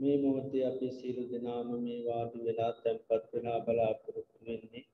මේ 0.00 0.16
මොහොතේ 0.18 0.64
අපි 0.66 0.88
සියලු 0.90 1.22
දෙනාම 1.30 1.68
මේ 1.78 2.00
වාඩි 2.04 2.38
වෙලා 2.44 2.72
තැන්පත් 2.74 3.24
වෙලා 3.32 3.58
බලාපොරොත්තු 3.60 4.38
වෙන්නේ 4.46 4.84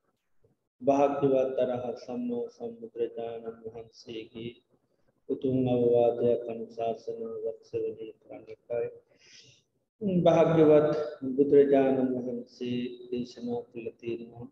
භාග්‍යවත් 0.81 1.57
අරහත් 1.63 1.97
සම්මා 1.99 2.45
සම්බුදුරජාණන් 2.49 3.59
වහන්සේගේ 3.65 4.51
උතුම් 5.29 5.57
අවවාදයක් 5.67 6.41
අනුශාසනාව 6.45 7.35
වත්සවනය 7.45 8.07
කරන්න 8.17 8.43
එකයි. 8.49 8.87
භාග්‍යවත් 10.21 10.91
බුදුරජාණන් 11.31 12.13
වහන්සේ 12.17 12.79
දේශනා 13.09 13.61
කළ 13.63 13.87
තියෙනවා. 13.99 14.47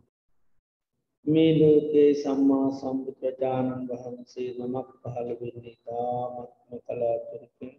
මේ 1.25 1.51
ලෝකයේ 1.59 2.11
සම්මා 2.15 2.67
සම්බුදුරජාණන් 2.73 3.87
වහන්සේ 3.91 4.49
නමක් 4.59 4.89
පහළ 5.01 5.29
වෙන්නේ 5.39 5.77
තාමත්ම 5.85 6.71
කලාතුරකින් 6.85 7.75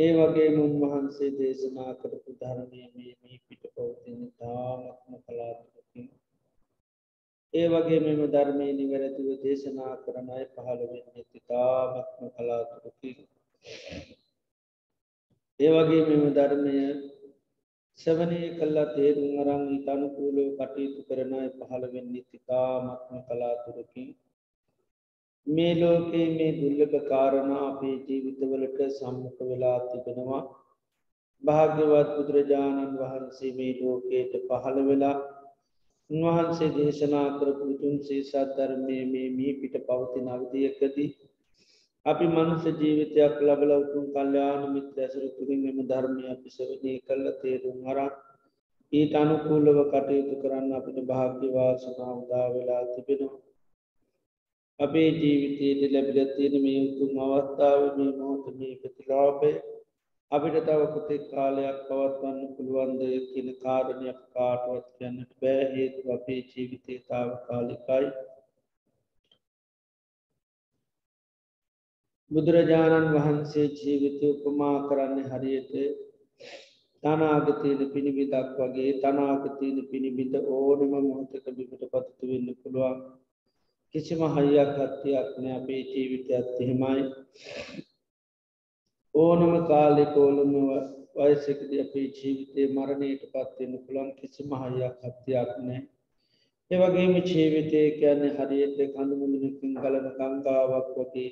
ඒ 0.00 0.12
වගේ 0.16 0.50
උන්වහන්සේ 0.58 1.30
දේශනා 1.36 1.92
කරපු 1.94 2.30
ධර්මය 2.40 2.82
මේ 2.94 3.38
පිට 3.44 3.62
පවතින 3.74 4.20
තාමත්ම 4.38 5.12
කලාතුරකින් 5.24 6.08
ඒ 7.54 7.68
වගේ 7.68 8.00
මෙම 8.00 8.20
ධර්මය 8.28 8.66
නිවැරදිව 8.70 9.28
දේශනා 9.42 9.94
කරන 10.02 10.28
අය 10.30 10.44
පහළ 10.50 10.82
වෙන්න 10.82 11.24
තිතාමත්ම 11.30 12.26
කලාතුරකින්. 12.34 13.16
ඒ 15.60 15.70
වගේ 15.74 16.04
මෙම 16.10 16.24
ධර්මය 16.32 16.76
සවනය 17.98 18.40
කල්ලා 18.58 18.92
තේරුම් 18.94 19.32
අරං 19.42 19.64
තනුකූලෝ 19.84 20.50
කටයුතු 20.58 21.00
කරන 21.08 21.32
අය 21.34 21.48
පහළ 21.58 21.84
වෙන්න 21.92 22.14
තිතාමත්ම 22.28 23.18
කලාතුරකින්. 23.26 24.08
මේ 25.50 25.74
ලෝකයේ 25.76 26.28
මේ 26.30 26.52
දුල්ලභ 26.54 26.96
කාරණ 27.06 27.52
අපේ 27.58 27.96
ජීවිතවලට 28.04 28.78
සම්මුඛ 28.90 29.40
වෙලා 29.44 29.78
තිබෙනවා. 29.86 30.42
භාග්‍යවත් 31.42 32.10
බුදුරජාණන් 32.16 32.98
වහන්සේ 32.98 33.52
මේ 33.54 33.72
ලෝකයට 33.78 34.32
පහළ 34.44 34.78
වෙලා 34.84 35.16
උන්වහන්සේ 36.10 36.70
දේශනා 36.70 37.26
කරපු 37.34 37.64
උතුන්සේ 37.70 38.20
සද්ධර්මය 38.24 38.98
මේ 39.06 39.28
මී 39.32 39.52
පිට 39.56 39.76
පවතින 39.86 40.28
අවධියකදී 40.28 41.10
අපි 42.06 42.26
මනුස 42.28 42.64
ජීවිතයක් 42.76 43.36
ලබල 43.42 43.72
උතුම් 43.76 44.06
කල්්‍යාන 44.10 44.62
මිත්‍ර 44.70 44.96
ඇසර 45.00 45.24
තුරින් 45.34 45.62
එම 45.66 45.78
ධර්මය 45.86 46.24
අපි 46.28 46.48
සවනය 46.50 46.92
කල්ල 47.02 47.26
තේරුම් 47.40 47.78
අරක් 47.88 48.14
ඊට 48.92 49.12
අනුකූලව 49.16 49.78
කටයුතු 49.88 50.42
කරන්න 50.42 50.72
අපිට 50.74 50.98
භාග්‍යවාසනා 51.06 52.12
උදා 52.14 52.46
වෙලා 52.54 52.82
තිබෙනවා. 52.88 53.38
අපේ 54.80 55.08
ජීවිතයට 55.14 55.92
ලැබිලත්තියෙන 55.92 56.54
මේ 56.62 56.78
උතුම් 56.84 57.12
අවස්ථාව 57.26 57.82
මේ 57.96 58.12
මොහොත 58.14 58.46
මේ 58.54 58.78
ප්‍රතිලාපය 58.80 59.50
අපිට 60.32 60.56
තව 60.62 60.80
කොතෙක් 60.88 61.22
කාලයක් 61.30 61.78
පවත්වන්න 61.86 62.52
පුළුවන්ද 62.54 63.00
කියන 63.26 63.48
කාරණයක් 63.58 64.20
කාටුවත් 64.34 64.86
කියන්නට 64.96 65.30
බෑ. 65.40 65.64
හේතු 65.72 66.12
අපේ 66.12 66.40
ජීවිතය 66.50 66.94
තාව 67.08 67.30
කාලිකයි 67.46 68.08
බුදුරජාණන් 72.30 73.12
වහන්සේ 73.14 73.68
ජීවිතය 73.76 74.26
උපමා 74.34 74.76
කරන්න 74.88 75.30
හරියට 75.30 75.72
තනාගතයන 77.02 77.80
පිණිබිදක් 77.92 78.58
වගේ 78.58 78.92
තනාගතයන 79.00 79.78
පිණිබිඳ 79.90 80.34
ඕනම 80.50 80.92
මොහොතක 81.00 81.46
බිමට 81.56 81.82
පත්තු 81.86 82.24
වෙන්න 82.28 82.48
පුළුවන්. 82.58 83.00
කිසිම 83.94 84.20
හයියක් 84.28 84.70
හත්තියක් 84.78 85.28
නෑ 85.36 85.54
අපේ 85.54 85.82
ජීවිතයත් 85.84 86.48
එහෙමයි. 86.56 87.02
ඕනම 89.14 89.54
කාලෙ 89.66 90.04
කෝලම 90.14 90.52
වයසකද 91.16 91.72
අපේ 91.80 92.06
ජීවිතය 92.12 92.66
මරණයට 92.70 93.22
පත්වෙන්න 93.28 93.74
පුළන් 93.84 94.10
කිසි 94.18 94.42
මහයක් 94.44 94.94
හත්තියක් 95.04 95.50
නෑ. 95.60 95.80
ඒවගේම 96.70 97.14
ජීවිතය 97.24 97.80
කියන්නේ 97.92 98.36
හරියට 98.36 98.78
කඳුමුදනකින් 98.92 99.72
ගලන 99.76 100.06
ගංගාවක් 100.16 100.88
වගේ. 100.96 101.30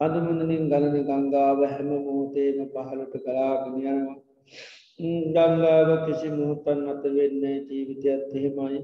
අදමුදනින් 0.00 0.64
ගලන 0.68 0.96
ගංගාව 1.04 1.60
හැම 1.66 1.90
මෝතේම 2.04 2.58
පහලට 2.68 3.14
කලාගෙනයනවා 3.20 4.18
ගංගාව 5.32 5.90
කිසි 6.04 6.28
මුහතන් 6.32 6.80
අත 6.88 7.02
වෙන්න 7.12 7.42
ජීවිතයත් 7.66 8.34
එහෙමයි. 8.34 8.80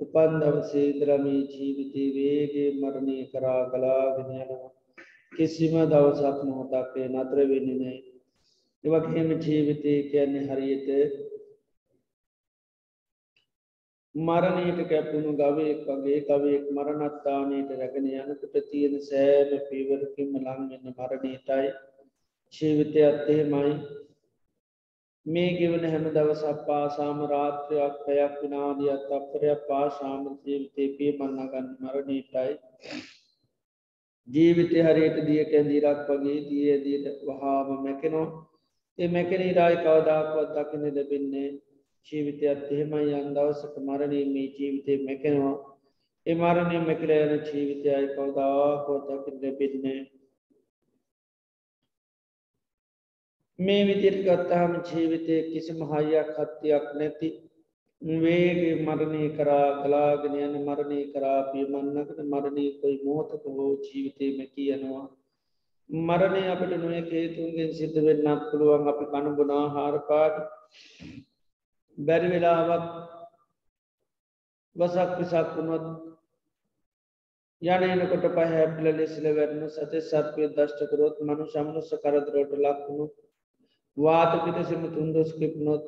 උපන් 0.00 0.32
දවසේදරමී 0.40 1.42
ජීවිතය 1.50 2.04
වේගේ 2.14 2.70
මරණය 2.76 3.18
කරා 3.30 3.62
කලාගෙනයනවා 3.70 4.74
කිසිම 5.32 5.74
දවසක් 5.86 6.38
මොහොතක්ේ 6.44 7.06
නත්‍ර 7.10 7.38
වෙන්නනෑ 7.46 7.96
එවගේම 8.84 9.30
ජීවිතය 9.40 9.94
කියන්නේ 10.08 10.44
හරියට 10.48 10.88
මරණයට 14.14 14.78
කැපුණු 14.86 15.32
ගවයෙක් 15.34 15.80
වගේ 15.86 16.20
කවයෙක් 16.26 16.64
මරණත්තානයට 16.70 17.70
රැගෙන 17.74 18.06
යනකට 18.12 18.54
තියෙන 18.68 18.94
සෑම 19.02 19.50
පීවරකින්ම 19.66 20.32
ලංවෙන්න 20.36 20.86
මරණීටයි 20.92 21.68
ජීවිතයත් 22.54 23.28
එහෙමයි. 23.28 23.74
මේ 25.26 25.50
ගෙවන 25.54 25.84
හැම 25.86 26.08
දවසක් 26.08 26.64
පාසාම 26.64 27.22
රාත්‍රයක් 27.26 28.00
පැයක් 28.02 28.34
විනාදියත් 28.40 29.12
අපරයක් 29.12 29.68
පාශාම 29.68 30.26
ජීවිතය 30.42 30.88
පීමන්නගන්න 30.94 31.70
මරණීටයි 31.80 32.52
ජීවිතය 34.28 34.84
හරියට 34.84 35.22
දිය 35.24 35.44
කැන්දිරක් 35.46 36.04
වගේ 36.08 36.40
දිය 36.46 36.76
දියට 36.82 37.24
වහාම 37.24 37.72
මැකෙනෝ 37.78 38.26
ඒ 38.98 39.08
මැකෙන 39.10 39.42
ඉරායි 39.42 39.78
කවදාක්වත් 39.78 40.52
දකින 40.56 40.84
ලැබෙන්නේ 40.90 41.48
ජීවිතයත් 42.06 42.68
එහෙමයි 42.68 43.14
යන් 43.14 43.32
දවසක 43.34 43.74
මරණය 43.80 44.20
මේ 44.26 44.52
ජීවිතය 44.52 44.94
මැකෙනවා. 45.00 45.54
ඒ 46.26 46.36
මරණය 46.36 46.78
මැකල 46.82 47.12
යන 47.14 47.32
ජීවිතයයි 47.46 48.06
කවදාකොත් 48.10 49.08
දකින 49.08 49.36
ලැබෙන්නේ 49.42 49.98
මේ 53.58 53.84
විදිරි 53.84 54.22
ගත්තාම 54.22 54.72
ජීවිතය 54.84 55.36
කිසිම 55.50 55.78
හයියක් 55.86 56.30
හත්තියක් 56.36 56.86
නැති 56.94 57.28
වේගේ 58.02 58.74
මරණය 58.78 59.22
කරා 59.32 59.68
කලාගෙන 59.78 60.34
යන 60.38 60.56
මරණය 60.60 61.00
කරා 61.12 61.38
පියමන්නකට 61.46 62.18
මරණය 62.24 62.66
කොයි 62.80 62.98
මෝතක 63.02 63.46
හෝ 63.46 63.70
ජීවිතයම 63.82 64.38
කියනවා. 64.50 65.06
මරණය 65.90 66.42
අපට 66.48 66.76
නොය 66.76 67.00
හේතුන්ගෙන් 67.06 67.72
සිද්ධ 67.72 67.98
වෙන්නත් 68.02 68.46
පුළුවන්. 68.50 68.88
අපි 68.88 69.04
කණුබුණා 69.06 69.64
හාරපාට 69.70 70.36
බැරි 71.98 72.28
වෙලාවක් 72.30 72.86
වසක් 74.76 75.10
පිසක් 75.18 75.54
වුණොත් 75.56 75.86
යන 77.62 77.82
එනකොට 77.86 78.26
පහැපිල 78.32 78.86
ලෙසිල 78.94 79.26
වැරන 79.34 79.62
සතේ 79.70 80.02
සත්වය 80.04 80.50
දෂ්ටකරොත් 80.50 81.22
මනු 81.22 81.44
සමනුස්ස 81.48 82.02
කරදරෝට 82.02 82.60
ලක්වුණු 82.60 83.06
වාත 83.96 84.32
පිටසිම 84.44 84.82
තුන්දොස්කිප්නොත් 84.90 85.84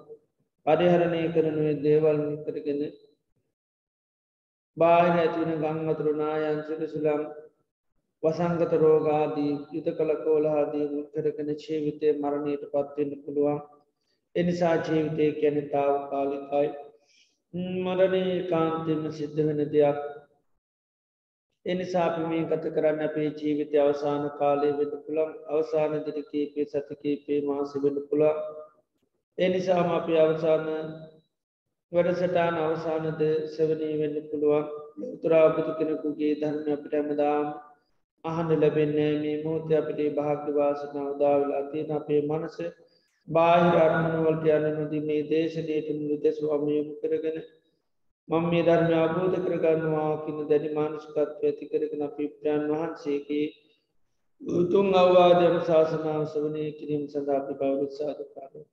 පරිහරණය 0.67 1.21
කරනුවේ 1.33 1.75
දේවල් 1.83 2.21
කරගෙන 2.45 2.81
බාහිර 4.77 5.15
ඇතිවන 5.17 5.53
ගංවතුරු 5.63 6.13
නායන්සික 6.17 6.83
සුළම් 6.87 7.23
වසංගත 8.23 8.73
රෝගාදී 8.77 9.55
යුත 9.73 9.89
කළ 9.93 10.13
කෝලහාදී 10.19 10.87
මුත්කරගෙන 10.89 11.51
ජීවිතය 11.57 12.13
මරණයට 12.15 12.65
පත්වෙන්න 12.69 13.13
පුළුවන්. 13.23 13.59
එනිසා 14.35 14.77
ජීවිතය 14.83 15.27
කැන 15.41 15.59
තාව 15.71 15.95
කාලිකයි 16.11 16.69
මරණය 17.81 18.25
කාන්තෙම 18.49 19.03
සිද්ධ 19.13 19.41
වෙන 19.43 19.61
දෙයක්. 19.69 20.01
එනිසාප 21.69 22.15
මේ 22.23 22.45
ගත 22.45 22.73
කරන්න 22.73 23.01
අපේ 23.03 23.29
ජීවිතය 23.35 23.77
අවසාන 23.79 24.25
කාලය 24.37 24.71
වෙන 24.75 24.93
පුළන් 25.03 25.31
අවසාන 25.51 25.95
දිරිකීපේ 26.05 26.67
සතිකීපේ 26.67 27.41
මාස 27.43 27.73
වෙන 27.79 27.97
පුළා 28.09 28.35
එනිසාම 29.39 29.89
අපි 29.93 30.19
අවසාන 30.19 30.67
වැඩසටාන 31.93 32.57
අවසානද 32.59 33.21
සෙවනී 33.51 33.95
වෙන්න 33.97 34.17
පුළුවන්. 34.29 34.65
උතුරාපතු 35.09 35.73
කෙනෙකුගේ 35.75 36.33
ධර්ම 36.37 36.67
අපිට 36.73 36.95
ඇමදාම් 36.95 37.47
අහන්න 38.25 38.51
ලැබෙන්නේ 38.57 39.13
මේ 39.19 39.37
මෝත 39.43 39.71
අපිට 39.75 40.01
භාග්‍යවාසනාව 40.17 41.13
දාවලා 41.19 41.63
තියෙන 41.71 41.93
අපේ 41.93 42.21
මනස 42.23 42.57
බාහිර 43.29 43.79
අරමුණුවලට 43.79 44.51
යන්න 44.51 44.69
නොදී 44.75 45.03
මේ 45.03 45.23
දේශනයට 45.29 45.89
මුදෙසු 46.01 46.53
අමයමු 46.53 46.93
කරගෙන 47.01 47.39
මං 48.29 48.45
මේ 48.47 48.65
ධර්ම 48.65 48.93
අබෝධ 48.97 49.37
කරගන්නවා 49.43 50.11
කියන 50.23 50.41
දැඩි 50.47 50.75
මානුෂකත්ව 50.75 51.19
ඇති 51.43 51.69
කරගෙන 51.69 52.05
පිප්‍රයන් 52.13 52.67
වහන්සේගේ 52.71 53.47
උතුන් 54.43 54.89
අවවාදයම 54.97 55.57
ශාසනාව 55.65 56.25
සවනය 56.29 56.67
කිරීම 56.73 57.07
සඳාපි 57.09 57.61
බෞරුත්සාධකාරය 57.61 58.67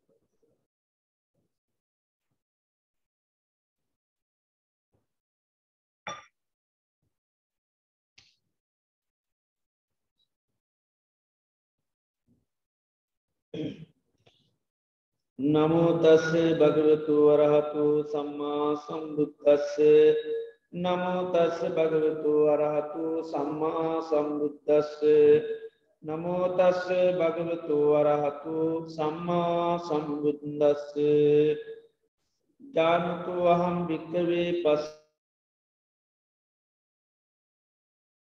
නමුතස්ස 15.39 16.31
භගවතු 16.59 17.15
වරහතු 17.27 17.85
සම්මා 18.05 18.69
සම්බුද්ධස්ස 18.77 19.75
නමුතස්ස 20.75 21.59
භගවතු 21.71 22.31
වරහතු 22.47 23.05
සම්මා 23.25 23.91
සම්බුද්ධස්ස 24.03 24.91
නමෝතස්ස 26.03 26.89
භගවතු 27.17 27.75
වරහතු 27.91 28.55
සම්මා 28.87 29.79
සම්බුද්දස්ස. 29.79 30.91
ජානතු 32.61 33.33
අහම් 33.47 33.75
භික්කවේ 33.87 34.49
පස් 34.59 34.83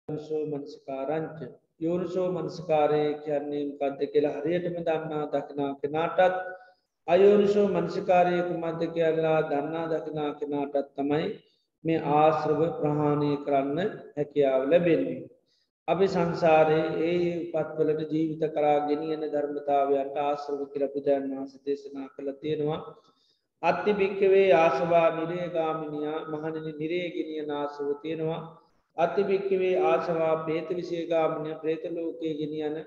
යෝනිසෝ 0.07 0.43
මනස්කාරංච. 0.47 1.37
යෝනිසෝ 1.79 2.27
මනස්කාරය 2.31 3.03
කියන්නේ 3.21 3.63
කද්ද 3.75 4.09
කියලා 4.11 4.35
හරියටම 4.37 4.77
දන්නා 4.81 5.25
දකිනා 5.31 5.71
කෙනාටත් 5.79 6.41
අයෝනිසෝ 7.07 7.67
මනසිකාරයකු 7.69 8.53
මධ්‍ය 8.55 8.87
කියල්ලා 8.89 9.39
දන්නා 9.43 9.85
දකිනා 9.91 10.31
කෙනාටත් 10.33 10.89
තමයි 10.95 11.25
මේ 11.83 11.99
ආශ්‍රව 12.15 12.61
ප්‍රහාණය 12.77 13.31
කරන්න 13.39 13.79
හැකියාව 14.15 14.63
ලැබෙන්නේ. 14.65 15.19
අපි 15.87 16.07
සංසාරයේ 16.07 16.87
ඒ 17.05 17.31
උපත්වලට 17.55 18.11
ජීවිත 18.11 18.43
කරා 18.53 18.77
ගෙනියන 18.87 19.23
ධර්මතාවයන්ට 19.27 20.17
ආශ්‍රව 20.19 20.61
කියල 20.71 20.85
බුදුන් 20.89 21.27
වහස 21.31 21.53
දේශනා 21.65 22.07
කළ 22.09 22.29
තියෙනවා. 22.41 22.81
අත්ති 23.63 23.91
භික්කවේ 23.93 24.47
ආසවා 24.55 25.07
නිරේගාමිනියා 25.11 26.21
මහණනි 26.27 26.71
නිරේගෙනිය 26.73 27.43
නාසව 27.45 27.87
තියෙනවා 28.01 28.41
අතිභික්කවේ 28.97 29.75
ආසවා 29.83 30.35
ප්‍රේත 30.37 30.69
විසේගාමනය 30.71 31.51
ප්‍රේතලෝකයේ 31.55 32.33
ගෙනියන 32.33 32.77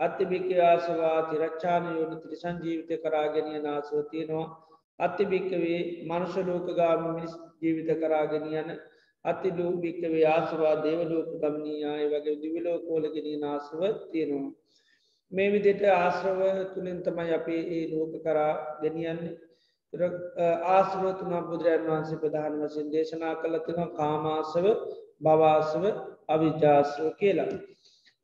අත්තිභික්ක 0.00 0.50
ආසවා 0.62 1.18
තිරච්චාන 1.28 1.84
යෝන 1.92 2.12
ත්‍රිසං 2.20 2.56
ජීවිත 2.62 2.90
කරාගෙනිය 3.02 3.60
නාසව 3.60 4.02
තියෙනවා 4.10 4.48
අත්තිභික්කවේ 4.98 5.80
මනුෂලෝකගාම 6.04 7.00
මිනිස් 7.06 7.32
ජීවිත 7.60 7.90
කරාගෙනියන 7.98 8.70
අතිලූ 9.24 9.72
භික්කවේ 9.78 10.26
ආසවා 10.26 10.74
දේවලෝක 10.82 11.28
ගමනීයාය 11.40 12.06
වගේ 12.08 12.36
දිවිලෝකෝලගෙනිය 12.42 13.38
නාසව 13.38 13.80
තියෙනවා. 14.10 14.54
මේ 15.32 15.48
විදිට 15.52 15.82
ආශ්‍රව 15.92 16.40
තුළින් 16.74 16.98
තමයි 17.02 17.32
අපේ 17.32 17.62
ඒ 17.70 17.84
ලෝක 17.90 18.12
කරා 18.22 18.52
ගෙනියන්නේ 18.82 19.34
ආශ්‍රවතුනා 20.68 21.42
බුදුරජන් 21.44 21.86
වහන්සේ 21.86 22.18
ප්‍රධාන 22.18 22.58
වසින් 22.60 22.92
දේශනා 22.92 23.34
කළතින 23.36 23.80
කාමාසව 23.92 24.66
භවාසව 25.20 25.84
අවිජාශ්‍රව 26.28 27.10
කියලා. 27.20 27.52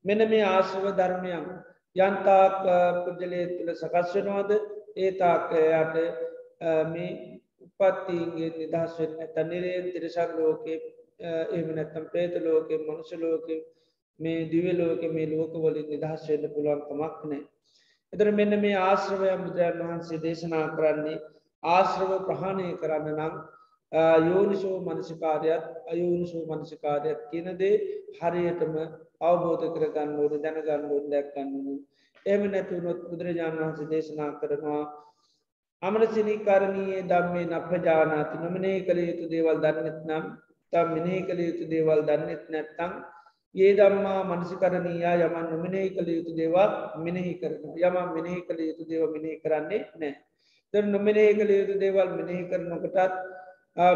මෙන 0.04 0.28
මේ 0.28 0.44
ආශ්‍රව 0.44 0.86
ධර්මයන් 0.94 1.44
යන්තාක් 1.96 2.56
පුද්ජලය 3.00 3.42
තුළ 3.50 3.74
සකස් 3.74 4.14
වෙනවාද 4.14 4.50
ඒතාකයට 4.98 5.94
මේ 6.88 7.10
උපත්තිීන්ගේ 7.64 8.50
නිදහස් 8.54 8.98
වෙන්න 8.98 9.20
ඇත 9.20 9.36
නිරේ 9.46 9.78
තිරසක් 9.88 10.34
ලෝකේ 10.36 10.78
එම 11.52 11.68
නැත්තම් 11.72 12.04
ප්‍රේත 12.06 12.34
ලෝකෙ 12.40 12.74
මනුෂ 12.78 13.12
ලෝක 13.16 13.46
මේ 14.20 14.44
දිව 14.46 14.66
ලෝක 14.74 15.02
මේ 15.10 15.26
ලෝකවලින් 15.28 15.88
නිදහස් 15.88 16.28
වෙන්න 16.28 16.50
පුළුවන්කමක් 16.50 17.18
නෑ. 17.24 17.42
එතර 18.12 18.28
මෙන්න 18.32 18.60
මේ 18.60 18.76
ආශ්‍රවය 18.80 19.30
බුදුරන් 19.38 19.82
වහන්සේ 19.82 20.20
දේශනා 20.20 20.66
කරන්නේ 20.72 21.22
ආශ්‍රව 21.62 22.12
ප්‍රහාණය 22.22 22.68
කරන්න 22.76 23.08
නම් 23.12 23.34
යෝනිසෝ 24.26 24.76
මනසිකාරයත් 24.80 25.64
අයෝනිසෝ 25.86 26.44
මනසිකාරයක් 26.50 27.20
කියනදේ 27.30 27.74
හරියටම 28.18 28.74
අවබෝධ 29.22 29.64
කරගන්න 29.74 30.18
ඕන 30.18 30.42
දැනගන්න 30.42 30.84
ඕන 30.88 31.04
දැක්කන්න 31.10 31.52
එම 32.26 32.42
නැතුනොත් 32.48 33.00
බුදුරජාණන් 33.04 33.60
වහන්සේ 33.60 33.90
දේශනා 33.90 34.30
කරනවා 34.40 34.82
අමරසිනිකරණයේ 35.82 37.00
දම්මේ 37.04 37.50
නප්‍රජානාති 37.50 38.42
නොමනේ 38.42 38.78
කළ 38.86 39.00
යුතු 39.02 39.26
දේවල් 39.32 39.58
දන්නෙත් 39.60 39.98
නම් 40.08 40.24
තම් 40.72 40.88
මිනේ 40.94 41.20
කළ 41.22 41.40
යුතු 41.40 41.64
දේවල් 41.68 42.02
දන්නෙත් 42.08 42.44
නැත්තං 42.48 42.92
ඒ 43.54 43.72
දම්මා 43.74 44.20
මනසිකරණීයා 44.30 45.16
යමන් 45.20 45.48
නොමනේ 45.50 45.86
කළ 45.90 46.08
යුතු 46.10 46.32
දේවල් 46.34 46.70
මිනෙහි 46.98 47.32
කරන 47.40 47.62
යම 47.80 47.96
මිනෙහි 48.14 48.40
කළ 48.42 48.60
යුතු 48.62 48.84
දේව 48.90 49.02
මිනෙහි 49.14 49.40
කරන්නේ 49.42 49.82
නෑ 49.96 50.14
ද 50.74 50.84
නොමනේ 50.86 51.30
කළ 51.32 51.50
යුතු 51.52 51.74
දේවල් 51.78 52.12
මිනෙහි 52.12 52.44
කරනකොටත් 52.50 53.16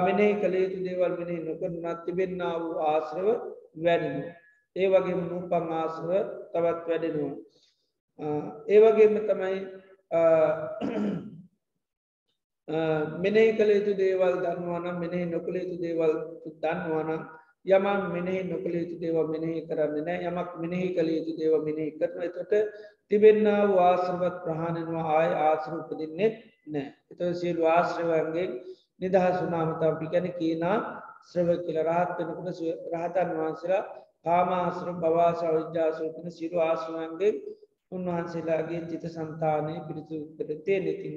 මෙනේ 0.01 0.33
කළ 0.37 0.55
යුතු 0.57 0.81
දේවල් 0.83 1.13
මෙනෙහි 1.19 1.39
නොකරනත් 1.43 2.05
තිබෙන්න්න 2.05 2.43
වූ 2.61 2.77
ආශ්‍රව 2.83 3.29
වැඩෙන. 3.79 4.19
ඒ 4.77 4.89
වගේ 4.89 5.17
නූපං 5.23 5.73
ආශ්‍රව 5.75 6.11
තවත් 6.53 6.85
වැඩෙනවා. 6.89 7.35
ඒවගේම 8.69 9.17
තමයි 9.23 9.59
මෙනෙහි 13.19 13.51
කළ 13.53 13.71
යුතු 13.71 13.93
දේවල් 13.95 14.35
දන්නවානම් 14.39 14.97
මෙනෙහි 14.99 15.27
නොකළ 15.27 15.57
යුතු 15.57 15.77
දේවල් 15.79 16.15
දන්නවානම් 16.57 17.23
යමන් 17.67 18.03
මෙනෙහි 18.09 18.43
නොකළ 18.45 18.75
යුතු 18.75 18.97
දේව 19.01 19.17
මෙනෙහි 19.29 19.67
කරන්න 19.69 20.05
නෑ 20.05 20.19
යමක් 20.25 20.51
මෙනෙහි 20.57 20.89
කළ 20.95 21.11
යුතු 21.11 21.33
දේව 21.39 21.55
මෙනෙහි 21.63 21.97
කරන 21.97 22.23
එතොට 22.23 22.53
තිබෙන්න්න 23.11 23.49
වාශ්‍රවත් 23.71 24.37
ප්‍රහණනවා 24.45 25.05
ආය 25.15 25.31
ආශ්‍රූපදින්නෙත් 25.43 26.35
නෑ 26.69 26.89
එත 27.11 27.21
සියල් 27.37 27.63
ආශ්‍රවන්ගේ 27.69 28.49
නිදහස් 29.01 29.37
වනාමතාව 29.41 29.99
පිකැන 30.01 30.29
කියනා 30.35 30.77
ශ්‍රව 31.27 31.49
කියල. 31.61 31.79
රහත් 31.85 32.19
වෙනකට 32.19 32.61
රහතන් 32.93 33.31
වහන්සේලා 33.37 33.83
කාමාශ්‍ර 34.27 34.89
බවාස 34.97 35.41
විද්‍යාසෝකන 35.49 36.27
සිරු 36.33 36.59
ආශ්‍රවන්ගේ 36.61 37.33
උන්වහන්සේලාගේ 37.93 38.83
චිත 38.85 39.05
සන්තානය 39.09 39.75
පිරිසු 39.87 40.17
කරතේ 40.37 40.79
නැතින් 40.81 41.17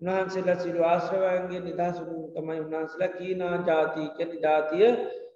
උන්වහන්සේලා 0.00 0.58
සිරු 0.58 0.80
ආශ්‍රවයන්ගේ 0.84 1.60
නිදහසුරු 1.60 2.18
තමයි 2.34 2.60
උන්වහන්සේලා 2.60 3.12
කීනා 3.12 3.56
ජාතිය 3.64 4.08
කැන 4.16 4.32
ජාතිය 4.38 4.86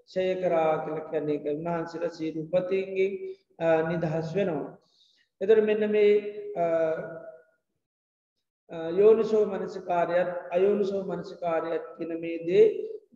ෂය 0.05 0.25
කරා 0.37 0.73
කල 0.79 0.97
කැන්නේ 1.07 1.37
එක 1.37 1.47
උන්වහන්සේල 1.53 2.05
සීරුපතින්ගේ 2.11 3.11
නිදහස් 3.85 4.29
වෙනවා. 4.35 4.73
එතර 5.41 5.59
මෙන්න 5.63 5.85
මේ 5.91 6.13
යෝනිසෝ 8.93 9.45
මනසිකාරයත් 9.47 10.31
අයෝනිසෝ 10.51 11.03
මනසිකාරයත් 11.05 11.85
කියන 11.97 12.13
මේ 12.21 12.39
දේ 12.47 12.67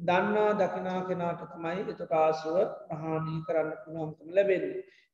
දන්නා 0.01 0.51
දකිනා 0.55 1.01
කෙනාට 1.05 1.43
තමයි 1.49 1.81
එතට 1.87 2.17
ආසුව 2.17 2.57
ප්‍රහාණී 2.85 3.45
කරන්න 3.47 3.71
පුළන්කම 3.85 4.29
ලැබෙන. 4.33 4.65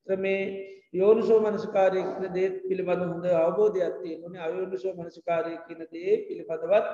ත්‍රමේ 0.06 0.40
යෝනිසෝ 0.94 1.40
මනසිකාරය 1.40 2.00
කියන 2.04 2.34
දේත් 2.34 2.56
පිළිබඳ 2.64 3.04
හොඳ 3.04 3.26
අවබෝධයක් 3.36 3.94
තියෙනුනේ 3.98 4.42
අයෝනිසෝ 4.42 4.92
මනසිකාරය 4.94 5.54
කියන 5.66 5.80
දේ 5.92 6.12
පිළිබඳවත් 6.26 6.88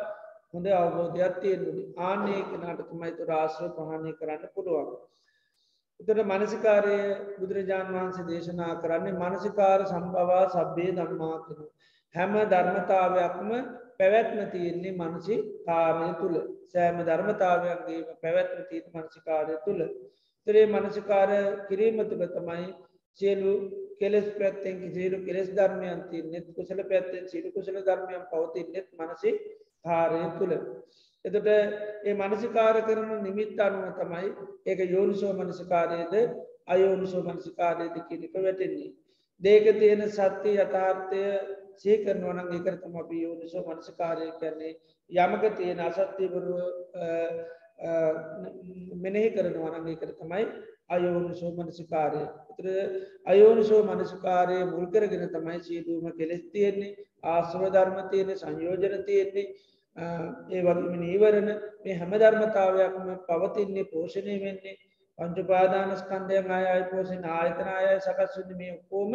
හොඳ 0.54 0.66
අවබෝධයක් 0.74 1.34
තියෙන්නුනි 1.38 1.82
ආනේ 2.04 2.40
කෙනාට 2.44 2.80
තමයි 2.84 3.12
තු 3.12 3.26
රාශ්‍ර 3.26 3.68
ප්‍රහාණය 3.70 4.12
කරන්න 4.14 4.54
පුළුවන්. 4.54 4.88
එතට 6.00 6.22
මනසිකාරය 6.26 6.96
බුදුරජාණන් 7.36 7.94
වහන්සේ 7.94 8.26
දේශනා 8.26 8.72
කරන්නේ 8.76 9.18
මනසිකාර 9.18 9.86
සම්බවා 9.86 10.44
සබ්බේ 10.48 10.90
දම්මා 10.94 11.36
කෙනු. 11.44 11.64
හැම 12.14 12.32
ධර්මතාවයක්ම 12.48 13.50
පැවැත්ම 14.00 14.40
තියෙන්නේ 14.50 14.94
මනසි 15.00 15.36
කාරය 15.66 16.08
තුළ 16.20 16.36
සෑම 16.66 16.98
ධර්මතාවයන්ගේ 17.04 18.00
පැවැත්ම 18.22 18.62
තීත 18.68 18.86
මනසිකාරය 18.94 19.56
තුළ 19.64 19.82
තරේ 20.46 20.66
මනසිකාර 20.66 21.30
කිරීම 21.68 21.98
තුළ 22.04 22.24
තමයි 22.28 22.68
සියලු 23.18 23.52
කෙලෙස් 24.00 24.28
පැත්තෙන් 24.32 24.78
සියලු 24.90 25.18
කෙස් 25.26 25.48
ධර්මයන්ති 25.50 26.18
නෙත් 26.24 26.46
කුසල 26.56 26.80
පැත්තෙන් 26.84 27.24
සිරු 27.28 27.48
කුසල 27.52 27.76
ධර්මයන් 27.80 28.24
පවති 28.30 28.60
නෙත් 28.68 28.88
මනසි 28.98 29.30
කාරය 29.84 30.22
තුළ. 30.38 30.54
එතට 31.24 31.48
ඒ 32.04 32.14
මනසිකාර 32.14 32.76
කරන 32.82 33.10
නිමිත් 33.22 33.60
අනුව 33.60 33.86
තමයි 33.94 34.28
ඒක 34.66 34.80
යෝනිසෝ 34.88 35.32
මනසිකාරයද 35.34 36.14
අයෝනිසෝ 36.68 37.22
මනසිකාරයද 37.24 37.94
කියනක 38.08 38.34
වැටෙන්නේ. 38.38 38.90
දේක 39.40 39.64
තියෙන 39.74 40.02
සත්‍යය 40.10 40.56
යථාර්ථය 40.58 41.22
සේකරනවනන් 41.84 42.50
ඒකරතම 42.50 42.96
අපි 42.96 43.22
යෝනිසෝ 43.22 43.64
මනසකාරය 43.66 44.28
කරන්නේ 44.34 44.74
යමක 45.10 45.44
තියෙන 45.56 45.80
අසත්‍යවරුව 45.82 46.58
මෙනෙහි 48.98 49.30
කරනවනන් 49.30 49.88
ඒකර 49.88 50.12
තමයි 50.14 50.44
අයෝනිසෝ 50.90 51.52
මනසිකාරය 51.54 52.22
තර 52.56 52.66
අයෝනිසෝ 53.26 53.82
මනසිකාරය 53.84 54.58
මුල්කරගෙන 54.66 55.24
තමයි 55.30 55.58
සීදුවම 55.62 56.06
කෙලෙස් 56.14 56.44
තියෙන්නේ 56.48 56.92
ආශ්‍රව 57.24 57.64
ධර්ම 57.68 57.98
තියෙන 58.10 58.30
සංයෝජන 58.36 59.04
තියෙන්නේ. 59.04 59.46
ඒ 60.50 60.62
වගේම 60.62 60.94
නීවරණ 60.98 61.50
මේ 61.82 61.94
හැම 61.94 62.12
ධර්මතාවයක්ම 62.14 63.06
පවතින්නේ 63.28 63.86
පෝෂණය 63.86 64.36
වෙන්නේ. 64.40 64.76
පංචුපාදානස්කන්දයන් 65.18 66.50
අයයි 66.50 66.84
පෝෂණ 66.90 67.30
ආයතන 67.30 67.70
අයයි 67.70 67.96
සකස්වන්න 68.00 68.58
මේ 68.58 68.74
ඔක්කෝම 68.74 69.12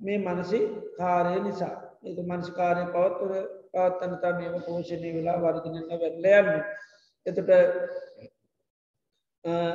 මේ 0.00 0.18
මනසි 0.20 0.60
කාරය 0.96 1.36
නිසා. 1.40 1.76
ඒ 2.04 2.22
මනස්කාරය 2.24 2.82
පවත්වර 2.88 3.32
පවත්තනතා 3.72 4.32
මේම 4.34 4.56
පෝෂණය 4.62 5.08
වෙලා 5.14 5.38
වර්ගනන්න 5.38 5.88
වැල්ලයන්න 5.92 6.50
එතට 7.26 7.48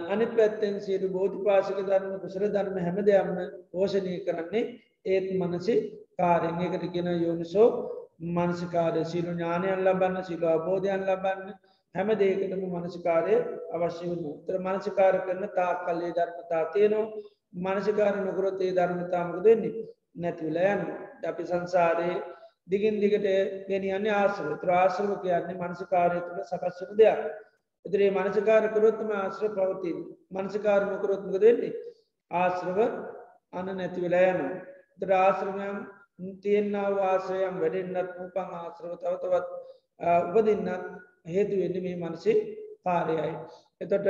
අනි 0.10 0.26
පැත්තෙන් 0.30 0.76
සියලු 0.82 1.08
බෝධි 1.10 1.44
පාසක 1.44 1.80
ධර්ම 1.82 2.14
කුසර 2.20 2.44
ධර්ම 2.48 2.78
හැම 2.80 2.98
දෙයක්ම 3.04 3.42
පෝෂණය 3.72 4.14
කරන්නේ 4.22 4.64
ඒත් 5.08 5.28
මනසි 5.40 5.76
කාරෙන් 6.18 6.62
එකට 6.62 6.86
කියෙන 6.90 7.12
යෝනිසෝ 7.18 7.68
මනසිකාරය 8.30 9.04
සිලු 9.06 9.32
ඥානයන් 9.32 9.84
ලබන්න 9.86 10.24
සිලු 10.24 10.48
අබෝධයන් 10.50 11.06
ලබන්න 11.06 11.54
හැම 11.96 12.10
දේකටම 12.16 12.62
මනසිකාරය 12.74 13.38
අවශ්‍ය 13.74 14.04
වුණු 14.06 14.32
තර 14.46 14.60
මනසිකාර 14.60 15.16
කරන 15.26 15.48
තා 15.56 15.72
කල්ලේ 15.82 16.12
ධර්මතා 16.14 16.64
තියනවා. 16.74 17.08
මනසිකාර 17.66 18.16
නොකරොත්තේ 18.20 18.72
ධර්මතාමක 18.74 19.44
දෙන්නේ 19.44 19.74
නැතිවලයන් 20.16 20.82
අපි 21.26 21.44
සංසාරයේ 21.46 22.24
දිගින් 22.68 23.00
දිගට 23.00 23.28
ගෙනියන්නේ 23.68 24.14
ආශ්‍රව. 24.14 24.52
ත්‍රාශ්‍රව 24.60 25.12
කියන්නේ 25.24 25.62
මනසිකාරය 25.62 26.20
තුළ 26.22 26.44
සකස්වන 26.44 26.98
දෙයක්. 26.98 27.22
එතරේ 27.86 28.12
මනසිකාර 28.12 28.64
කරොත්තම 28.74 29.10
ආශ්‍ර 29.14 29.50
පවතින් 29.52 29.98
මනසිකාර 30.32 30.82
නොකරොත්මක 30.86 31.36
දෙන්නේ 31.38 31.74
ආශ්‍රව 32.32 32.80
අන 33.54 33.68
නැතිවෙලා 33.72 34.28
යනු 34.34 34.48
තර 35.00 35.12
ආශ්‍රමයන් 35.18 35.78
තියෙන්න්න 36.40 36.76
වාසයම් 36.96 37.56
වැඩෙන්න්නත් 37.62 38.12
උපන් 38.20 38.56
ආශ්‍රව 38.56 38.94
තවතවත් 39.02 39.48
උපදින්නත් 40.30 40.70
හේතුවෙන්න 41.28 41.84
මේ 41.84 41.98
මනසේ 41.98 42.38
කාරයයි. 42.84 43.34
එතොට 43.82 44.08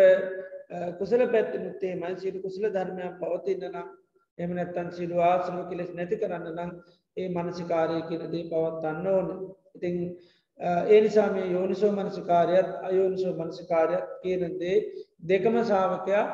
කුසල 0.99 1.21
පැත්ති 1.27 1.57
මුත්තේ 1.59 1.93
මයි 1.95 2.15
සිරු 2.17 2.43
කුසල 2.45 2.65
ධර්මයක් 2.69 3.19
පවතින්න 3.21 3.67
නම් 3.69 3.87
එම 4.37 4.51
නැත්තන් 4.51 4.91
සිරු 4.91 5.17
ආශ්‍රම 5.21 5.57
කෙලෙස් 5.69 5.91
නැති 5.91 6.15
කරන්න 6.17 6.47
නම් 6.55 6.71
ඒ 7.17 7.29
මනසිකාරය 7.29 7.97
කියනදේ 8.09 8.43
පවත්වන්න 8.45 9.07
ඕන. 9.07 9.27
ඉතිං 9.75 9.95
ඒ 10.59 10.99
නිසා 11.01 11.29
මේ 11.29 11.47
යෝනිසෝ 11.47 11.91
මනසිකාරයත් 11.93 12.69
අයෝනිසෝ 12.83 13.33
මනසිකාරයක් 13.35 14.05
කියනදේ 14.21 14.77
දෙකම 15.23 15.55
සාාවකයා 15.63 16.25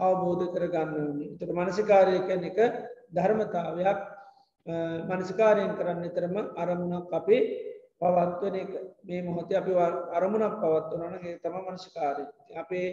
අවබෝධ 0.00 0.44
කර 0.54 0.64
ගන්න 0.68 0.94
ඕනි. 1.00 1.26
තට 1.30 1.50
මනසිකාරය 1.54 2.18
කැන 2.20 2.44
එක 2.44 2.58
ධර්මතාවයක් 3.12 4.00
මනසිකාරයෙන් 5.08 5.76
කරන්න 5.76 6.10
තරම 6.10 6.36
අරමුණක් 6.56 7.12
අපේ 7.12 7.42
පවත්වන 8.00 8.54
එක 8.56 8.70
මේ 9.02 9.22
මොහොතේ 9.22 9.58
අපි 9.58 9.72
අරමුණක් 10.12 10.54
පවත්වනනගේ 10.56 11.38
තම 11.38 11.56
මනසිකාරය 11.64 12.24
අපේ 12.56 12.88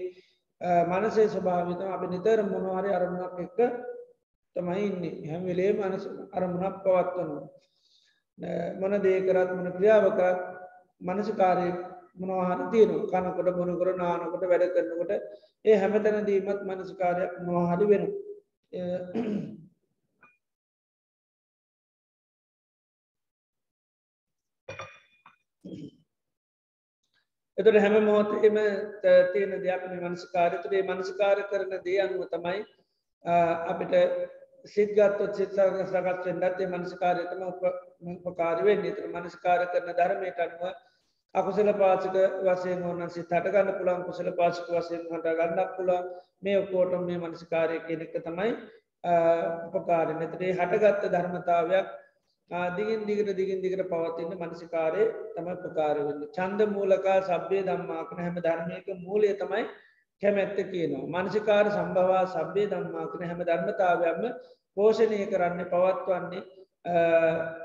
මනසේ 0.85 1.27
ස්වභාවිත 1.27 1.81
අපි 1.87 2.07
නිතර 2.07 2.39
මොනවාරය 2.43 2.89
අරමුණක් 2.91 3.39
එක්ක 3.39 3.59
තමයි 4.59 4.85
ඉන්නේ. 4.85 5.15
හැම 5.27 5.43
වෙලේ 5.45 5.71
මනස 5.73 6.05
අරමුණක් 6.33 6.83
පවත්වනවා. 6.83 7.47
මොන 8.79 8.93
දේකරත් 9.01 9.51
මන 9.53 9.71
ක්‍රියාවකරත් 9.73 10.39
මනසිකාරය 11.01 11.69
මොනවාහන 12.17 12.61
තියෙන 12.71 12.91
කනකොට 13.05 13.49
බොනකර 13.57 13.89
නානකොට 13.97 14.43
වැඩ 14.45 14.73
කරනකොට 14.73 15.11
ඒ 15.65 15.75
හැමතැන 15.77 16.25
දීමත් 16.25 16.61
මනසිකාරයක් 16.65 17.33
මොහරි 17.45 17.85
වෙන 17.91 18.05
එතුට 27.57 27.77
හැම 27.77 27.95
මොහොතේම 28.05 28.57
තියෙන 29.31 29.55
දෙයක් 29.61 29.83
මනස්කාරතුරේ 30.03 30.83
මනස්කාර 30.85 31.39
කරන 31.49 31.79
දේ 31.85 32.01
අනුව 32.01 32.27
තමයි 32.29 32.59
අපිට 33.67 33.93
සිද්ගත්තොත් 34.65 35.35
සිත් 35.35 35.51
සකත්වෙන්ඩත්තේ 35.51 36.67
මනස්කාරයතම 36.69 37.41
උපකාරවෙන් 38.23 38.81
නිතර 38.81 39.07
මනස්කාර 39.09 39.65
කරන 39.67 39.93
ධර්මයට 39.93 40.39
අනුව 40.39 40.63
අකුසල 41.35 41.71
පාචක 41.75 42.17
වසයෙන් 42.43 42.83
ඕන්න 42.83 43.09
සිත් 43.09 43.31
හටගන්න 43.31 43.77
පුළන් 43.77 44.03
කුසල 44.03 44.31
පාචක 44.33 44.67
වසයෙන් 44.69 45.07
හට 45.07 45.37
ගන්නක් 45.37 45.77
පුළන් 45.77 46.11
මේ 46.41 46.57
ඔක්කෝටම් 46.57 47.05
මේ 47.05 47.17
මනස්කාරය 47.19 47.79
කෙනෙක්ක 47.81 48.13
තමයි 48.19 48.51
උපකාරය. 49.71 50.13
මෙතරේ 50.15 50.53
හටගත්ත 50.53 51.03
ධර්මතාවයක් 51.07 51.87
දිගින් 52.71 53.05
දිගට 53.05 53.35
දිගින් 53.35 53.61
දිගට 53.61 53.83
පවතින්න 53.85 54.33
මනසිකාරය 54.35 55.03
තම 55.33 55.49
ප්‍රකාරවෙන්න 55.57 56.25
චන්ද 56.29 56.65
මූලකා 56.67 57.21
සබ්‍යය 57.23 57.61
දම්මාකන 57.63 58.19
හැම 58.19 58.35
ධර්මයක 58.37 58.87
මූලය 58.99 59.33
තමයි 59.35 59.63
කැමැත්ත 60.23 60.57
කියනවා. 60.67 61.05
මනසිකාර 61.15 61.65
සම්භවා 61.71 62.25
සබ්‍යය 62.27 62.65
දම්මාකන 62.67 63.23
හැම 63.23 63.41
ධර්මතාවයක්ම 63.43 64.23
පෝෂණය 64.77 65.19
කරන්න 65.27 65.61
පවත්වන්නේ 65.67 66.43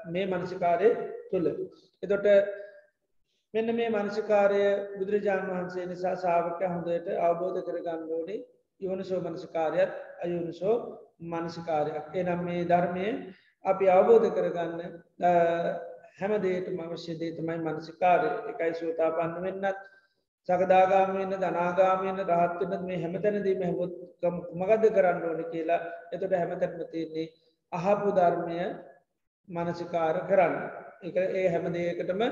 මේ 0.08 0.26
මනසිකාරය 0.28 0.90
තුළ. 1.30 1.49
එතොට 2.02 2.26
මෙන්න 3.54 3.70
මේ 3.73 3.88
මනසිකාරය 3.90 4.61
බුදුරජාණන් 4.94 5.50
වහන්සේ 5.50 5.87
නිසා 5.87 6.16
සාාවක 6.16 6.61
හොඳට 6.64 7.08
අවබෝධ 7.20 7.61
කරගන්න 7.62 8.04
ඕනේ 8.11 8.40
යෝනිසෝ 8.80 9.20
මනසිකාරයත් 9.23 9.92
අයුනිසෝ 10.20 10.76
මනසිකාරයක් 11.23 12.14
එනම් 12.14 12.40
මේ 12.44 12.62
ධර්මය 12.64 13.06
අපි 13.64 13.90
අවබෝධ 13.90 14.28
කරගන්න 14.30 14.80
හැමදේට 16.18 16.68
අවශ්‍යදේ 16.80 17.30
තමයි 17.32 17.58
මනසිකාරය 17.61 18.30
එකයි 18.50 18.75
සූතා 18.75 19.11
පන්න 19.12 19.44
වෙන්නත් 19.44 19.78
සකදාගාමයන්න 20.48 21.36
දනාගාමයන්න 21.36 22.18
රහත්වනත් 22.22 22.82
මේ 22.88 22.98
හැමතැනදීම 23.02 23.62
හැමුත් 23.62 23.92
මගද 24.54 24.90
කරන්න 24.96 25.22
ඕන 25.24 25.44
කියලා 25.52 25.80
එතොට 26.12 26.34
හැමතැන්ම 26.34 26.82
තියන්නේ 26.92 27.28
අහපු 27.72 28.10
ධර්මය 28.12 28.58
මනසිකාර 29.48 30.16
කරන්න. 30.28 30.54
එක 31.02 31.16
ඒ 31.16 31.46
හැමදේකටම 31.48 32.22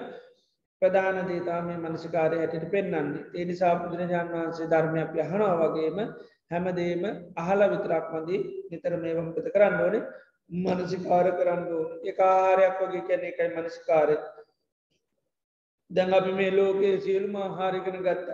ප්‍රධාන 0.82 1.18
දේතා 1.28 1.60
මේ 1.62 1.78
මනසිකාරය 1.78 2.36
හැටිට 2.38 2.70
පෙන්න්නන්නේ 2.70 3.24
ඒ 3.34 3.44
නිසා 3.44 3.74
බුදුරජාණන් 3.76 4.34
වහන්සේ 4.34 4.68
ධර්මයක් 4.68 5.16
යහනවා 5.16 5.54
වගේම 5.62 5.98
හැමදේම 6.50 7.04
අහල 7.36 7.60
විතරක් 7.72 8.06
මදී 8.14 8.40
නිතර 8.70 8.96
මේ 8.98 9.16
වම්පත 9.16 9.54
කරන්න 9.54 9.80
ඕනේ? 9.80 10.02
මනසිකාර 10.50 11.26
කරන්න 11.32 11.62
ඒකාරයක් 12.04 12.80
වගේ 12.82 13.04
කැන 13.08 13.24
එකයි 13.24 13.48
මනසිකාරය. 13.54 14.16
දැන් 15.92 16.14
අපි 16.14 16.32
මේ 16.32 16.50
ලෝකයේ 16.52 17.00
සියලුම 17.00 17.36
හාරිගෙන 17.58 17.98
ගත්ත. 17.98 18.28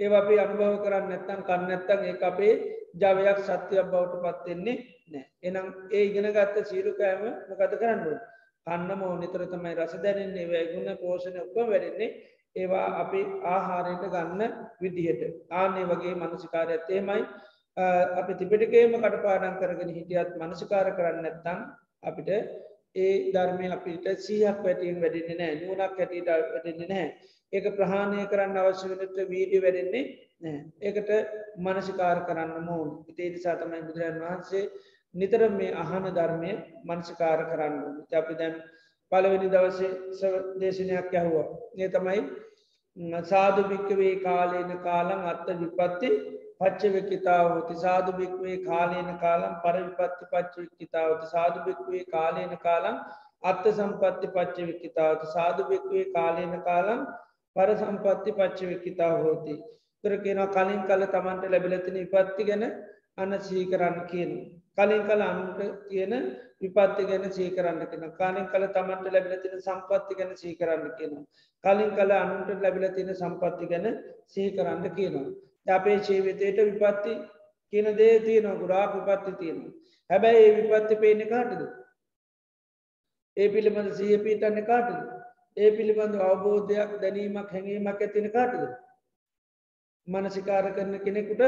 ඒ 0.00 0.10
අපි 0.12 0.34
අනුභව 0.44 0.76
කරන්න 0.84 1.08
නැත්තන් 1.08 1.44
කන්න 1.48 1.68
නැත්තන් 1.68 2.04
ඒ 2.08 2.16
අපේ 2.22 2.54
ජවයක් 2.94 3.38
සත්‍යයක් 3.40 3.86
බවට 3.92 4.22
පත්වෙන්නේ 4.24 4.76
නෑ 5.12 5.24
එනම් 5.42 5.66
ඒ 5.90 6.02
ඉගෙන 6.08 6.28
ගත්ත 6.36 6.66
සීරුකෑම 6.70 7.22
මොකද 7.48 7.78
කරන්නුව 7.80 8.18
කන්න 8.66 8.90
මෝ 8.98 9.14
නිතර 9.18 9.46
තමයි 9.46 9.74
රස 9.76 9.94
දැනෙන්නේ 10.04 10.50
වැෑගුණ 10.50 11.00
පෝෂණ 11.00 11.40
ඔක්ක 11.44 11.56
වැඩෙන්නේ. 11.70 12.10
ඒවා 12.56 12.88
අපි 13.02 13.20
ආහාරයට 13.52 14.04
ගන්න 14.14 14.52
විදිහට. 14.82 15.22
ආනේ 15.52 15.84
වගේ 15.90 16.14
මනසිකාරයත්තේමයි 16.14 17.22
අපි 18.20 18.32
තිබිටිකේම 18.34 18.92
කටපාඩන් 18.96 19.56
කරගෙන 19.60 19.94
හිටියත් 19.96 20.36
මනසිකාර 20.40 20.92
කරන්න 20.98 21.22
නැත්තම් 21.22 21.58
අපිට 22.02 22.30
ඒ 22.96 23.12
ධර්මය 23.30 23.68
අපිට 23.70 24.06
සීහක් 24.20 24.58
වැටියෙන් 24.60 25.00
වැඩෙන්නේ 25.00 25.38
නෑ 25.38 25.54
නුවනක් 25.60 25.94
හැටියට 25.96 26.28
වැඩෙන්නේ 26.28 26.88
නෑ 26.88 27.06
ඒක 27.52 27.66
ප්‍රහාණය 27.72 28.26
කරන්න 28.26 28.58
අවශ්‍ය 28.58 28.90
වනට 28.90 29.28
වීඩිය 29.28 29.60
වැඩෙන්නේ 29.60 30.04
නෑ 30.40 30.58
ඒකට 30.82 31.10
මනසිකාර 31.60 32.20
කරන්න 32.26 32.66
මෝන් 32.66 32.90
ඉතේදි 33.08 33.40
සාතමයි 33.40 33.82
බුදුරන් 33.82 34.20
වහන්සේ 34.20 34.64
නිතර 35.14 35.42
මේ 35.50 35.72
අහන 35.76 36.08
ධර්මය 36.10 36.52
මනසිකාර 36.84 37.40
කරන්න 37.46 37.76
අපි 38.14 38.34
දැන් 38.34 38.56
පලවෙනි 39.12 39.48
දවසේ 39.48 40.32
දේශනයක් 40.60 41.12
යහුව 41.14 41.36
ඒ 41.78 41.88
තමයි 41.90 42.20
සාධ 43.24 43.60
භික්කවේ 43.64 44.14
කාලේන 44.18 44.72
කාලං 44.80 45.26
අත්ත 45.26 45.48
විපත්ති 45.60 46.10
පච්චවෙක්කිතාවති 46.60 47.74
සාධභික්වේ 47.76 48.56
කාලේන 48.60 49.10
කාලම් 49.18 49.54
පරවිපත්ති 49.62 50.30
පච්චවික්කිතාවති 50.32 51.26
සාධභික්වේ 51.26 52.04
කාලේන 52.06 52.54
කාලම් 52.58 52.96
අත්ත 53.42 53.64
සම්පත්ති 53.70 54.32
පච්චවික්කිතාවති 54.36 55.34
සාධභික්වේ 55.34 56.06
කාලේන 56.14 56.54
කාලම් 56.62 57.00
පර 57.56 57.70
සම්පත්ති 57.74 58.30
පච්චවික්කිතා 58.32 59.12
හෝති. 59.18 59.54
තුර 60.04 60.14
කියන 60.18 60.40
කලින් 60.48 60.82
කල 60.88 61.02
තමන්ට 61.08 61.52
ලැබිලතින 61.52 62.00
විපත්ති 62.02 62.42
ගැන 62.44 62.64
අන්න 63.16 63.32
සීකරන්න 63.40 63.98
කියන. 64.10 64.32
කලින් 64.74 65.02
කල 65.04 65.22
අනුට 65.22 65.60
කියන 65.88 66.12
විපත්ති 66.62 67.04
ගැන 67.04 67.24
සීකරන්න 67.30 67.80
කියෙන 67.86 68.12
කාලින් 68.18 68.46
කල 68.46 68.64
තමන්ට 68.68 69.12
ලැබිලතින 69.14 69.56
සම්පත්ති 69.60 70.14
ගැන 70.14 70.36
සීකරන්න 70.36 70.84
කියන. 70.98 71.14
කලින් 71.64 71.90
කල 71.96 72.12
අනුන්ට 72.14 72.62
ලැබිලතින 72.62 73.10
සම්පත්ති 73.14 73.66
ගැන 73.66 73.86
සීකරන්න 74.28 74.86
කියනවා. 74.90 75.26
අපේ 75.66 75.98
ජීවිතයට 75.98 76.58
විපත්ති 76.60 77.12
කියන 77.72 77.96
දේ 77.96 78.20
තියනවා 78.20 78.56
ගුරාක් 78.56 78.92
විපත්ති 78.98 79.32
තියෙනවා. 79.32 79.72
හැබැයි 80.10 80.44
ඒ 80.44 80.56
විපත්ති 80.62 80.96
පේන 80.96 81.28
කාටද? 81.28 81.62
ඒ 83.36 83.48
පිළිබඳ 83.48 83.92
සහ 83.92 84.22
පීටන්න 84.24 84.64
කාටද? 84.64 84.98
ඒ 85.56 85.70
පිළිබඳ 85.72 86.14
අවබෝධයක් 86.20 86.90
දැනීමක් 87.02 87.50
හැඟීමක් 87.50 88.00
ඇතින 88.00 88.28
කාටද? 88.30 88.62
මනසිකාර 90.08 90.66
කරන 90.72 90.98
කෙනෙකුට 91.00 91.42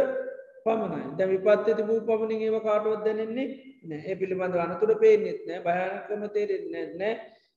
පමණයි. 0.64 1.02
ද 1.18 1.20
විපත්ත 1.26 1.68
තිබූ 1.72 2.00
පමණින් 2.02 2.42
ඒව 2.42 2.56
කාටුවත් 2.62 3.04
දැනෙන්නේ 3.04 3.48
නෑ 3.84 4.02
ඒ 4.02 4.16
පිළිබඳ 4.16 4.56
අනතුර 4.58 4.96
පේනෙත් 4.98 5.40
නෑ 5.46 5.60
භයනකම 5.62 6.22
තේරෙන්නේ 6.32 6.86
නෑ 6.94 7.14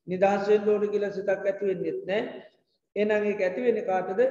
නිදහස්වෙන් 0.08 0.66
ලෝඩ 0.66 0.92
කියල 0.92 1.06
සිතක් 1.12 1.30
ඇතිවෙන්නෙත් 1.46 2.00
නෑ 2.06 2.22
එනගේ 2.96 3.36
ඇතිවෙන 3.40 3.84
කාටද? 3.86 4.22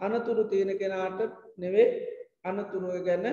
අනතුරු 0.00 0.44
තියෙන 0.44 0.78
කෙනාට 0.78 1.45
නෙවේ 1.58 1.88
අනතුරුව 2.44 2.96
ගැන 3.04 3.24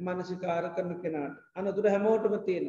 මනසිකාර 0.00 0.64
කරන 0.76 0.92
කෙනාට. 1.02 1.36
අනතුර 1.56 1.86
හැමෝටම 1.86 2.34
තියෙන 2.46 2.66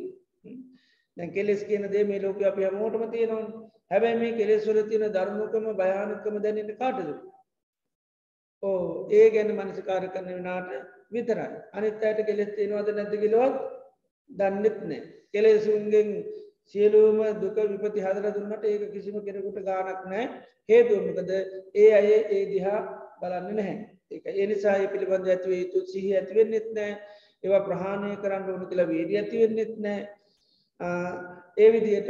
දැන් 1.18 1.30
කෙලෙස් 1.32 1.62
කියන 1.64 1.86
දේ 1.92 2.04
මේ 2.04 2.22
ලෝක 2.22 2.42
අපි 2.44 2.64
හැමෝටම 2.64 3.04
තියෙනවා 3.12 3.46
හැබැයි 3.92 4.20
මේ 4.20 4.32
කෙලෙස් 4.34 4.66
වල 4.68 4.80
තියෙන 4.84 5.14
ධර්මකම 5.14 5.66
භයානකම 5.76 6.36
දැනෙන්නේ 6.44 6.78
කාටද? 6.78 7.10
ඕ 8.64 9.08
ඒ 9.12 9.28
ගැන 9.30 9.50
මනසිකාර 9.54 10.04
කරන 10.10 10.30
වනාට 10.34 10.70
විතරයි. 11.12 11.50
අනිත් 11.74 12.04
අයට 12.04 12.22
කෙලෙස් 12.26 12.52
තියෙනවද 12.56 12.90
නැති 12.92 13.24
කිලොත් 13.24 13.56
දන්නෙත් 14.30 14.78
නෑ. 14.84 15.02
කෙලෙසුන්ගෙන් 15.34 16.10
සියලූම 16.66 17.20
දුක 17.42 17.58
විපති 17.74 18.06
හදර 18.06 18.28
දුන්නට 18.34 18.66
ඒක 18.66 18.84
කිසිම 18.94 19.18
කෙනෙකුට 19.26 19.64
ගානක් 19.68 20.04
නෑ. 20.06 20.26
හේතුවමකද 20.70 21.32
ඒ 21.76 21.90
අය 21.94 22.08
ඒ 22.30 22.44
දිහා 22.52 22.80
බලන්න 23.22 23.56
නැහැ. 23.56 23.78
ඒක 24.12 24.26
එනිසා 24.46 24.78
පිළිබඳ 24.94 25.28
ඇතිවේ 25.28 25.62
යුතු 25.64 25.86
සිහි 25.92 26.16
ඇතිවෙන්නෙත් 26.20 26.68
නෑ. 26.78 26.92
ඒවා 27.44 27.66
ප්‍රහාණය 27.68 28.16
කරන්න 28.24 28.50
ඕන 28.52 28.68
කියලා 28.70 28.92
වේඩිය 28.94 29.20
ඇතිවෙන්නෙත් 29.22 29.74
නෑ. 29.86 30.00
ඒ 31.58 31.70
විදියට 31.74 32.10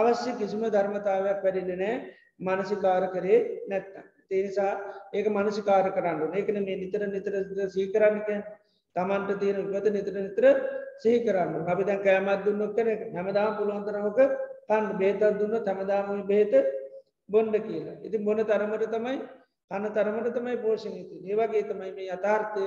අවශ්‍ය 0.00 0.30
කිසිම 0.40 0.64
ධර්මතාවයක් 0.76 1.44
පැඩින්න 1.44 1.82
නෑ 1.82 1.96
මනසිකාර 2.40 3.04
කරේ 3.14 3.40
නැත්ත. 3.68 3.94
තේනිසා 4.30 4.72
ඒක 5.12 5.26
මනසිකාර 5.28 5.86
කරන්න 5.96 6.36
ඒකන 6.38 6.60
මේ 6.66 6.80
නිතර 6.82 7.02
නිතර 7.14 7.34
සීකරන්නක 7.74 8.28
තමන්ට 8.96 9.40
තියෙන 9.40 9.58
විපත 9.64 9.90
නිතර 9.96 10.14
නිතර 10.18 10.44
සහි 11.02 11.16
කරන්න 11.26 11.68
අපි 11.72 11.88
දැන් 11.88 12.00
කෑමත් 12.06 12.44
දුන්නක් 12.46 12.76
කන 12.76 12.88
හැමදාම 13.16 13.58
පුළුවන්තරමක 13.58 14.20
තන් 14.68 14.86
බේතත් 15.00 15.22
දුන්න 15.40 15.56
තැමදාම 15.66 16.22
බේත 16.26 16.54
බොන්්ඩ 17.28 17.56
කියලා. 17.66 17.96
ඉති 18.06 18.18
බොන 18.18 18.42
තරමට 18.42 18.90
තමයි 18.94 19.16
අන්න 19.70 19.84
තරමට 19.88 20.34
තමයි 20.36 20.56
පෝෂණීති. 20.58 21.16
ඒවගේ 21.24 21.62
තමයි 21.68 21.92
මේ 21.98 22.10
අතාර්ථය 22.10 22.64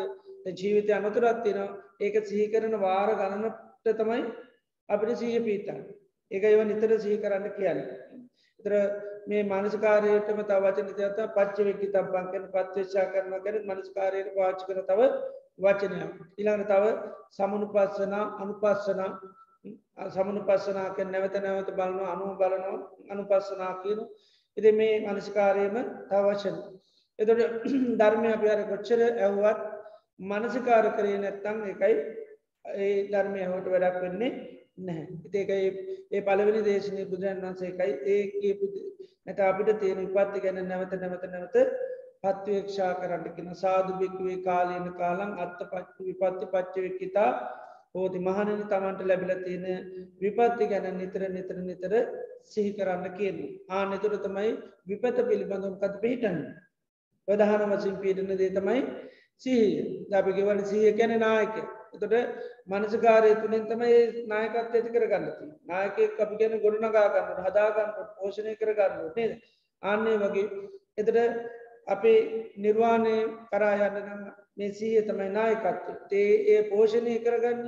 ජීවිතය 0.52 0.92
අනතුරත්තිනවා 0.94 1.70
ඒක 2.00 2.16
සිහි 2.26 2.48
කරන 2.52 2.76
වාර 2.80 3.10
ගණනට 3.16 3.98
තමයි 4.00 4.24
අපිට 4.90 5.18
සීය 5.18 5.40
පීතන් 5.48 5.80
ඒක 6.32 6.44
ඒව 6.44 6.62
නිතර 6.66 6.92
සහි 7.00 7.18
කරන්න 7.18 7.52
කියන්න. 7.58 7.82
තර 8.60 8.74
මේ 9.28 9.44
මනස්කාරයටම 9.44 10.40
තවචන 10.44 10.90
තත 10.90 11.28
පච්ච 11.36 11.58
වෙක්කි 11.68 11.88
තබ්බන් 11.94 12.28
කන 12.32 12.46
පත්්‍යේශා 12.54 13.06
කරන 13.14 13.34
කැන 13.44 13.58
මනස්කාරයට 13.70 14.36
පාච 14.38 14.66
කන 14.68 14.84
තව 14.90 15.00
වචනය. 15.60 16.02
ඉළඟ 16.38 16.66
තව 16.66 16.84
සමනු 17.32 17.68
පස්සනා 17.74 18.26
අනුපස්සනා 18.42 19.12
සමනු 20.10 20.42
පස්සනාක 20.48 20.98
නැවත 21.06 21.36
නැවත 21.38 21.70
බලන 21.78 22.00
අනු 22.14 22.36
බලනෝ 22.40 22.78
අනුපස්සනා 23.12 23.74
කියනු. 23.84 24.04
එද 24.58 24.66
මේ 24.74 24.96
මනස්කාරයම 25.06 25.76
තවචන. 26.10 26.58
එතට 27.24 27.68
ධර්මය 28.00 28.30
අප 28.32 28.44
අර 28.48 28.62
කොච්චර 28.66 29.02
ඇව්වත් 29.04 29.62
මනසිකාර 30.24 30.90
කරේ 30.98 31.18
නැත්තං 31.20 31.64
එකයි 31.70 31.96
ඒ 32.66 32.92
ධර්මය 33.10 33.46
හෝට 33.46 33.72
වැඩක් 33.74 33.98
වෙන්නේ 34.02 34.32
නැහැ. 34.80 35.08
ඒකයි 35.34 35.68
ඒ 36.12 36.22
පළවෙනි 36.22 36.62
දේශනය 36.64 37.08
බුදුරන් 37.08 37.42
වන්සේකයි 37.44 37.92
ඒ 38.08 38.54
නැත 39.26 39.40
අපිට 39.42 39.80
තියෙන 39.80 40.00
විපත්ති 40.06 40.44
ගැන 40.46 40.62
නැවත 40.66 40.94
නැවත 40.96 41.26
නැවත 41.28 41.58
පත්වේක්ෂා 42.24 42.94
කරන්නකින 42.96 43.50
සාධභික්වේ 43.56 44.38
කාලයන 44.46 44.88
කාලං 44.94 45.32
අත්ත 45.38 45.60
පච්ච 45.64 46.08
විපත්ති 46.10 46.46
පච්චවෙක්කිතා 46.48 47.30
හෝති 47.96 48.20
මහනනි 48.20 48.66
තමන්ට 48.66 49.02
ලැබිල 49.04 49.34
තියෙන 49.40 49.66
විපත්ති 50.22 50.68
ගැන 50.68 50.88
නිතර 50.98 51.24
නිතර 51.30 51.58
නිතර 51.62 51.94
සිහි 52.46 52.72
කරන්න 52.74 53.18
කියනු. 53.18 53.46
ආනෙතුර 53.72 54.16
තමයි 54.20 54.52
විපත 54.88 55.18
පිළිබඳුම්කත් 55.22 56.00
පිහිටන්න. 56.02 56.40
ප්‍රධාන 57.28 57.72
වසින් 57.72 57.96
පීටන 57.98 58.32
දේ 58.34 58.52
තමයි 58.52 58.82
සිහිය. 59.42 60.06
දපිගෙවල 60.10 60.60
සිහිය 60.64 60.94
කැන 60.94 61.14
නායක 61.20 61.56
එතොට 61.94 62.14
මනසකාරය 62.68 63.32
තුළින් 63.36 63.66
තමයි 63.66 63.98
නායකත් 64.28 64.56
ඇති 64.58 64.90
කරගන්නති 64.90 65.46
නායක 65.66 65.98
අපි 66.18 66.36
ගැන 66.36 66.56
ගොඩනගාගන්න 66.60 67.44
හදාගන්න 67.46 67.92
පෝෂණය 68.16 68.56
කරගන්න 68.56 69.12
නේද? 69.16 69.32
ආන්නේ 69.84 70.18
වගේ. 70.20 70.48
එතට 70.98 71.18
අපේ 71.88 72.20
නිර්වාණය 72.58 73.16
කරා 73.52 73.76
යන්න 73.80 74.02
නම් 74.02 74.22
මේ 74.58 74.72
සීය 74.72 75.04
තමයි 75.04 75.30
නායකත්ව 75.32 75.96
තේ 76.10 76.32
ඒ 76.48 76.62
පෝෂණය 76.70 77.16
කරගන්න 77.20 77.62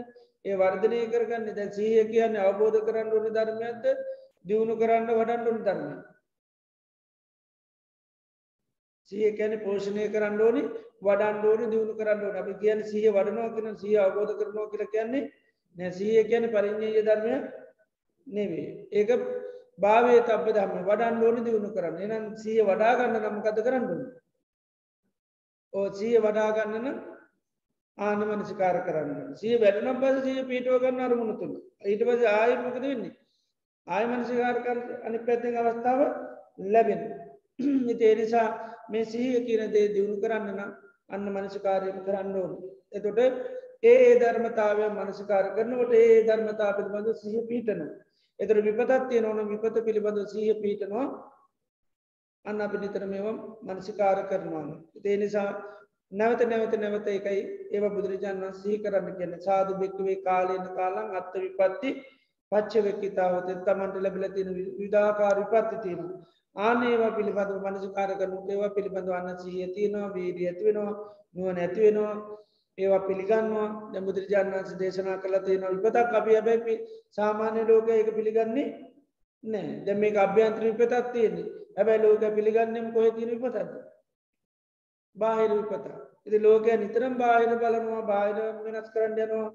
ඒ 0.46 0.56
වර්ධනය 0.56 1.00
කරගන්න. 1.08 1.48
දැ 1.52 1.70
සීය 1.72 2.04
කියන්න 2.06 2.36
අවබෝධ 2.40 2.82
කරන්න 2.82 3.14
ඕන 3.14 3.32
ධර්මයක්ද 3.32 3.86
දියුණු 4.46 4.76
කරන්න 4.76 5.10
වඩන්න 5.12 5.48
ඕන 5.48 5.64
ධර්මය 5.64 5.96
සිය 9.12 9.32
කැන 9.38 9.54
පෝෂණය 9.60 10.06
කරන්න 10.10 10.42
ඕනි 10.42 10.62
වඩන්ඩෝන 11.02 11.70
දියුණු 11.72 11.94
කරන්න 11.94 12.22
ඕන. 12.22 12.36
අපි 12.36 12.54
කියන්න 12.62 12.84
සිය 12.84 13.08
වඩනවා 13.10 13.54
කියන 13.56 13.78
සිය 13.78 13.96
අවබෝධ 13.98 14.34
කරනවා 14.40 14.70
කියල 14.72 14.86
කියන්නේ 14.88 15.24
නැසීය 15.76 16.24
කියන 16.26 16.46
පරිින්්ඥය 16.50 17.02
ධර්මය 17.02 17.34
නෙවේ 18.28 18.70
ඒක 18.92 19.10
භාවය 19.78 20.22
තබ 20.22 20.46
දම 20.50 20.72
වඩන් 20.82 21.24
ඕන 21.24 21.44
දියුණු 21.44 21.70
කරන්න. 21.76 21.98
එනම් 22.06 22.26
සිය 22.38 22.62
වඩාගන්න 22.62 23.20
නම්කද 23.24 23.60
කරන්න 23.62 23.86
ඕ 25.74 25.88
සිය 25.94 26.16
වඩාගන්නන 26.20 26.88
ආන 27.98 28.20
මනසිකාර 28.30 28.78
කරන්න 28.88 29.36
සිය 29.36 29.56
වැඩනම් 29.58 30.02
පස 30.02 30.18
සිය 30.24 30.42
පීටුව 30.46 30.82
ගන්න 30.82 31.06
අරමුණ 31.06 31.38
තුළ 31.38 31.56
ඊට 31.86 32.02
පස 32.04 32.26
ආයමකද 32.32 32.82
වෙන්නේ? 32.82 33.14
ආය 33.88 34.06
මනසිකාර 34.08 34.58
කර 34.66 34.78
අනි 35.06 35.20
පැත්තෙන් 35.20 35.58
අවස්ථාව 35.58 36.00
ලැබෙන 36.74 37.02
ඉතේ 37.60 38.16
නිසා 38.16 38.48
මේ 38.90 39.06
සීහ 39.06 39.46
කියන 39.46 39.72
දේ 39.72 39.88
දියුණු 39.90 40.18
කරන්න 40.18 40.50
නම් 40.52 40.72
අන්න 41.10 41.28
මනසිකාරයම 41.28 42.00
කරන්න 42.06 42.36
ඕන. 42.36 42.52
එතොට 42.92 43.20
ඒ 43.84 44.10
ධර්මතාවය 44.16 44.90
මනසිකාර 44.90 45.46
කරනවට 45.56 45.94
ඒ 45.96 46.18
ධර්මතා 46.24 46.72
පිළිබඳ 46.74 47.10
සහ 47.14 47.46
පීටනවා. 47.48 47.94
එතර 48.40 48.58
විපතත්තිය 48.62 49.22
නොන 49.22 49.40
විපත 49.46 49.78
පිළිබඳ 49.86 50.20
සහ 50.26 50.60
පීටනවා 50.62 51.08
අන්න 52.46 52.62
අපි 52.62 52.78
නිතර 52.78 53.04
මෙව 53.06 53.28
මනසිකාර 53.64 54.20
කරනවාන. 54.30 54.70
ඒ 55.04 55.18
නිසා 55.18 55.50
නැවත 56.12 56.42
නැවත 56.46 56.74
නැවත 56.76 57.08
එකයි 57.10 57.42
ඒව 57.72 57.86
බුදුරජාණන් 57.90 58.54
සහි 58.54 58.78
කරන්න 58.80 59.18
කියන්න 59.18 59.42
සාධ 59.42 59.72
භික්තුවේ 59.80 60.22
කාලයන 60.24 60.66
කාලං 60.78 61.16
අත්ත 61.20 61.34
විපත්ති 61.36 61.90
පච්ච 62.52 62.84
වෙක්කිතාවත 62.84 63.50
තමන්ට 63.64 63.96
ලැබිල 63.98 64.26
තියෙන 64.30 64.52
විඩාකාර 64.80 65.38
විපත්ති 65.44 65.84
තියෙනවා. 65.84 66.20
ආනේවා 66.56 67.12
පිළිබඳව 67.18 67.66
මනසිකාර 67.66 68.12
කරනු 68.20 68.38
ඒවා 68.52 68.76
පිළිබඳව 68.78 69.14
අන්න 69.20 69.38
සීය 69.40 69.68
තියෙනවා 69.76 70.14
වීඩිය 70.16 70.48
ඇතිවෙනවා 70.50 70.94
නුව 71.36 71.48
නැතිවෙනවා 71.54 72.16
ඒවා 72.78 73.08
පිළිගන්නවා. 73.08 73.68
දැමුදුරජාන් 73.94 74.52
වන්ස 74.54 74.80
දේශනා 74.80 75.18
කළ 75.18 75.38
තියෙනවා 75.46 75.74
විපතක් 75.76 76.16
අපි 76.20 76.38
ඇබැපි 76.38 76.74
සාමාන්‍ය 77.18 77.62
ලෝක 77.70 77.90
එක 77.92 78.10
පිළිගන්නේ 78.18 78.68
නෑ 79.44 79.68
දැම 79.86 80.00
මේ 80.00 80.18
අභ්‍යන්ත්‍ර 80.26 80.64
විපතත් 80.70 81.12
තියෙන්නේ. 81.14 81.46
ඇබැයි 81.78 82.04
ලෝක 82.04 82.24
පිළිගන්නෙම 82.38 82.88
කොහ 82.94 83.06
තින 83.16 83.30
විපතද 83.34 83.70
බාහිර 85.16 85.52
විපත 85.54 85.86
ඉති 86.28 86.38
ලෝකය 86.40 86.78
නිතරම් 86.78 87.14
බාහිර 87.22 87.52
බලනවා 87.62 88.04
බාහිර 88.12 88.38
වෙනස් 88.66 88.90
කරන්න 88.94 89.20
යනවා. 89.20 89.50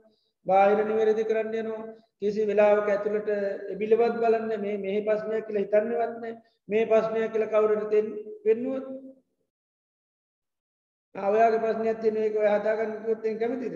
බාහිර 0.46 0.78
නිවැරදි 0.82 1.24
කරන්න 1.24 1.54
යනවා. 1.54 1.84
කිසි 2.18 2.46
වෙලාවක 2.46 2.88
ඇතුළට 2.88 3.28
එබිලිවත් 3.72 4.16
බලන්න 4.16 4.52
මේ 4.58 4.76
මෙහි 4.78 5.00
පස්්නය 5.02 5.40
කියලා 5.42 5.64
හිතන්නවන්න 5.64 6.40
මේ 6.68 6.84
පස්්නය 6.86 7.28
කියල 7.28 7.46
කවුරට 7.48 7.94
පෙන්නුවත් 8.44 8.86
අවයාගේ 11.14 11.62
පස්නයක් 11.64 11.98
තියන 12.00 12.16
එක 12.18 12.36
හදාගන්න 12.36 12.92
කොත්තෙන් 13.04 13.38
කැමතිද? 13.38 13.74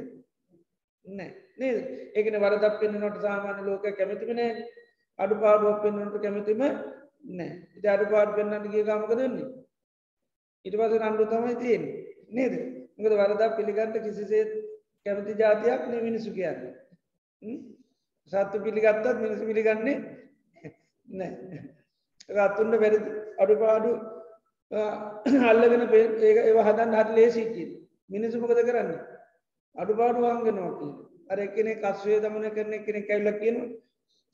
නෑ. 1.07 1.31
නේද? 1.57 1.77
ඒකන 2.15 2.39
වරදක් 2.39 2.81
පෙන්න්නනොට 2.81 3.19
සාමාන්‍ය 3.21 3.63
ලෝක 3.63 3.85
කැමතිමනෑ 3.93 4.51
අඩු 5.19 5.35
පාඩුවක් 5.37 5.83
පෙන්න්නට 5.83 6.17
කැමතිම 6.23 6.63
නෑ. 7.31 7.51
ඉති 7.77 7.89
අඩු 7.89 8.07
පාඩ 8.07 8.37
පෙන්න්නට 8.37 8.71
ගිය 8.71 8.85
ගමක 8.85 9.19
දෙන්නේ 9.19 9.49
ඉට 10.65 10.77
පස 10.77 10.95
රණ්ඩු 10.95 11.25
තමයි 11.27 11.57
තියෙන් 11.57 11.85
නේද? 12.31 12.55
මකද 12.99 13.13
වරදක් 13.15 13.57
පිළිගන්නට 13.57 13.97
කිසිසේත් 14.05 14.51
කැමති 15.07 15.33
ජාතියක් 15.35 15.83
නේ 15.89 16.01
මිනිසු 16.01 16.31
කියන්න. 16.33 16.61
සත්තු 18.33 18.57
පිළිගත්තත් 18.61 19.07
මිනිසු 19.17 19.45
පිළිගන්නේ 19.45 19.97
නෑ 21.07 21.61
රත්තුන්ට 22.39 22.77
වැරදි 22.77 22.99
අඩුපාඩු 23.39 23.91
අල්ලගෙන 25.45 25.83
ඒ 25.93 26.31
ඒව 26.41 26.59
හදන් 26.61 26.95
හට 26.95 27.11
ලේසිකින් 27.13 27.71
මිනිසුමකද 28.11 28.61
කරන්න? 28.61 28.93
අඩුපාඩු 29.77 30.25
වංගෙනෝකි 30.25 30.89
අර 31.31 31.39
එකනෙ 31.41 31.75
කස්වේ 31.79 32.21
දමන 32.21 32.47
කරන 32.51 32.73
කෙනෙ 32.83 33.01
කැල්ල 33.03 33.29
කියන 33.39 33.59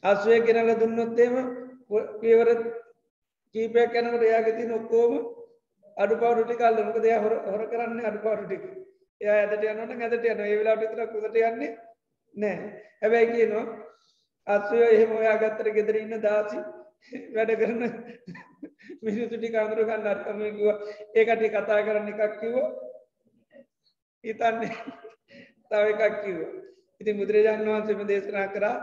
අස්වය 0.02 0.38
කෙනල 0.42 0.70
දුන්නොත්තේම 0.76 1.34
පියවර 2.20 2.48
කීපයක් 3.54 3.92
කැනකට 3.92 4.22
එයාගෙති 4.22 4.64
නොක්කෝම 4.66 5.12
අඩුපාඩුටි 5.96 6.54
කල්ල 6.56 6.78
මොක 6.84 6.98
දෙය 7.00 7.16
හොර 7.16 7.34
හොර 7.46 7.62
කරන්න 7.66 8.00
අඩුපාඩුටික 8.04 8.62
එයා 9.20 9.38
ඇතට 9.38 9.64
යන්නට 9.64 10.02
ඇතට 10.02 10.26
යන 10.26 10.42
ඒවෙලා 10.42 10.76
ටිතර 10.76 11.06
කුදට 11.08 11.40
යන්නේ 11.42 11.70
නෑ 12.36 12.56
හැබැයි 12.98 13.32
කියනවා 13.32 13.64
අස්වය 14.46 14.84
එහෙම 14.86 15.12
ඔයා 15.14 15.38
ගත්තර 15.38 15.72
ගෙදර 15.72 15.96
ඉන්න 15.96 16.22
දාසි 16.22 16.60
වැඩ 17.32 17.52
කරන 17.56 17.82
මිනිසුටි 19.02 19.48
කාමුරු 19.48 19.84
ගන්න 19.84 20.08
අර්කමකිව 20.08 20.66
ඒකට 21.14 21.44
කතා 21.48 21.80
කරන්න 21.82 22.08
එකක් 22.10 22.40
කිව්ව. 22.40 22.56
හිතන්නේ 24.24 24.72
තව 25.70 25.84
එකක් 25.98 26.16
කිව්ව. 26.24 26.40
ඉති 27.00 27.12
බුදුරජාණන් 27.14 27.68
වහන්සේම 27.68 28.02
දේශනා 28.06 28.48
කරා 28.48 28.76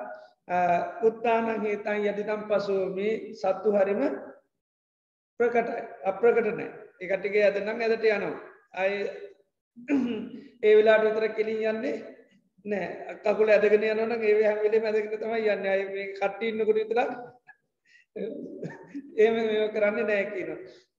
උත්තානං 1.03 1.63
හේතන් 1.63 2.03
යදිනම් 2.03 2.43
පසුවමි 2.45 3.09
සත්තු 3.35 3.73
හරිම 3.73 4.03
ප්‍රකටයි 5.39 5.87
අප්‍රකට 6.05 6.51
නෑ. 6.51 6.69
එකටිගේ 7.01 7.45
ඇදනම් 7.45 7.81
ඇදට 7.81 8.07
යනවා. 8.07 8.35
අය 8.73 8.93
ඒ 10.63 10.73
වෙලාට 10.73 11.03
විතර 11.05 11.25
කෙලින් 11.31 11.63
යන්නේ 11.65 11.95
නෑ 12.65 12.87
අකකුල 13.25 13.49
ඇදගෙන 13.49 13.83
යනන 13.85 14.13
ඒ 14.19 14.35
හැමිලි 14.43 14.79
මැදකට 14.79 15.17
තමයි 15.17 15.49
යන්න. 15.49 15.67
අය 15.67 15.83
මේ 15.87 16.13
කට්ටින්නකුට 16.13 16.79
විතරක් 16.79 17.11
ඒම 19.21 19.35
මේ 19.35 19.67
කරන්න 19.69 19.99
නෑ 20.03 20.23
කියන 20.27 20.49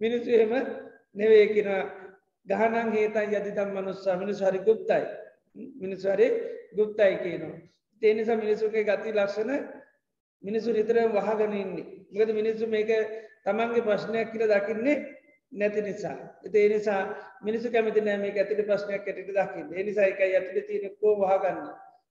මිනිස්සු 0.01 0.31
එහෙම 0.33 0.53
නෙවේ 1.15 1.47
කියන 1.49 1.71
ගහනං 2.47 2.93
හේතයි 2.93 3.37
යදිතම් 3.37 3.75
මනුස්සා 3.75 4.17
මිනිස් 4.17 4.41
හරි 4.41 4.61
ගුප්තයි. 4.61 5.05
මිනිස්වරි 5.77 6.29
ගුප්තයි 6.75 7.19
කියනවා. 7.19 7.59
තේනිසා 8.03 8.37
මිනිසුගේ 8.37 8.85
ගති 8.85 9.13
ලක්ෂණ 9.13 9.53
මිනිසු 10.45 10.73
නිතර 10.73 10.97
වහගනන්නේ 11.11 11.87
ගද 12.13 12.31
මිනිස්සු 12.33 12.67
මේක 12.69 12.91
තමන්ගේ 13.45 13.83
ප්‍රශ්නයක් 13.83 14.31
කියල 14.33 14.45
දකින්නේ 14.49 14.97
නැති 15.53 15.83
නිසා. 15.83 16.17
ඒ 16.45 16.69
නිසා 16.69 17.03
මිනිසු 17.43 17.71
කැමති 17.71 18.01
නෑම 18.01 18.25
ඇතිට 18.25 18.67
ප්‍රශ්නයක් 18.67 19.07
ඇයට 19.07 19.29
දකින්න. 19.29 19.71
නිසා 19.83 20.07
එක 20.07 20.21
ඇතුට 20.21 20.67
තියෙන 20.67 20.97
කෝ 20.97 21.15
වහගන්න. 21.19 21.61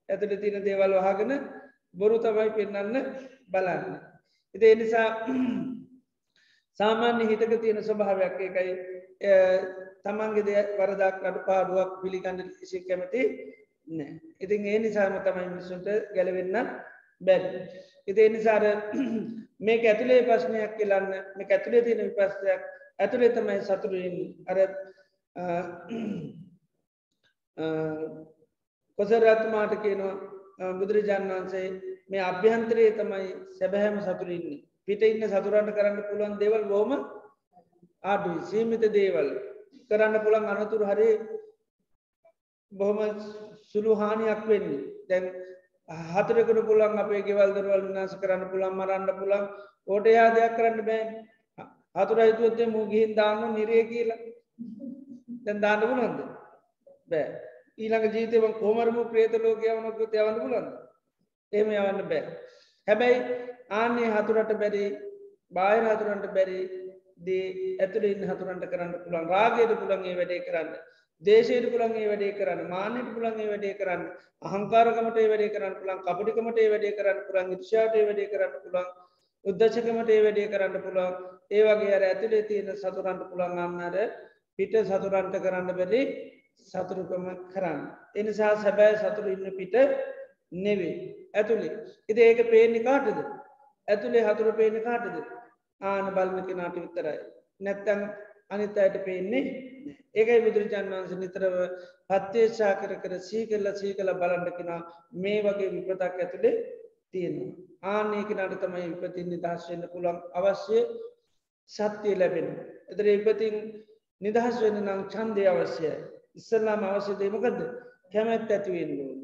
ඇතුට 0.09 0.41
තියෙන 0.41 0.65
දේවල් 0.65 0.93
වහගෙන 0.97 1.31
බොරු 1.95 2.19
තමයි 2.19 2.49
පෙන්න්න 2.51 2.95
බලන්න. 3.49 3.99
එති 4.55 4.75
නිසා 4.75 5.07
සාමාන්‍ය 6.79 7.27
හිතක 7.27 7.53
තියෙන 7.61 7.83
ස්වභාවයක් 7.83 8.41
එකයි 8.41 8.73
තමන්ගේ 10.03 10.45
දෙ 10.45 10.53
වරදක් 10.73 11.23
අඩු 11.23 11.39
පාඩුවක් 11.45 11.91
පිළිගන්න 12.01 12.39
ඉසි 12.61 12.81
කැමති 12.81 13.21
නෑ. 13.87 14.13
ඉතින් 14.39 14.65
ඒ 14.65 14.79
නිසාම 14.79 15.19
තමයි 15.21 15.47
මිනිසුන්ට 15.47 15.87
ගැලවෙන්න 16.15 16.57
බැල් 17.21 17.45
ඉති 18.07 18.21
එනිසාර 18.21 18.63
මේ 19.65 19.77
ඇතුලේ 19.83 20.19
ප්‍රශ්නයක් 20.23 20.75
කියලන්න 20.77 21.07
මේ 21.35 21.47
ඇතුලේ 21.49 21.81
තියෙන 21.81 22.03
විපස්සයක් 22.07 22.61
ඇතුළේ 22.99 23.31
තමයි 23.31 23.59
සතුරන්න 23.63 24.17
අර 24.47 24.57
කොසරත්මාට 28.99 29.75
කියනවා 29.83 30.71
බුදුරජාණන් 30.79 31.33
වන්සේ 31.33 31.67
මේ 32.09 32.23
අභ්‍යන්තරයේ 32.23 32.91
තමයි 32.93 33.27
සැබැහැම 33.53 34.01
සතුරන්නේ 34.01 34.57
පිට 34.87 35.01
ඉන්න 35.03 35.29
සතුරන්ට 35.29 35.75
කරන්න 35.75 36.03
පුළුවන් 36.03 36.35
දෙවල් 36.39 36.65
බෝම 36.65 36.91
ආඩුයි. 38.03 38.41
සීමිත 38.43 38.83
දේවල්. 38.89 39.29
කරන්න 39.89 40.23
පුළන් 40.23 40.45
අනතුර 40.45 40.83
හරි 40.83 41.09
බොහොම 42.71 42.99
සුළු 43.63 43.95
හානියක් 43.95 44.41
වෙන්නේ. 44.47 44.83
දැන් 45.09 45.25
හතරකට 46.09 46.61
පුළන් 46.63 46.97
අපේ 46.97 47.23
ගෙවල් 47.23 47.53
දරවල් 47.53 47.87
විනාස 47.87 48.15
කරන්න 48.15 48.49
පුළන් 48.51 48.73
මරන්න 48.73 49.19
පුළන් 49.19 49.45
ඕට 49.87 50.05
යා 50.07 50.29
දෙයක් 50.31 50.55
කරන්න 50.55 50.85
බෑ. 50.85 51.03
හතුර 51.97 52.19
හිතුවත්තේ 52.21 52.73
මුගහින් 52.75 53.15
දාන්න 53.15 53.53
නිරේ 53.53 53.83
කියලා. 53.91 54.19
දැන් 55.45 55.61
දාන්න 55.61 55.81
පුලන්ද 55.81 56.19
බෑ. 57.11 57.27
ඊළඟ 57.77 58.13
ජීතවන් 58.15 58.59
කෝමරම 58.61 58.97
ප්‍රේත 59.11 59.33
ලෝකයවනොක 59.39 59.99
යවන්න 60.01 60.39
පුලන්ද 60.41 60.67
එම 61.53 61.67
යවන්න 61.71 62.01
බෑ. 62.11 62.23
හැබැයි 62.87 63.17
ආන්නේ 63.71 64.13
හතුරට 64.15 64.53
බැරි 64.61 64.83
බාහිර 65.51 65.83
හතුරන්ට 65.87 66.27
බැරි 66.33 66.59
දේ 67.19 67.77
ඇතුළින් 67.79 68.29
හතුරන්ට 68.29 68.69
කරන්න 68.71 68.93
පුළන් 69.03 69.27
රාගයට 69.27 69.73
පුළන්ගේ 69.81 70.15
වැඩේ 70.19 70.45
කරන්න. 70.47 70.69
දේශයට 71.23 71.67
පුළන්ගේ 71.73 72.07
වැඩේ 72.11 72.37
කරන්න. 72.39 72.69
මානයට 72.69 73.09
පුළන්ගේ 73.15 73.49
වැඩේ 73.51 73.77
කරන්න. 73.79 74.03
අහංකාරකමට 74.41 75.19
වැඩේ 75.23 75.53
කරන්න 75.55 75.75
පුළන් 75.79 76.03
කපටිකමට 76.05 76.63
වැඩේ 76.73 76.95
කරන්න 76.97 77.19
පුළන් 77.27 77.53
ක්ෂාට 77.61 77.95
වැඩේ 78.01 78.31
කරන්න 78.33 78.53
පුළන් 78.63 78.87
උද්දශකමට 79.45 80.09
වැඩේ 80.17 80.47
කරන්න 80.47 80.81
පුළන් 80.81 81.13
ඒ 81.51 81.63
වගේ 81.65 81.95
අර 81.95 82.03
ඇතුළේ 82.03 82.43
තියෙන 82.43 82.73
සතුරන්ට 82.75 83.23
පුළන් 83.29 83.59
අන්නර 83.59 83.97
පිට 84.59 84.75
සතුරන්ට 84.83 85.37
කරන්න 85.37 85.71
බැලි 85.73 86.01
සතුරුකම 86.67 87.25
කරන්න. 87.53 87.81
එනිසා 88.15 88.53
සැබෑ 88.57 88.95
සතුරු 88.97 89.29
ඉන්න 89.29 89.57
පිට 89.57 89.75
නෙවේ 90.57 90.95
ඇතුළේ. 91.33 91.73
ඉති 92.09 92.21
ඒක 92.21 92.41
පේනි 92.51 92.79
කාටද. 92.81 93.19
ඇතුළේ 93.87 94.23
හතුර 94.23 94.53
පේන 94.53 94.79
කාටද. 94.83 95.17
ආන 95.81 96.13
බල්මක 96.13 96.49
නාට 96.53 96.77
විතරයි. 96.77 97.19
නැත්තැන් 97.59 98.01
අනිත් 98.49 98.77
අයට 98.77 98.97
පේන්නේ 99.05 99.43
ඒකයි 100.15 100.41
බුදුරජාන් 100.41 100.91
වන්ස 100.91 101.13
නිතරව 101.15 101.55
පත්තේශා 102.09 102.73
කර 102.81 102.93
කර 103.03 103.13
සීකල්ල 103.21 103.69
සීකල 103.75 104.11
බලන්ඩකිනා 104.15 104.81
මේ 105.17 105.39
වගේ 105.45 105.71
විපතක් 105.75 106.03
ඇතුළේ 106.17 106.55
තියෙනවා. 107.13 107.51
ආනයක 107.83 108.29
නට 108.29 108.61
තමයි 108.61 108.87
විපතින් 108.91 109.29
නිදහස්වෙන්න 109.33 109.83
පුළන් 109.93 110.17
අවශ්‍ය 110.39 110.79
සත්‍යය 111.69 112.15
ලැබෙන. 112.15 112.47
එතර 112.91 113.07
ඉපතින් 113.07 113.55
නිදහස් 114.21 114.61
වෙන 114.61 114.81
නම් 114.81 115.01
චන්දය 115.13 115.47
අවශ්‍යයි. 115.47 115.93
ඉස්සල්ලාම 116.39 116.83
අවශ්‍ය 116.83 117.13
දේමකද 117.21 117.59
කැමැත් 118.11 118.51
ඇතිවෙන්න 118.51 118.93
ඕන. 119.05 119.17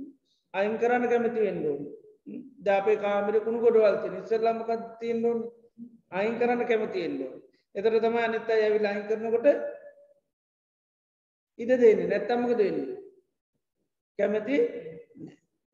අයින් 0.53 0.77
කරන්න 0.77 1.09
කැමති 1.09 1.45
වෙන්න 1.45 1.65
ඕන. 1.65 1.81
දාපේ 2.65 3.01
කාමර 3.03 3.35
කුණු 3.45 3.59
ගොඩවල්ති 3.65 4.07
ඉස්සල්ලාමකත් 4.21 4.83
තියෙන් 4.99 5.25
ඕන 5.25 5.39
අයින් 6.11 6.35
කරන්න 6.39 6.67
කැමතියෙන් 6.69 7.15
ඕන. 7.25 7.39
එතර 7.75 7.99
තම 7.99 8.17
අනිත්ත 8.17 8.49
ඇවිල් 8.49 8.85
අයින් 8.85 9.07
කරනකොට 9.09 9.47
ඉඩ 11.59 11.71
දෙන්නේ 11.81 12.07
නැත්තම්මක 12.07 12.57
දෙන්නේ. 12.57 12.97
කැමැති 14.19 14.57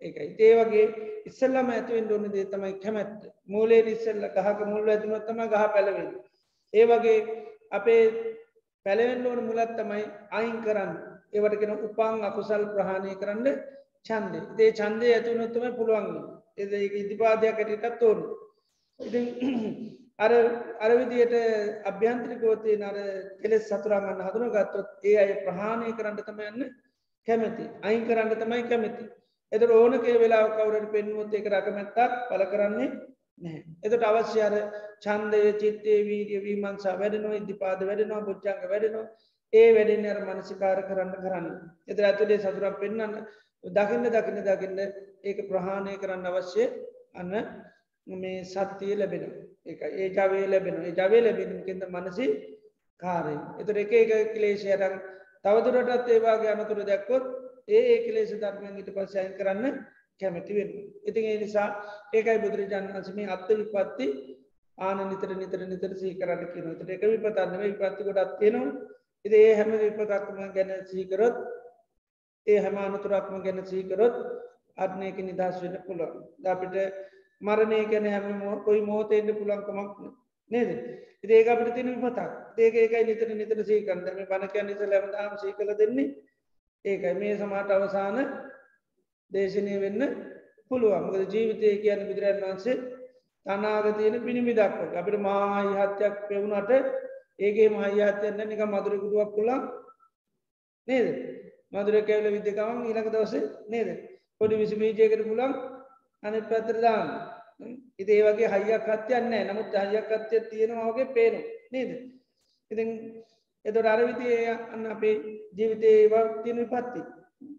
ඒකයි. 0.02 0.28
ඒ 0.40 0.54
වගේ 0.60 0.86
ඉස්සල්ලම 1.26 1.70
ඇතුවෙන් 1.70 2.12
ඕන 2.12 2.26
දේ 2.32 2.46
තමයි 2.46 2.74
කැමැත්ත. 2.80 3.22
මූලේ 3.48 3.82
ඉස්සල්ල 3.88 4.26
ගහක 4.28 4.60
මුල්ල 4.66 4.90
ඇතිනොත්තම 4.90 5.40
ගහ 5.46 5.66
පැලවෙන්න. 5.74 6.12
ඒ 6.74 6.86
වගේ 6.86 7.20
අපේ 7.72 8.04
පැළවෙන්න 8.86 9.28
ඕන 9.28 9.44
මුලත් 9.46 9.76
තමයි 9.76 10.04
අයින් 10.32 10.58
කරන්න. 10.62 10.94
ඒවටගෙන 11.34 11.76
උපන් 11.80 12.26
අකුසල් 12.26 12.64
ප්‍රහණය 12.74 13.14
කරන්න 13.16 13.48
චන්දය 14.06 14.40
ඒ 14.60 14.72
චන්දය 14.74 15.08
ඇතුවනොත්තම 15.10 15.78
පුළුවන් 15.78 16.08
එද 16.58 16.72
ඉදිපාදයක් 16.96 17.58
ඇටිටත් 17.58 18.04
ඕන. 18.04 18.20
ඉති 19.00 19.22
අර 20.24 20.34
අරවිදියට 20.82 21.36
අභ්‍යන්ත්‍රිකෝතය 21.86 22.76
නර 22.78 22.98
කෙලෙස් 23.42 23.68
සතුරාගන්න 23.68 24.26
හදුන 24.26 24.50
ගත්තොත් 24.50 24.90
ඒ 25.04 25.16
අය 25.18 25.32
ප්‍රහාණය 25.46 25.94
කරන්න 25.94 26.20
තම 26.20 26.42
යන්න 26.48 26.74
කැමැති. 27.28 27.66
අයින් 27.84 28.04
කරන්න 28.08 28.36
තමයි 28.36 28.68
කැමැති. 28.68 29.06
එද 29.52 29.64
ඕන 29.72 29.94
කෙ 30.00 30.18
වෙලා 30.18 30.46
කවරට 30.50 30.92
පෙන්මුත් 30.92 31.34
එක 31.34 31.50
රකමැත්තක් 31.50 32.20
පල 32.28 32.44
කරන්නේ 32.48 32.90
නෑ 33.42 33.60
එතට 33.84 34.04
අවශ්‍යර 34.04 34.56
චන්දය 35.00 35.42
චිත්තේ 35.56 36.00
වීරිය 36.04 36.42
වීමන්සා 36.42 36.96
වැඩනවා 36.98 37.38
ඉදිපාද 37.38 37.84
වැඩෙනවා 37.84 38.24
පුච්චංග 38.24 38.64
වැඩෙනවා. 38.66 39.06
ඒ 39.54 39.70
වැඩෙන් 39.76 40.08
අර 40.08 40.20
මනසිකාර 40.28 40.80
කරන්න 40.84 41.14
කරන්න. 41.18 41.48
එත 41.88 42.00
ඇතුලේ 42.02 42.40
සතුරක් 42.40 42.80
පෙන්න්න 42.80 43.16
දකින්න 43.64 44.06
දකින්න 44.08 44.44
දකින්න 44.44 44.80
ඒක 45.24 45.40
ප්‍රහාණය 45.48 45.96
කරන්න 45.98 46.26
අවශ්‍ය 46.28 46.66
අන්න 47.14 47.34
මේ 48.08 48.44
සත්තිය 48.46 48.96
ලැබෙන 48.96 49.26
එක 49.66 49.82
ඒ 49.84 50.10
ජවේ 50.12 50.48
ලැබෙන 50.48 50.78
ඒ 50.82 50.94
ජවේ 50.94 51.22
ලැබෙනකින්ද 51.22 51.84
මනසි 51.88 52.28
කාරය 53.02 53.36
එතුර 53.60 53.78
එක 53.78 53.92
එක 53.94 54.34
කලේශයරන් 54.34 54.96
තවදුරටත් 55.44 56.08
ඒවාගේ 56.10 56.52
අනතුර 56.52 56.80
දැක්කොත් 56.84 57.26
ඒ 57.70 57.82
ඒ 57.86 57.98
කලේශ 58.04 58.36
ධර්මයන් 58.36 58.82
ඉට 58.82 58.92
පස්සයන් 58.92 59.32
කරන්න 59.38 59.76
කැමැති 60.20 60.54
වෙන. 60.54 60.70
ඉතින් 61.04 61.26
ඒ 61.26 61.38
නිසා 61.40 61.68
ඒකයි 62.14 62.38
බුදුරජාණන් 62.40 62.94
වන්සමේ 62.94 63.28
අත්ත 63.30 63.50
විපත්ති 63.52 64.08
ආන 64.78 65.00
නිතර 65.06 65.32
නිතර 65.34 65.62
නිතර 65.66 65.92
සී 65.96 66.14
කරන්න 66.16 66.52
කියනවට 66.54 66.90
එක 66.90 67.04
විපතන්නම 67.06 67.62
විපත්ති 67.64 68.08
ගොඩත් 68.08 68.38
තියෙනවා. 68.40 68.74
ඉති 69.26 69.38
ඒ 69.40 69.54
හැම 69.56 69.72
විපතක්ම 69.78 70.40
ගැන 70.56 70.72
සීකරොත් 70.86 71.38
ඒ 72.48 72.60
හැම 72.60 72.78
අනතුරක්ම 72.80 73.36
ගැන 73.46 73.60
සීකරොත් 73.66 74.16
අත්නයක 74.78 75.18
නිදහස් 75.22 75.62
වෙන 75.64 75.76
පුළුවන්. 75.86 76.24
අපිට 76.46 76.76
මරණය 77.42 77.80
ගැන 77.92 78.06
හැම 78.08 78.42
කොයි 78.66 78.82
මෝතෙන්ට 78.84 79.38
පුළන්කමක් 79.40 79.98
නේද? 80.52 80.70
ඒක 81.30 81.48
අපට 81.48 81.76
තින 81.76 81.94
විපතක්. 81.96 82.32
ඒක 82.58 82.74
ඒකයි 82.76 83.04
නිතර 83.06 83.30
නිතර 83.34 83.60
සීකන්දම 83.64 84.20
බණකයන් 84.24 84.66
නිස 84.66 84.82
ලැබදාම 84.86 85.38
සී 85.38 85.54
කළ 85.54 85.74
දෙන්නේ 85.76 86.10
ඒකයි 86.86 87.14
මේ 87.16 87.36
සමාට 87.36 87.70
අවසාන 87.70 88.18
දේශනය 89.32 89.76
වෙන්න 89.80 90.02
පුළුවන්. 90.70 91.04
මකද 91.04 91.34
ජීවිතය 91.34 91.68
කියන්න 91.82 92.08
බුදුරන් 92.08 92.42
වන්සේ 92.42 92.76
අනාගතයන 93.46 94.16
පිණිමි 94.22 94.54
දක්ව 94.54 94.94
අපිට 94.94 95.20
මාහිහත්යක් 95.20 96.16
පෙවුණට 96.28 96.72
ඒගේ 97.40 97.70
මහිහත්යන්න 97.70 98.40
නික 98.44 98.62
මදුරකුටුවක් 98.66 99.32
පුළන් 99.36 99.62
නේද? 100.88 101.08
මදුර 101.72 101.96
කැවල 102.04 102.28
විද්‍යකවන් 102.30 102.86
ඊලක 102.86 103.08
දවස 103.08 103.34
නේද? 103.68 103.90
පොඩි 104.42 104.56
විසි 104.56 104.76
මීජයකට 104.76 105.24
පුළන් 105.24 105.54
අනි 106.24 106.40
පැතරදාන්න 106.44 107.10
ඉති 108.00 108.12
ඒ 108.14 108.24
වගේ 108.26 108.50
හයියක් 108.50 108.86
කත්යන්න 108.88 109.34
නමුත් 109.48 109.74
හයියක් 109.84 110.08
කත්ය 110.12 110.38
තියෙනවාගේ 110.50 111.12
පේනු 111.16 111.42
නේද? 111.72 111.92
ඉතින් 112.72 112.90
එතොට 113.66 113.88
අරවිතිය 113.88 114.36
අන්න 114.48 114.86
අපේ 114.88 115.16
ජීවිතේ 115.54 116.10
වා 116.10 116.26
තියෙන 116.44 116.68
පත්ති 116.68 117.02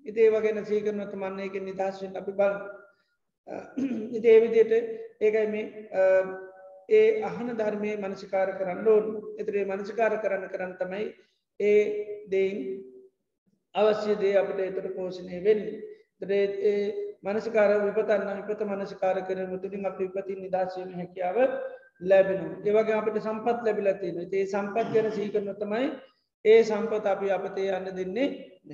ඉතේ 0.04 0.28
වගෙන 0.30 0.64
සීකරනොත් 0.64 1.12
මන්නයක 1.14 1.54
නිදහස්වෙන් 1.60 2.16
අපි 2.16 2.32
බල 2.34 2.54
ඉතේ 4.12 4.36
විදියට 4.42 4.72
ඒකයි 5.20 5.46
මේ 5.48 5.66
ඒ 6.88 7.22
අහන 7.22 7.50
ධර්මය 7.52 7.90
මනසිකාර 7.98 8.50
කරන්න 8.58 8.86
ඕන්. 8.86 9.06
එතරේ 9.38 9.64
මනසිකාර 9.64 10.16
කරන්න 10.22 10.48
කරන්න 10.48 10.74
තමයි 10.78 11.04
ඒ 11.60 11.82
දෙයින් 12.30 12.58
අවශ්‍ය 13.74 14.16
දේ 14.16 14.34
අපට 14.36 14.60
එතට 14.60 14.90
පෝෂණය 14.96 15.44
වෙන්න. 15.44 15.62
තරේ 16.20 16.44
මනසිකාර 17.22 17.70
විපතන්න 17.84 18.40
විපත 18.40 18.64
මනසිකාර 18.66 19.22
කරන 19.28 19.54
තුළින් 19.58 19.86
අප 19.86 19.98
විපති 19.98 20.36
නිදශයම 20.36 20.90
හැකියාව 20.94 21.38
ලැබෙන 22.00 22.40
ඒවගේ 22.64 22.96
අපට 22.96 23.20
සම්පත් 23.20 23.58
ලැබිලතින 23.64 24.18
ඒ 24.22 24.46
සම්පත් 24.46 24.86
ගැන 24.94 25.10
සීකරන 25.12 25.52
තමයි 25.56 25.86
ඒ 26.44 26.60
සම්පත 26.62 27.06
අපි 27.06 27.30
අපතේ 27.30 27.68
යන්න 27.72 27.92
දෙන්නේ 27.92 28.28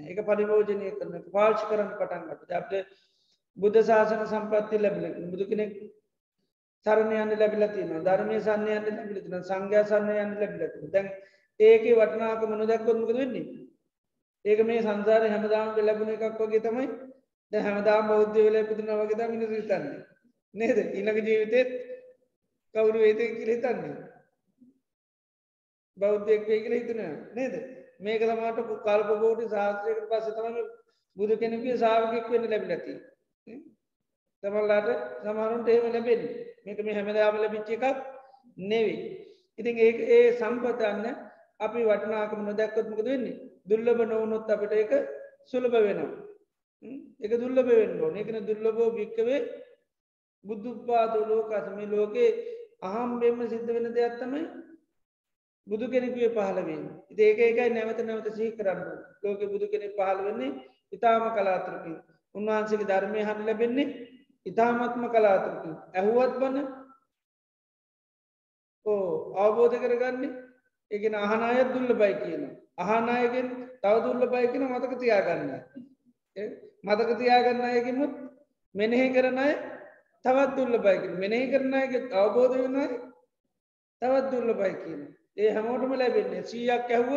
එක 0.06 0.18
පරිභෝජනය 0.22 0.90
කරන 0.92 1.14
පාර්ශ 1.32 1.66
කරන්න 1.68 1.92
පටන්ගට 1.94 2.52
අපට 2.52 2.72
බුද්ධ 3.56 3.80
ශාසන 3.82 4.26
සම්පත්ති 4.26 4.76
ලැබිල 4.78 5.30
බුදු 5.30 5.48
කෙනෙක් 5.48 5.72
සරණයන්න 6.86 7.32
ලැබිලතින 7.36 7.94
ධර්මය 8.02 8.36
සන්නයන්න 8.40 8.90
ලැබිලතින 8.90 9.40
සංඝයා 9.44 9.86
සන්නයන්න 9.86 10.36
ලැබිලති 10.36 10.92
දැන් 10.92 11.08
ඒක 11.60 11.84
වටනාක 11.92 12.42
මනු 12.44 12.66
දැක්කොත්මක 12.66 13.10
වෙන්නේ? 13.10 13.44
ඒක 14.44 14.60
මේ 14.62 14.82
සංසාර 14.82 15.22
හැමදාම් 15.24 15.68
ලැබුණ 15.78 16.10
එකක් 16.10 16.38
වගේ 16.40 16.60
තමයි. 16.60 16.86
ද 17.52 17.54
හැමදාම් 17.58 18.08
බෞද්ධ 18.08 18.36
වෙල 18.36 18.56
පුදුන 18.66 18.90
වගේ 18.92 19.18
දමින 19.18 19.42
සිතන්නේ 19.50 20.04
නේද? 20.54 20.78
ඉනක 20.94 21.18
ජීවිතෙත් 21.20 21.68
කවුරු 22.76 22.98
වේද 22.98 23.20
කියල 23.30 23.50
හිතන්නේ? 23.50 23.94
බෞද්ධයෙක් 25.96 26.42
වේ 26.48 26.60
කියල 26.60 26.74
හිතන 26.74 27.00
නේද? 27.34 27.54
මේක 28.00 28.20
තමට 28.22 28.58
කල්පකෝටි 28.80 29.46
ශාස්ත්‍රයකට 29.48 30.08
පස්ස 30.10 30.34
තම 30.36 30.56
බුදු 31.16 31.34
කෙනෙකුගේ 31.36 31.76
සාාවකෙක් 31.76 32.26
වෙන්න 32.30 32.50
ලැබිලති 32.50 32.94
තමල්ලාට 34.42 34.90
සමහරුන්ට 35.22 35.68
එහෙම 35.68 35.86
ලැබෙන් 35.90 36.22
මේක 36.64 36.78
මේ 36.80 36.96
හැමදාම 36.98 37.36
ලැබිච්ච 37.36 37.70
එකක් 37.70 37.84
නෙවෙයි. 38.64 38.98
ඉතින් 39.58 39.76
ඒ 39.78 39.92
ඒ 40.10 40.26
සම්පතන්න 40.34 41.06
අපි 41.60 41.80
වටනාකම 41.84 42.40
නොදැක්කොත්මක 42.42 43.00
වෙන්නේ? 43.02 43.36
දුල්ලබ 43.64 44.00
නොවනොත් 44.04 44.50
අපට 44.50 44.72
එක 44.74 44.92
සුලභ 45.46 45.76
වෙනවා. 45.78 46.26
එක 47.20 47.32
දුල්ලබ 47.34 47.68
වෙන්නවා 47.68 48.12
එකන 48.16 48.38
දුල්ලබෝ 48.48 48.88
භික්කවේ 48.90 49.40
බුද්ධපාතු 50.44 51.18
ලෝකසම 51.24 51.78
ලෝකේ 51.90 52.30
අහම්බෙන්ම 52.82 53.40
සිද්ධ 53.48 53.66
වෙන 53.68 53.92
දෙයක් 53.92 54.14
තමයි 54.18 54.42
බුදු 55.66 55.86
කෙනෙකුවේ 55.88 56.30
පහලවෙන් 56.30 56.82
ඒක 57.18 57.38
ඒකයි 57.40 57.70
නැවත 57.70 58.00
නැවත 58.00 58.28
සහි 58.30 58.50
කරන්න 58.52 58.80
ලෝක 59.22 59.40
බුදු 59.46 59.66
කෙනෙ 59.68 59.88
පහල 59.90 60.18
වෙන්නේ 60.24 60.52
ඉතාම 60.92 61.24
කලාතරකින්. 61.32 61.96
උන්වහන්සේගේ 62.34 62.88
ධර්මය 62.88 63.20
හන්න 63.20 63.46
ලැබෙන්නේ 63.46 63.86
ඉතාමත්ම 64.46 65.04
කලාතරකින්. 65.08 65.74
ඇහුවත් 65.94 66.34
බන්න 66.40 66.66
ඕ 68.86 69.34
අවබෝධ 69.36 69.76
කරගන්නේ 69.76 70.32
එකෙන 70.90 71.14
අහනායත් 71.16 71.72
දුල්ල 71.74 71.92
බයි 71.94 72.14
කියන 72.16 72.42
අහනායගෙන් 72.78 73.48
තව 73.82 73.94
දුල්ල 74.04 74.22
බයි 74.26 74.50
කියෙන 74.52 74.68
මතක 74.68 74.92
තියාගන්න. 75.00 75.50
මතක 76.84 77.10
තියාගන්න 77.18 77.60
අයකිමුත් 77.62 78.12
මෙනෙහි 78.74 79.08
කරන 79.10 79.38
අය 79.38 79.54
තවත් 80.26 80.56
දුල්ල 80.56 80.78
බයිකින් 80.80 81.14
මෙනෙහි 81.16 81.50
කරන 81.50 81.74
අයගේ 81.74 82.02
අවබෝධ 82.14 82.54
වෙනයි 82.56 82.86
තවත් 84.02 84.30
දුල්ල 84.32 84.54
බයි 84.54 84.74
කියන 84.76 85.02
ඒ 85.36 85.50
හැමෝටම 85.50 85.92
ලැබෙන්නේ 85.94 86.42
සීයක් 86.44 86.90
ඇහුව 86.90 87.10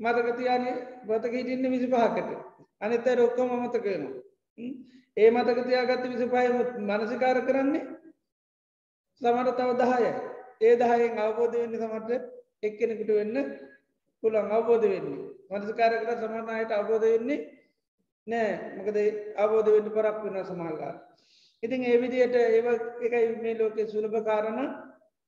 මතකතියාන 0.00 0.64
බතක 1.06 1.32
හිටින්න 1.32 1.72
විසි 1.72 1.88
පහකට 1.88 2.30
අනිත 2.80 3.06
රොක්කොම 3.16 3.50
මතකයනවා 3.58 4.14
ඒ 5.16 5.30
මතකතියාගත්ත 5.30 6.04
විසි 6.06 6.26
පහමුත් 6.28 6.70
මනසිකාර 6.80 7.38
කරන්නේ 7.42 7.84
සමට 9.20 9.56
තව 9.56 9.70
දහයයි. 9.80 10.12
ඒ 10.60 10.74
දහයෙන් 10.76 11.18
අවබෝධ 11.18 11.54
වෙන්න 11.54 11.74
සමට 11.74 12.10
එක්කෙනෙකුට 12.62 13.10
වෙන්න 13.10 13.36
පුළන් 14.22 14.50
අවබෝධ 14.50 14.86
වෙන්නේ. 14.86 15.26
මනසිකාර 15.50 15.92
කර 15.98 16.16
සමනයට 16.18 16.72
අවබෝධ 16.72 17.06
වෙන්නේ 17.06 17.38
නෑ. 18.26 18.52
මකද 18.76 18.98
අවබෝධ 19.36 19.70
වෙන්න 19.70 19.90
පරක් 19.90 20.18
වෙන 20.24 20.44
සමහල්ලා 20.44 20.94
ඉතින් 21.62 21.84
ඒ 21.84 21.98
විදියට 21.98 22.34
ඒ 22.34 22.60
එකයි 23.00 23.26
මේ 23.38 23.54
ලෝකෙ 23.54 23.86
සුලභ 23.86 24.18
කාරණ 24.24 24.60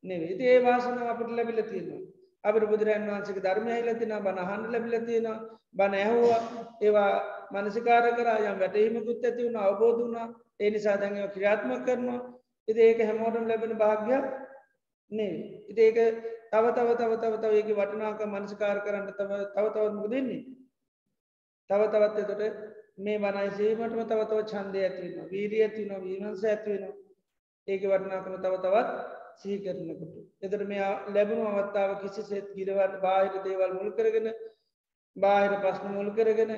නෙවේ 0.04 0.30
ඉති 0.30 0.44
ඒ 0.46 0.60
වාසන 0.60 0.98
අපට 1.04 1.30
ලැබිල 1.30 1.60
තියෙනවා. 1.62 2.02
අපට 2.44 2.64
බුදුරන් 2.64 3.06
වන්සක 3.08 3.38
ධර්මය 3.40 3.72
හිලතින 3.72 4.14
බණ 4.18 4.48
හන්ඩ 4.50 4.72
ලැබිල 4.72 4.94
තියෙන 5.02 5.28
බණ 5.74 5.94
ඇහුවා 5.96 6.40
ඒවා 6.80 7.12
මනසිකාර 7.52 8.06
කරයම් 8.12 8.58
වැටීමකුත් 8.58 9.24
ඇති 9.24 9.46
වුණ 9.46 9.58
අවබෝධ 9.58 9.98
වුණා. 9.98 10.26
ඒ 10.60 10.70
නිසා 10.70 10.96
දැඟව 10.96 11.32
ක්‍රියාත්ම 11.34 11.70
කරනවා. 11.82 12.20
ඉති 12.68 12.80
ඒක 12.80 13.00
හැමෝටම් 13.00 13.48
ලැබෙන 13.48 13.76
භාග්‍යයක් 13.76 14.24
නේ 15.12 15.34
ඉති 15.68 15.82
ඒක 15.82 15.98
තව 16.52 16.64
තව 16.72 16.88
තව 16.96 17.12
තව 17.16 17.34
තව 17.38 17.52
ඒක 17.54 17.70
වටනාක 17.72 18.20
මනසිකාර 18.26 18.78
කරන්න 18.84 19.10
තව 19.10 19.30
තව 19.48 19.64
තවත්මක 19.66 20.06
දෙන්නේ 20.10 20.42
තව 21.70 21.80
තවත් 21.88 22.16
එතොට 22.22 22.42
මේ 22.98 23.18
වනයි 23.18 23.50
සීමටම 23.52 24.00
තවතව 24.02 24.40
චන්දය 24.44 24.80
ඇතිවෙන 24.80 25.28
වීරිය 25.28 25.62
ඇතින 25.62 25.92
වීමන්ස 26.00 26.44
ඇතිවෙන 26.44 26.84
ඒක 27.68 27.82
වටනාකම 27.84 28.36
තව 28.38 28.54
තවත් 28.56 28.90
සිහි 29.36 29.56
කරනකොට. 29.58 30.14
එතට 30.40 30.64
මේ 30.64 30.88
ලැබුණු 31.08 31.46
අවත්තාව 31.52 31.94
කිසි 32.02 32.22
සෙත් 32.22 32.48
ගිරවට 32.54 33.00
බාහිර 33.02 33.42
දේවල් 33.42 33.72
මුල් 33.74 33.90
කරගෙන 33.92 34.28
බාහිර 35.16 35.54
ප්‍රශ්න 35.58 35.88
මුල් 35.90 36.10
කරගෙන 36.12 36.52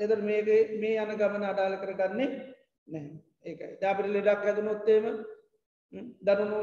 එතර 0.00 0.20
මේක 0.22 0.48
මේ 0.76 0.96
යන 0.98 1.12
ගමන 1.14 1.44
අඩාල 1.44 1.76
කරගන්නේ 1.76 2.30
නැහැ. 2.88 3.16
ඒකයි. 3.44 3.72
දාපට 3.80 4.08
ලෙඩක් 4.08 4.46
ඇදනොත්තේම 4.46 5.04
දරුණු 6.22 6.60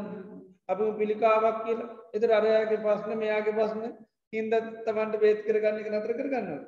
අපි 0.68 0.90
පිළිකාවක් 0.98 1.62
කියලා. 1.66 1.92
එතර 2.14 2.30
අරයාගේ 2.32 2.82
පස්න 2.82 3.12
මෙයාගේ 3.18 3.56
පස්න 3.56 3.96
හින්ද 4.34 4.54
තමන්ට 4.86 5.22
බේත් 5.22 5.46
කරගන්න 5.46 5.80
එක 5.80 5.90
නතර 5.92 6.14
කරගන්නවා 6.16 6.62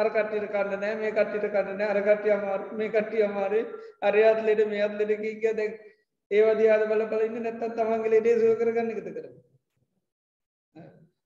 අරකටට 0.00 0.48
කන්න 0.48 0.74
නෑ 0.76 0.96
මේ 0.96 1.12
කට්ටිට 1.12 1.46
කන්න 1.50 1.76
නෑ 1.76 1.92
අරකට්ටිය 1.94 2.34
අමාර 2.34 2.66
මේ 2.72 2.90
කට්ටිය 2.90 3.22
අමාරේ 3.24 3.62
අරයාත් 4.02 4.42
ලෙඩ 4.44 4.64
මේ 4.66 4.82
අත් 4.82 4.96
ලෙඩ 4.96 5.14
කිය 5.20 5.54
දැ 5.54 5.68
ඒවදයාද 6.30 6.88
බල 6.88 7.06
බලන්න 7.06 7.38
නැත්තන් 7.42 7.76
තමන්ගේ 7.76 8.12
ලෙඩේ 8.12 8.40
සුව 8.40 8.58
කරගන්න 8.58 8.92
එකත 8.92 9.08
කර 9.10 9.30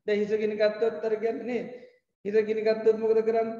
ද 0.07 0.09
හිසගෙන 0.15 0.55
ගත්තොත් 0.57 1.01
තර 1.01 1.17
ගැන්නේ 1.19 1.65
හිස 2.25 2.37
ගිනි 2.41 2.63
ගත්තොත් 2.63 2.99
මොකද 2.99 3.21
කරන්න? 3.21 3.51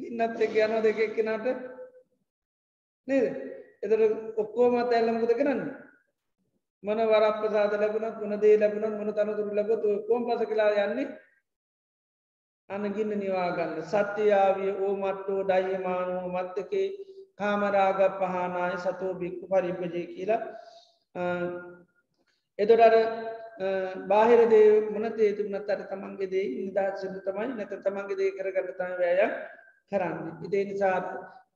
ඉන්නත් 0.00 0.40
එක් 0.40 0.54
යනෝ 0.56 0.82
දෙක 0.82 0.98
එක්කෙනට. 0.98 1.46
නේද? 3.08 3.26
එතර 3.82 4.00
ඔක්කෝමත් 4.36 4.92
ඇල්ලමකද 4.92 5.32
කරන්න? 5.32 5.62
මන 6.82 7.00
වරප 7.04 7.42
සාද 7.48 7.74
ලැබුණත් 7.74 8.20
මොන 8.20 8.40
දේ 8.40 8.56
ලැබුණත් 8.56 8.96
මොන 8.96 9.12
තනතුරු 9.12 9.50
ලැබතු 9.52 9.94
කෝම් 10.06 10.26
පස 10.28 10.46
කලා 10.46 10.70
යන්නේ 10.80 11.08
අනගින්න 12.70 13.12
නිවාගන්න 13.14 13.82
සත්‍යයාවිය 13.84 14.70
ඕ 14.76 14.94
මට්ටෝ 14.96 15.42
ඩයිමානුව 15.44 16.24
මත්තකේ 16.34 16.86
කාමරාග 17.36 18.00
පහනාය 18.18 18.74
සතෝ 18.78 19.12
බික්කු 19.14 19.46
පරිපජය 19.46 20.02
කියලා. 20.06 20.40
එතොටර 22.58 22.94
බාහිර 24.08 24.40
දේ 24.48 24.68
මොන 24.88 25.06
තේතුමනත් 25.12 25.68
අර 25.68 25.80
තමන්ගේ 25.84 26.30
දේ 26.30 26.46
නිදහසද 26.58 27.20
තමයි 27.26 27.52
නැත 27.52 27.74
තමන්ගේ 27.78 28.18
දේ 28.20 28.30
කරගන්න 28.32 28.70
තම 28.70 28.92
වෑයක් 28.98 29.32
කරන්න. 29.92 30.18
ඉදේ 30.46 30.64
නිසා 30.64 30.96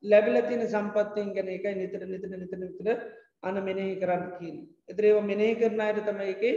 ලැබිලතින 0.05 0.62
සම්පත්තියෙන් 0.66 1.35
ගැන 1.35 1.49
එකයි 1.49 1.75
නිතර 1.75 2.03
නිතර 2.07 2.29
නිතර 2.35 2.59
නිතර 2.59 2.88
අන 3.42 3.57
මෙනෙහි 3.64 3.94
කරන්න 3.97 4.25
කියන 4.38 4.57
එතරේව 4.88 5.25
මෙනෙහි 5.25 5.57
කරන 5.57 5.81
අයට 5.81 6.05
තම 6.05 6.21
එකේ 6.27 6.55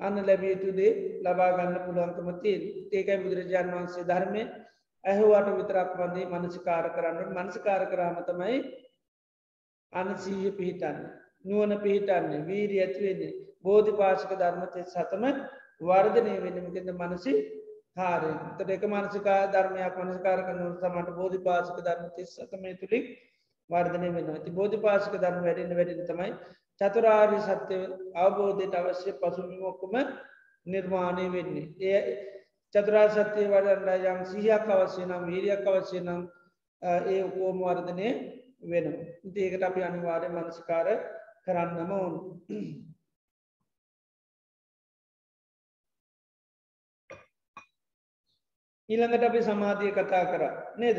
අන්න 0.00 0.16
ලැබිය 0.22 0.52
යුතුදේ 0.52 0.90
ලබාගන්න 1.24 1.78
පුළුවන්කම 1.84 2.28
තියෙන් 2.40 2.62
ඒකයි 2.92 3.18
බුදුරජාණන් 3.18 3.74
වහන්සේ 3.74 4.04
ධර්මය 4.06 4.42
ඇහුවට 5.04 5.48
විතරක් 5.52 5.90
වන්දේ 5.96 6.26
මනසිකාර 6.32 6.86
කරන්න 6.90 7.34
මනසිකාර 7.36 7.82
කරාම 7.86 8.18
තමයි 8.24 8.58
අනසීය 9.92 10.50
පිහිටන්න. 10.52 10.98
නුවන 11.44 11.72
පිහිටන්නේ. 11.78 12.40
වීරී 12.44 12.80
ඇතිවෙන්නේ 12.80 13.32
බෝධි 13.62 13.92
පාශක 13.94 14.32
ධර්මතය 14.36 14.84
සතම 14.84 15.24
වර්ධනය 15.82 16.34
වෙනමකෙද 16.42 16.88
මනසි 16.92 17.34
කාරය 17.94 18.30
තට 18.52 18.70
එක 18.70 18.84
මනසිකා 18.86 19.40
ධර්මයක් 19.48 19.98
මනස්කාර 19.98 20.40
කරනු 20.42 20.68
සමට 20.74 21.10
බෝධි 21.12 21.38
පාශක 21.40 21.78
ධර්මතය 21.80 22.26
සතමය 22.26 22.72
තුළික් 22.76 23.06
වර්ධනය 23.70 24.08
වෙන 24.10 24.30
ඇති 24.30 24.50
බෝධි 24.52 24.78
පාශක 24.78 25.14
ධර්ම 25.16 25.40
වැඩෙන 25.42 25.74
වැඩෙන 25.74 26.06
තමයි 26.06 26.32
චතුරාරි 26.80 27.38
සත්‍ය 27.40 27.78
අවබෝධයට 28.16 28.74
අවශ්‍ය 28.74 29.10
පසුමිමොක්කුම 29.14 29.94
නිර්මාණය 30.66 31.26
වෙන්නේ. 31.28 31.66
ඒ 31.82 32.00
චතුරා 32.74 33.08
සත්‍යය 33.10 33.46
වඩන්න 33.46 34.06
යම් 34.06 34.20
සිහයක් 34.24 34.66
අවශ්‍ය 34.68 35.02
නම් 35.04 35.22
වීරියක් 35.26 35.64
අවශ්‍ය 35.66 36.00
නම් 36.00 36.22
ඒ 36.82 37.22
උකෝම 37.22 37.58
වර්ධනය 37.60 38.08
වෙන. 38.62 38.86
ඒකට 39.36 39.62
අපි 39.62 39.80
අනිවාරය 39.82 40.28
මනසිකාර 40.28 40.88
කරන්නම 41.44 41.90
ඕන්. 41.92 42.14
ඊළඟට 48.88 49.24
අපි 49.24 49.40
සමාධිය 49.42 49.92
කතා 49.92 50.24
කර 50.26 50.42
නේද 50.78 50.98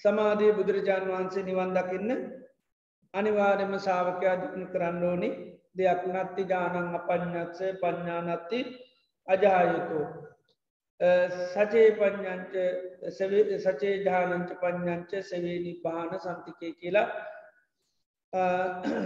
සමාධී 0.00 0.52
බුදුරජාණන් 0.52 1.10
වහන්සේ 1.10 1.44
නිවන් 1.44 1.74
දකින්න 1.74 2.37
අනිවාර්යම 3.18 3.74
සාාවකයා 3.80 4.36
දිකන 4.42 4.66
කරන්න 4.72 5.04
ඕනි. 5.04 5.30
දෙයක් 5.74 6.02
නත්ති 6.08 6.42
ජානං 6.46 6.94
අපඥත්ස 6.94 7.60
පඥානත්ති 7.80 8.60
අජායුතු 9.28 10.00
සචේ 11.46 11.88
පඥංච 11.92 12.54
සචේ 13.64 13.96
ජානංච 14.04 14.50
පඥංච 14.56 15.12
සවේනි 15.22 15.72
පාන 15.82 16.10
සන්තිකය 16.18 16.72
කියලා. 16.74 17.08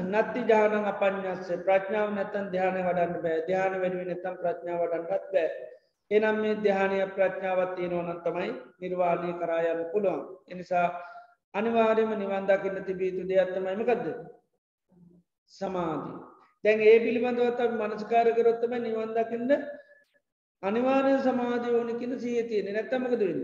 නත්ති 0.07 0.40
ජානං 0.44 0.87
අපඥස්ස 0.87 1.53
ප්‍රඥාව 1.66 2.09
නැතන් 2.12 2.48
ධ්‍යාන 2.51 2.81
වඩන්න 2.81 3.22
බෑ. 3.22 3.44
ධ්‍යාන 3.46 3.79
වැඩුව 3.81 4.03
නැතම් 4.05 4.35
ප්‍රඥාව 4.40 4.81
වඩන්නත් 4.83 5.31
බෑ. 5.33 5.48
එනම් 6.11 6.40
මේ 6.40 6.57
ධ්‍යානය 6.57 6.96
ප්‍රඥාවත් 7.14 7.75
තියෙනවනන් 7.77 8.20
තමයි 8.25 8.51
නිර්වාණය 8.81 9.33
කරායන්න 9.35 9.85
පුළුවන්. 9.92 10.25
එනිසා 10.48 10.87
අනිවාර්යම 11.55 12.12
නිවන්දකින්න 12.17 12.85
තිබීතු 12.85 13.29
දෙයක්ත්තමයිමකක්ද 13.29 14.05
සමාධී 15.53 16.21
දැන් 16.65 16.81
ඒ 16.83 16.99
පිළිබඳවත් 16.99 17.61
මනස්කාර 17.81 18.29
කරොත්තම 18.35 18.75
නිවන්දකින්න 18.79 19.51
අනිවාර්ය 20.62 21.12
සමාධී 21.21 21.75
ඕන 21.75 21.91
කියන 21.99 22.15
සිය 22.19 22.43
තියෙන 22.45 22.73
නැත්තමකද 22.73 23.23
වෙන්න? 23.23 23.43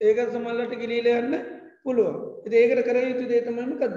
ඒක 0.00 0.18
සමල්ලට 0.26 0.74
ගිලීල 0.80 1.08
යන්න 1.12 1.34
පුළුවන්. 1.84 2.16
ඒකට 2.52 2.86
කර 2.86 2.98
යුතු 3.02 3.28
දේතමයිමකක්ද 3.30 3.96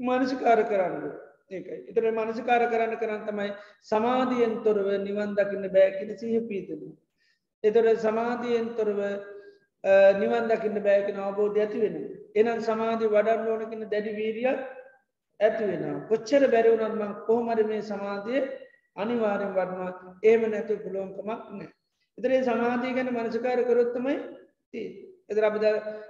මනසිකාර 0.00 0.60
කරන්න. 0.64 1.06
ඒකයි. 1.50 1.78
එතර 1.90 2.10
මනසිකාර 2.12 2.66
කරන්න 2.68 3.00
කරන්න 3.00 3.24
තමයි 3.26 3.50
සමාධියෙන් 3.84 4.60
තොරව 4.62 4.90
නිවන් 5.00 5.32
දකින්න 5.34 5.72
බෑකින 5.72 6.12
සිහ 6.18 6.42
පීතද. 6.48 6.84
එතොර 7.64 7.88
සමාධියෙන් 7.98 8.68
තොරව 8.76 9.00
නිවන් 10.14 10.48
දකින්න 10.48 10.80
බෑකෙන 10.80 11.16
අවබෝධ 11.18 11.58
ඇති 11.58 11.80
වෙන. 11.80 11.96
එනම් 12.34 12.60
සමාධී 12.62 13.08
වඩන්න 13.08 13.48
ඕනකින 13.48 13.86
දැඩි 13.86 14.12
වීරියක් 14.12 14.60
ඇති 15.40 15.64
වෙන. 15.64 15.84
කොච්චර 16.08 16.42
බැරවුනත්ම 16.48 17.02
කොහොමර 17.26 17.64
මේ 17.64 17.82
සමාධය 17.84 18.36
අනිවාරෙන් 18.96 19.52
වඩනවා 19.52 19.90
ඒම 20.22 20.42
නැතු 20.50 20.78
පුළුවන්කමක් 20.78 21.26
නෑ. 21.50 21.68
එතරේ 22.18 22.44
සමාධී 22.44 22.94
ගැන 22.94 23.12
මනසිකාර 23.12 23.60
කරොත්තමයි 23.64 24.16
තිී. 24.74 24.88
එදර 25.26 25.44
අපද 25.44 25.64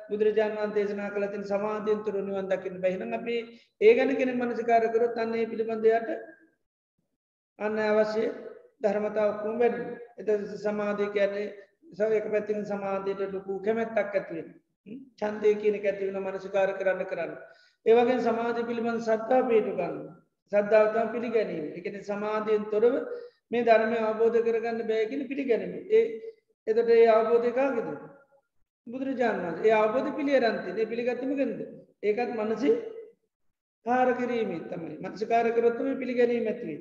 බුදුරජාන් 0.09 0.57
වන් 0.57 0.73
දේශනා 0.73 1.11
කලතින් 1.11 1.45
සමාධීන් 1.45 2.01
තුර 2.05 2.17
නිවන් 2.21 2.49
දකින්න 2.49 2.81
බැහින 2.81 3.15
අපි 3.15 3.37
ඒ 3.81 3.93
ගැන 3.95 4.17
කෙන 4.17 4.33
මනසිකාරකරොත් 4.37 5.19
අන්නේ 5.19 5.47
පිළිබඳයට 5.47 6.09
අන්න 7.59 7.79
අවශ්‍ය 7.81 8.25
ධර්මතාවක්කුම් 8.83 9.61
වැඩ 9.61 9.77
එත 10.21 10.29
සමාධී 10.59 11.13
කියන්නේ 11.13 11.47
සවක 11.95 12.27
පැතින 12.31 12.65
සමාධයට 12.65 13.33
ලොකු 13.33 13.61
කැමැත්තක් 13.61 13.99
ඇතිවෙන 14.15 14.49
චන්දය 15.19 15.55
කියන 15.57 15.77
ඇතිවෙන 15.81 16.19
මනසිකාර 16.23 16.71
කරන්න 16.75 17.07
කරන්න. 17.07 17.33
ඒවගේ 17.87 18.21
සමාධ 18.21 18.61
පිළිබඳ 18.63 19.03
සත්තා 19.03 19.41
පේටු 19.45 19.73
ගන්න. 19.73 19.99
සද්ධාවතම් 20.53 21.09
පිළිගැනීම. 21.13 21.67
එකන 21.73 21.97
සමාධයෙන් 22.03 22.65
තොරව 22.71 22.95
මේ 23.51 23.65
ධර්මය 23.65 23.99
අවබෝධ 24.01 24.39
කරගන්න 24.41 24.81
බෑගෙන 24.87 25.23
පිළිගැනීම. 25.27 25.75
ඒ 25.91 26.05
එතට 26.67 26.91
ඒ 26.91 27.07
අවබෝධකාගෙද 27.11 27.89
බුදුරජාණන් 28.87 29.63
ඒ 29.63 29.75
අවබෝධ 29.75 30.11
පිළියරන්තිේ 30.19 30.91
පිළිගත්තමගෙනද 30.93 31.61
ඒකත් 32.03 32.35
මනසි 32.39 32.71
කාර 33.87 34.09
කිරීමේ 34.15 34.67
තමයි. 34.67 34.97
මනසිකාර 35.03 35.47
කරොත්තම 35.53 35.89
පිළිගැනීම 36.01 36.47
ඇතිවී. 36.47 36.81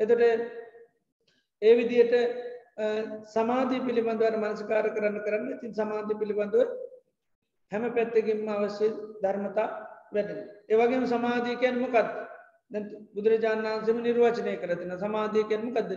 එතට 0.00 0.20
ඒ 1.62 1.74
විදියට 1.78 2.14
සමාධී 3.26 3.80
පිළිබඳවර 3.80 4.36
මනසිකාර 4.36 4.86
කරන්න 4.90 5.18
කරන්න 5.20 5.60
තින් 5.60 5.72
සමාධි 5.72 6.14
පිළිබඳව 6.14 6.68
හැම 7.72 7.84
පැත්තකින්ම 7.90 8.48
අවශ්‍ය 8.48 8.88
ධර්මතා 9.22 9.68
වැඩ. 10.12 10.30
ඒවගේම 10.68 11.06
සමාධීකයන් 11.06 11.80
මොකත් 11.80 12.08
බුදුරජාණන් 13.14 13.68
වන්සම 13.68 14.02
නිර්වචනය 14.02 14.56
කරතින 14.56 14.92
සමාධීකයන්ම 14.98 15.72
කද 15.72 15.90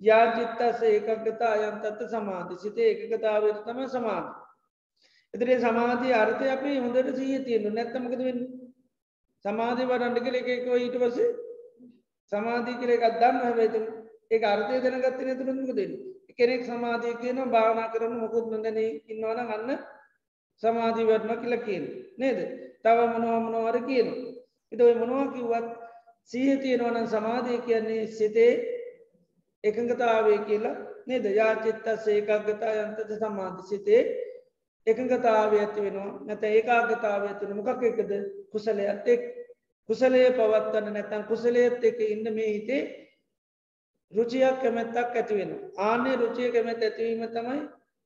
යාජිත්තස 0.00 0.82
ඒකගතා 0.84 1.50
අයන්තත්ත 1.56 2.00
සමාධි. 2.08 2.54
සිතේ 2.58 2.90
එකකතාවට 2.94 3.64
තම 3.66 3.80
සමාධී. 3.88 4.34
එතරේ 5.34 5.58
සමාධී 5.58 6.14
අර්ථය 6.14 6.46
අපි 6.48 6.76
හොඳට 6.78 7.10
සීහ 7.16 7.40
තියෙනු 7.44 7.70
නැත්තමකද 7.70 8.22
වෙන්න? 8.22 8.40
සමාධී 9.44 9.90
වඩන්ඩ 9.90 10.22
කළ 10.24 10.38
එකකව 10.38 10.74
ඊට 10.76 10.96
පසේ 11.02 11.28
සමාධී 12.32 12.78
කර 12.78 12.90
එකක් 12.90 13.18
දන්න 13.18 13.42
හැබයිතු 13.42 13.80
ඒ 14.30 14.40
අර්ථය 14.46 14.80
දැනගත්තන 14.84 15.36
තුරමක 15.38 15.74
දෙන්න 15.74 15.92
කෙනෙක් 16.38 16.62
සමාධී 16.64 17.14
කියන 17.16 17.38
භාවනා 17.46 17.92
කරන්න 17.92 18.20
මොකුත් 18.20 18.46
නොදැන 18.48 18.78
ඉන්නවන 18.78 19.40
ගන්න 19.42 19.78
සමාධී 20.62 21.06
වටම 21.06 21.32
කියල 21.40 21.56
කියන 21.60 21.84
නේද? 22.18 22.38
තව 22.82 22.98
මනවාමනවාර 23.08 23.78
කියන 23.82 24.08
එතයි 24.72 24.94
මොනවා 24.94 25.26
කිව්වත් 25.28 25.68
සීහ 26.30 26.58
තියෙනවන 26.58 27.08
සමාධී 27.08 27.60
කියන්නේ 27.60 28.06
සිතේ 28.08 28.52
එකඟතාවේ 29.64 30.38
කියලා 30.46 30.76
නේද? 31.06 31.24
යාචිත්ත 31.32 31.86
සේකක්ගතා 31.98 32.72
යන්තත 32.78 33.10
සමාධි 33.18 33.62
සිතේ 33.68 34.02
එකඟතාව 34.86 35.52
ඇති 35.54 35.80
වෙනවා. 35.82 36.20
නැත 36.26 36.42
ඒකාගතාව 36.44 37.22
ඇතින 37.24 37.56
මොකක් 37.56 37.82
එකද? 37.82 38.10
කුසලයත් 38.52 39.08
එක් 39.08 39.22
කුසලය 39.88 40.20
පවත්වන්න 40.32 40.92
නැතන් 40.94 41.22
කුසලයත් 41.26 41.84
එක 41.84 41.98
ඉන්න 42.06 42.26
මේ 42.32 42.50
හිතේ 42.50 42.82
රුචියක් 44.12 44.60
කැමැත්තක් 44.60 45.16
ඇතිවෙන 45.16 45.52
ආනේ 45.80 46.16
රුචිය 46.16 46.50
කැමැත් 46.50 46.82
ඇතිවීම 46.82 47.24
තමයි 47.28 47.58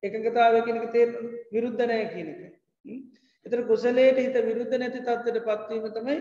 එකඟතාව 0.02 0.54
කෙනක 0.62 0.86
තේ 0.92 1.04
විරුද්ධනය 1.50 1.98
කියනක 2.08 2.40
එතර 3.46 3.60
කුසලයට 3.64 4.18
හිත 4.18 4.36
විරුද්ධ 4.42 4.74
නැති 4.76 5.00
තත්වට 5.00 5.44
පත්වීම 5.46 5.86
තමයි 5.92 6.18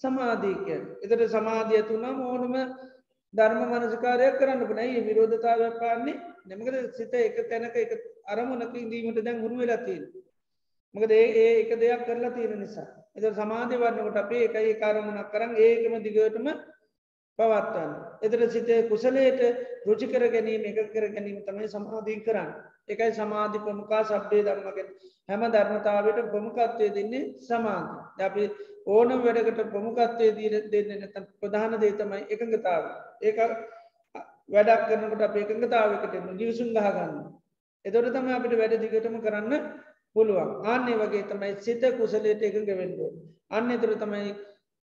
සමාධීකය 0.00 0.76
එතට 1.02 1.22
සමාධිය 1.30 1.82
තුනම් 1.84 2.20
ඕනම 2.24 2.58
ධර්ම 3.34 3.62
මනසිකාරයක් 3.70 4.36
කරන්න 4.38 4.68
පනයි 4.68 5.06
විරෝධතාවයක් 5.06 5.78
පාන්නේ 5.78 6.20
නැමකද 6.46 6.76
සිත 6.92 7.14
එක 7.20 7.38
තැනක 7.48 7.76
එක 7.76 7.92
අරමුණක 8.26 8.74
ඉදීමට 8.76 9.22
දැන් 9.22 9.40
හුරු 9.40 9.56
වෙලාතිීන් 9.56 10.04
මකද 10.94 11.12
ඒ 11.12 11.28
ඒ 11.36 11.52
එක 11.60 11.70
දෙයක් 11.76 12.04
කරලා 12.04 12.30
තියෙන 12.30 12.58
නිසා. 12.58 12.88
එත 13.16 13.24
සමාධය 13.34 13.76
වන්නකොට 13.76 14.16
අපේ 14.16 14.44
එකයි 14.46 14.74
කාරමුණක් 14.76 15.30
කරන්න 15.30 15.56
ඒකම 15.58 15.94
දිගටම 16.00 16.48
පවත්වන්න. 17.42 17.94
එතර 18.22 18.42
සිතේ 18.50 18.82
කුසලයට 18.88 19.40
රුචිකර 19.84 20.24
ගැනීම 20.28 20.64
එක 20.66 20.92
කර 20.92 21.08
ගැනීම 21.10 21.40
තමයි 21.44 21.68
සමාධී 21.68 22.20
කරන්න. 22.22 22.50
එකයි 22.88 23.12
සමාධි 23.12 23.58
ප්‍රමුකා 23.60 24.02
සබ්්‍යේ 24.04 24.44
ධර්මගෙන් 24.44 24.88
හැම 25.28 25.42
ධර්මතාවට 25.50 26.18
ප්‍රමුකත්වය 26.28 26.88
දෙන්නේ 26.90 27.24
සමාධ 27.40 28.22
අපි 28.22 28.48
ඕනම් 28.86 29.22
වැඩකට 29.22 29.62
ප්‍රමුකත්වය 29.68 30.32
දීර 30.32 30.54
දෙන්න 30.68 30.90
නැත 30.94 31.16
ප්‍රධාන 31.38 31.78
දේ 31.78 31.92
තමයි 31.94 32.22
එකඟතාව 32.28 32.82
ඒ 33.22 33.32
වැඩක් 34.48 34.82
කරනකට 34.88 35.22
අප 35.22 35.36
එකඟතාවකට 35.36 36.14
ගිවිසුම් 36.34 36.74
ගහගන්න 36.76 37.14
එතොට 37.84 38.12
තම 38.12 38.30
අපිට 38.30 38.58
වැඩ 38.58 38.78
දිගටම 38.80 39.18
කරන්න 39.20 39.52
පුළුවන්. 40.16 40.50
ආන්නේ 40.64 40.96
වගේ 40.96 41.22
තමයි 41.24 41.52
සිත 41.60 41.84
කුසලයට 41.98 42.42
එකඟ 42.42 42.72
වෙන්ඩෝ 42.72 43.10
අන්න 43.50 43.70
එතුර 43.70 43.94
තමයි 43.96 44.34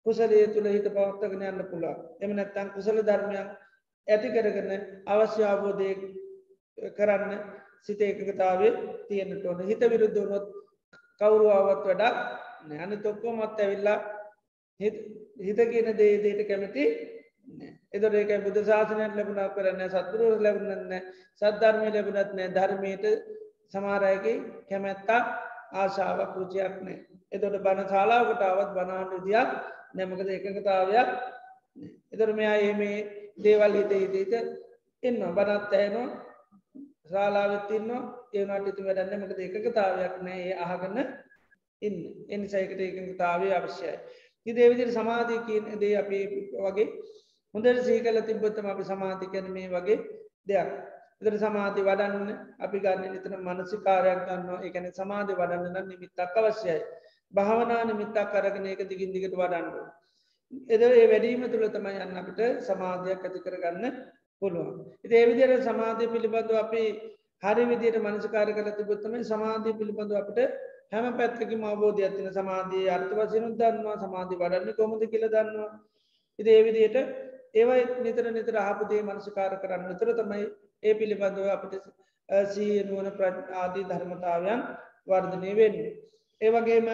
කුසලේ 0.06 0.46
තුළ 0.48 0.68
හිත 0.68 0.88
පවත්තගෙන 0.88 1.42
යන්න 1.44 1.64
පුළා 1.66 1.96
එම 2.20 2.30
නැත්තන් 2.32 2.74
කුසල 2.74 3.00
ධර්මයක් 3.02 3.48
ඇති 4.08 4.28
කරගන්න 4.30 4.84
අවශ්‍ය 5.06 5.42
අවබෝධය 5.44 5.90
කරන්න 6.92 7.32
සිත 7.82 8.00
එකකතාවේ 8.02 8.72
තියෙන්න්නට 9.04 9.44
ඕන. 9.44 9.60
හිත 9.62 9.82
විරුද්ධ 9.82 10.20
වනොත් 10.20 10.46
කවුරුවාවත් 11.20 11.84
වැඩක් 11.84 12.16
නෑන 12.68 12.92
තොක්කෝ 13.00 13.32
මත් 13.34 13.60
ඇවිල්ලා 13.60 13.98
හිත 14.80 15.60
කියන 15.66 15.88
දේ 15.94 16.14
දේට 16.18 16.42
කැමති 16.44 16.84
එදොට 17.90 18.14
ඒක 18.14 18.32
බුදු 18.40 18.60
ශාසනයක් 18.62 19.12
ලැබුණක් 19.12 19.54
කරන්න 19.54 19.82
සත්තුරුව 19.88 20.40
ලැබුණන්න 20.40 20.94
සද්ධර්මය 21.42 21.88
ලැබුණත් 21.88 22.32
නෑ 22.32 22.48
ධර්මයට 22.50 23.04
සමාරයකි 23.68 24.34
කැමැත්තා 24.68 25.20
ආශාවක් 25.74 26.36
රුචයක් 26.36 26.74
නෑ 26.80 26.98
එතොට 27.32 27.58
බණ 27.60 27.88
ශලාවකටාවත් 27.88 28.70
බනාණ්ඩ 28.72 29.24
දියක් 29.24 29.50
නැමකද 29.94 30.28
එකකතාවයක් 30.28 31.10
එතර 32.12 32.30
මෙයා 32.32 32.56
ඒමේ 32.58 32.96
දේවල් 33.38 33.74
හිත 33.74 33.92
හිතීත 33.94 34.32
එන්න 35.02 35.20
බනත් 35.32 35.72
ඇයනවා 35.74 36.08
ශාලාවත්තින්නවා 37.08 38.02
ඒනට 38.34 38.68
ඉතු 38.68 38.82
වැඩන්න 38.84 39.20
මකද 39.20 39.40
එකකතාවයක් 39.40 40.14
නෑ 40.22 40.40
ඒ 40.42 40.56
අහගන්න 40.64 40.98
ඉන්න 41.82 41.98
එනි 42.28 42.48
සයිකට 42.48 42.80
එකකතාවේ 42.80 43.52
අවශ්‍යයි. 43.52 43.94
ඉදේවිදිර 44.46 44.90
සමාධී 44.90 45.40
කියන 45.46 45.80
දේ 45.80 45.94
අපි 45.96 46.18
වගේ 46.58 46.88
හොඳට 47.54 47.82
සීකල 47.82 48.20
තිබ්බොත්තම 48.22 48.66
අපි 48.66 48.84
සමාධි 48.84 49.26
කැන 49.28 49.50
මේ 49.52 49.68
වගේ 49.68 49.98
දෙයක්. 50.46 50.70
ඉදර 51.20 51.34
සමාධි 51.36 51.82
වඩන්න 51.82 52.28
අපි 52.60 52.78
ගන්න 52.80 53.12
නිතන 53.12 53.34
මනසි 53.40 53.78
කාරයක් 53.80 54.20
ගන්නවා 54.26 54.60
එකන 54.62 54.90
සමාධි 54.92 55.34
වඩන්න 55.34 55.72
නම් 55.72 55.88
නිමිත්තක් 55.88 56.36
අවශ්‍යයි. 56.36 56.80
භාවනා 57.34 57.82
නිමිත්තක් 57.84 58.32
කරගෙන 58.32 58.66
එක 58.66 58.82
දිගින් 58.86 59.12
දිගට 59.12 59.34
වඩන්න. 59.34 59.66
එද 60.68 60.82
ඒ 60.82 61.06
වැඩීම 61.06 61.44
තුළ 61.46 61.68
තමයි 61.68 61.98
යන්න 61.98 62.16
අපිට 62.16 62.40
සමාධයක් 62.62 63.22
ඇති 63.22 63.40
කරගන්න 63.40 63.84
පුළුවන්. 64.42 64.74
ඉති 65.04 65.14
ඒවිදිර 65.14 65.52
සමාධය 65.62 66.06
පිළිබඳව 66.08 66.56
අපි 66.56 66.84
හරි 67.42 67.64
විදියට 67.66 68.00
මනසකාර 68.00 68.48
කර 68.52 68.68
තිබොත්තම 68.72 69.14
සමාධී 69.24 69.74
පිළිබඳු 69.74 70.14
අපට 70.16 70.38
හැම 70.92 71.06
පැත්තක 71.14 71.52
මවබෝධ 71.54 72.00
ඇතින 72.00 72.30
සමාධී 72.32 72.88
අර්ථ 72.90 73.14
වසයනු 73.14 73.48
දන්නවා 73.56 73.96
සමාධී 73.98 74.40
වඩන්න 74.40 74.74
කොමද 74.74 75.02
කියල 75.06 75.26
දන්නවා 75.28 75.70
ඉති 76.38 76.50
ඒ 76.50 76.62
විදියට 76.62 76.98
ඒවයි 77.54 77.84
නිතර 78.00 78.26
නිතර 78.30 78.56
ආපුදේ 78.58 79.02
මනසකාර 79.04 79.54
කරන්න 79.62 79.88
නිතර 79.88 80.10
තමයි 80.16 80.44
ඒ 80.82 80.94
පිළිබඳව 80.94 81.48
අපට 81.50 81.74
සීනුවන 82.48 83.08
ප්‍රාදී 83.12 83.84
ධර්මතාවයන් 83.84 84.60
වර්ධනය 85.06 85.52
වෙන්නේ. 85.56 85.92
ඒවගේම 86.40 86.86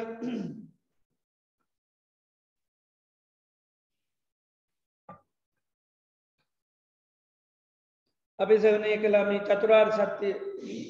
අපි 8.38 8.56
සවනය 8.56 8.94
කලාම 8.98 9.30
චතුරාර් 9.42 9.88
සත්‍යය 9.92 10.32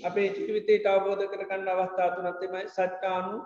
අපේ 0.02 0.28
ජීවිතයට 0.30 0.86
අවබෝධ 0.86 1.24
කරගන්න 1.26 1.68
අවස්ථාතුනත්තමයි 1.68 2.62
සච්චානු 2.68 3.36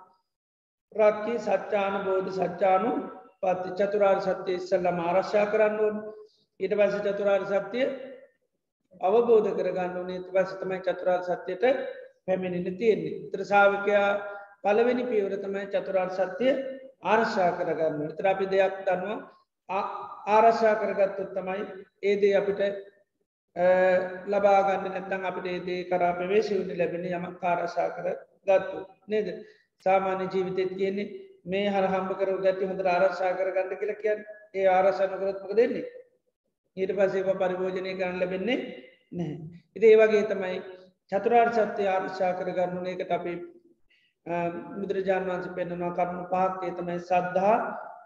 ප්‍රක්කි 0.93 1.35
සච්චාන 1.39 1.95
බෝධ 2.05 2.31
සච්චානු 2.33 2.93
පත්ති 3.41 3.71
චතුරාර් 3.81 4.21
සත්‍යය 4.21 4.55
ඉස්සල්ලම 4.55 5.01
ආරශ්ා 5.01 5.47
කරන්න 5.47 5.81
ඕන්. 5.81 5.97
ඊට 6.61 6.75
පස 6.75 6.95
චතුරාර් 7.07 7.43
සත්‍යය 7.47 7.87
අවබෝධ 9.01 9.51
කරගන්න 9.53 9.97
ඕනේ. 9.97 10.25
පස 10.29 10.51
තමයි 10.57 10.79
චතුරාර් 10.81 11.23
සත්‍යයට 11.25 11.65
පැමිණින 12.27 12.77
තියෙන්නේ. 12.77 13.31
ත්‍රසාාවකයා 13.31 14.11
පලවෙනි 14.65 15.05
පියවර 15.07 15.35
තමයි 15.39 15.67
චතුරාර් 15.69 16.11
සත්‍යය 16.11 16.53
ආර්ශා 17.05 17.51
කරගන්න. 17.53 18.15
තරාපි 18.15 18.47
දෙයක් 18.47 18.75
දන්නවා 18.87 19.83
ආරශ්ා 20.29 20.75
කරගත්තුත් 20.77 21.31
තමයි 21.35 21.63
ඒදේ 22.03 22.35
අපිට 22.37 22.61
ලබාගන්න 24.27 24.85
නැත්තන් 24.87 25.25
අපිට 25.25 25.47
ඒදේ 25.47 25.85
කරා 25.85 26.13
ප්‍රවේශවුණ 26.15 26.79
ලැබෙන 26.79 27.07
යම 27.09 27.25
කාරශා 27.43 27.89
කර 27.91 28.07
ගත්තු 28.47 28.79
නේද? 29.09 29.29
සාමාන්‍ය 29.87 30.29
ජීවිතත් 30.33 30.75
කියන්නේ 30.75 31.09
මේ 31.47 31.69
හර 31.69 31.87
හම්බ 31.87 32.11
කර 32.19 32.31
ගත්ති 32.39 32.71
හොඳ 32.71 32.83
ආරශා 32.87 33.37
කර 33.39 33.51
ගන්න 33.53 33.81
කියල 33.81 33.95
කියන් 34.03 34.25
ඒ 34.55 34.67
ආරශන 34.69 35.15
කරත්මක 35.15 35.55
දෙන්නේ 35.57 35.87
ඊට 36.77 36.93
පසේ 36.95 37.37
පරිභෝජනය 37.37 37.95
කරන්න 37.95 38.21
ලැබෙන්නේ 38.21 38.59
නැහැ. 39.13 39.37
ඉති 39.77 39.87
ඒවගේ 39.87 40.25
තමයි 40.33 40.59
චතුරාර් 41.13 41.51
සත්‍යය 41.53 41.89
ආර්ශා 41.89 42.33
කරගන්නු 42.39 42.85
ඒකට 42.87 43.13
අපි 43.13 43.33
බුදුරජාණන් 44.27 45.29
වන්ස 45.29 45.49
පෙන්නවා 45.53 45.93
කරුණු 45.93 46.25
පාක්කේ 46.27 46.73
තමයි 46.73 46.99
සද්ධහා 47.01 47.57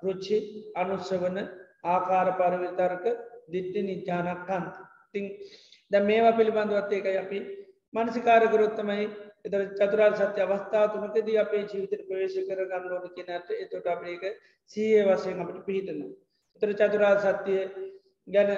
රුච්චි 0.03 0.39
අනුස්සවන 0.77 1.39
ආකාර 1.87 2.29
පරවිතර්ක 2.35 3.05
දිට්ටි 3.49 3.81
නිජානක් 3.83 4.47
කන්ත 4.47 4.75
තිං 5.13 5.27
ද 5.91 6.03
මේවා 6.03 6.39
පිළිබඳවත් 6.39 6.93
ඒකයි 6.93 7.19
අපි 7.19 7.39
මනසිකාරකරොත්තමයි 7.95 9.07
එත 9.45 9.55
චතුරාල් 9.79 10.15
සත්‍ය 10.17 10.41
අවස්ථා 10.43 10.85
තුනකදී 10.89 11.39
අපේ 11.39 11.63
ජීවිතර 11.65 12.03
ප්‍රවේශ 12.05 12.39
කර 12.41 12.61
ගන්න 12.65 12.93
ඕන 12.93 13.09
කියනට 13.11 13.51
එතොට 13.57 13.87
අපේක 13.89 14.23
සීය 14.71 15.03
වසයෙන් 15.05 15.43
අපට 15.43 15.59
පිහිටන. 15.67 16.01
තර 16.63 16.73
චතුරාල් 16.75 17.19
සත්‍යය 17.21 17.61
ගැන 18.29 18.51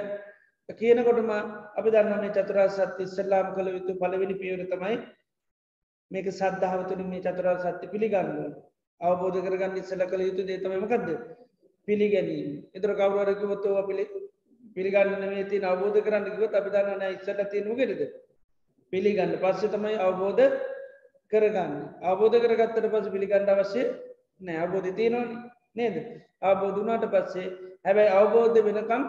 කියනකොටම 0.69 1.31
අපි 1.75 1.89
දන්නන්නේ 1.91 2.33
චතුරා 2.33 2.69
සත්‍ය 2.71 3.03
ඉස්සල්ලාම් 3.03 3.49
කළ 3.55 3.71
යුතු 3.71 3.97
පලවෙනි 3.97 4.37
පියවර 4.37 4.65
තමයි 4.67 4.97
මේක 6.15 6.27
සද්ධාවතුරින් 6.33 7.09
මේ 7.13 7.25
චතුරා 7.27 7.57
සත්‍ය 7.63 7.87
පිළිගන්න. 7.95 8.29
අවබෝධ 9.01 9.39
කරගන්න 9.47 9.81
ඉස්සල 9.81 10.03
කළ 10.11 10.23
යුතු 10.29 10.43
දේතමමකක්ද 10.51 11.09
පිළිගැනීම. 11.89 12.51
එතර 12.77 12.91
කවරුවරකිවොත්තව 13.01 13.79
පිළි 13.89 14.05
පිළිගන්න 14.77 15.49
ති 15.51 15.57
අවබෝධ 15.63 15.99
කරන්න 16.07 16.31
කිවත් 16.37 16.55
අපි 16.55 16.71
දන්න 16.75 17.03
ඉස්සට 17.17 17.43
තියනුගෙනද 17.53 18.01
පිළිගන්න. 18.93 19.33
පස්සේ 19.43 19.73
තමයි 19.75 19.97
අවබෝධ 20.07 20.43
කරගන්න. 21.33 21.73
අවබෝධ 22.03 22.37
කරගත්තට 22.45 22.87
පස 22.93 23.09
පිළිගන්න 23.15 23.53
අවශ්‍ය 23.55 23.83
නෑ. 24.41 24.59
අවබෝධ 24.65 24.89
තියනවා 24.99 25.27
නේද? 25.77 25.97
අවබෝධනාට 26.43 27.05
පස්සේ 27.15 27.47
හැබැයි 27.85 28.15
අවබෝධ 28.21 28.59
වෙනකම් 28.69 29.03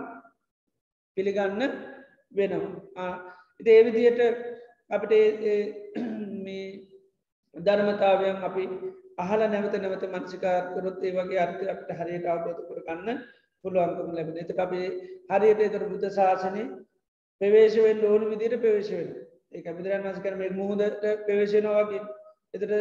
පිළිගන්න 1.17 1.61
වෙනවා. 2.31 3.09
ඉති 3.59 3.71
ඒවිදියට 3.77 4.21
අපට 4.89 5.11
මේ 6.45 6.65
ධර්මතාවයන් 7.55 8.37
අපි 8.43 8.63
අහල 9.17 9.41
නැවත 9.45 9.75
නැවත 9.77 10.03
මංසිකාරකොරොත් 10.07 11.03
ඒ 11.03 11.13
වගේ 11.13 11.39
අර්ථ 11.39 11.61
අපට 11.67 11.89
හරියට 11.99 12.27
අවබෝධ 12.27 12.61
කරගන්න 12.67 13.21
පුළුවන්කම 13.65 14.09
ලැබෙන 14.11 14.37
එත 14.37 14.51
අපේ 14.57 14.87
හරියට 15.31 15.61
එතර 15.61 15.85
බුද්ධ 15.85 16.09
ශාසනය 16.11 16.63
පවේශවෙන් 17.41 18.03
ඕන 18.05 18.27
විදිට 18.31 18.55
පවේශවෙන 18.59 19.09
ඒ 19.51 19.63
අපිදරන් 19.65 20.05
වස් 20.05 20.19
කරම 20.19 20.41
මුහදට 20.53 21.05
පවේශනවාගේ 21.25 22.03
එතට 22.53 22.73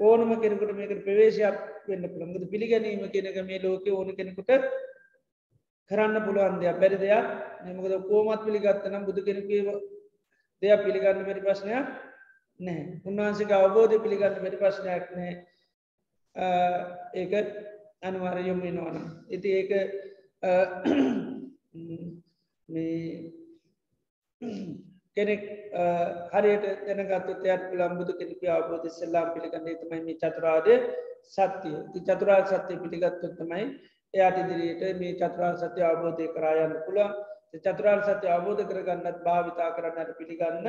ඕනම 0.00 0.32
කෙනෙකුට 0.38 0.72
මේක 0.74 0.92
ප්‍රවේශයක් 1.00 1.58
වෙන්න 1.86 2.08
පුළමුද 2.08 2.48
පිළිගැනීම 2.48 3.04
කෙනක 3.10 3.38
මේ 3.44 3.60
ලෝක 3.60 3.86
ඕන 3.90 4.14
කෙනෙකුට 4.14 4.50
කරන්න 5.90 6.16
පුළුවන් 6.22 6.60
දෙයක්. 6.60 6.76
බැරි 6.76 6.98
දෙයක් 6.98 7.26
නමකද 7.64 7.94
කෝමත් 8.08 8.44
පිළිගත්තනම් 8.44 9.04
බුදු 9.04 9.20
කෙනකව 9.22 9.50
දෙයක් 10.62 10.80
පිළිගන්න 10.82 11.22
මැරි 11.22 11.40
ප්‍රශ්නයක් 11.40 11.86
නෑ. 12.60 12.82
උන්වහන්සේ 13.04 13.54
අවබෝධය 13.54 13.98
පිළිගන්න 14.04 14.42
මැරි 14.42 14.60
ප්‍රශ්නයක් 14.62 15.06
නෑ. 15.16 15.32
ඒක 17.14 17.32
අනුවාර 18.02 18.38
යොමෙනවන 18.40 18.98
ඉති 19.28 19.48
ඒක 19.58 19.70
කෙනෙක් 25.16 25.42
හරියට 26.32 26.66
දැනගත්තු 26.88 27.32
තයක් 27.42 27.62
ලම්බුදු 27.74 28.12
කෙනෙක 28.20 28.42
අවබෝධ 28.50 28.88
සෙල්ලාම් 28.90 29.32
පිළිගන්නේ 29.34 29.80
තමයි 29.80 30.02
මේ 30.06 30.20
චතුරාදය 30.22 30.74
සත්‍යය 31.28 31.74
ති 31.92 31.98
චතුරා 32.02 32.40
සත්‍යය 32.46 32.78
පිළිගත්තුත්තමයි 32.84 33.66
එයාට 34.14 34.38
ඉදිරියට 34.38 34.82
මේ 35.00 35.12
චතුරා 35.14 35.52
සත්‍ය 35.56 35.80
අවබෝධය 35.82 36.26
කරායන්න 36.34 36.74
පුළුවන්. 36.86 37.12
චතුරාල් 37.60 38.00
සත්‍ය 38.02 38.26
අවබෝධ 38.28 38.62
කරගන්නත් 38.64 39.18
භාවිතා 39.24 39.70
කරන්නට 39.76 40.10
පිළිගන්න 40.18 40.66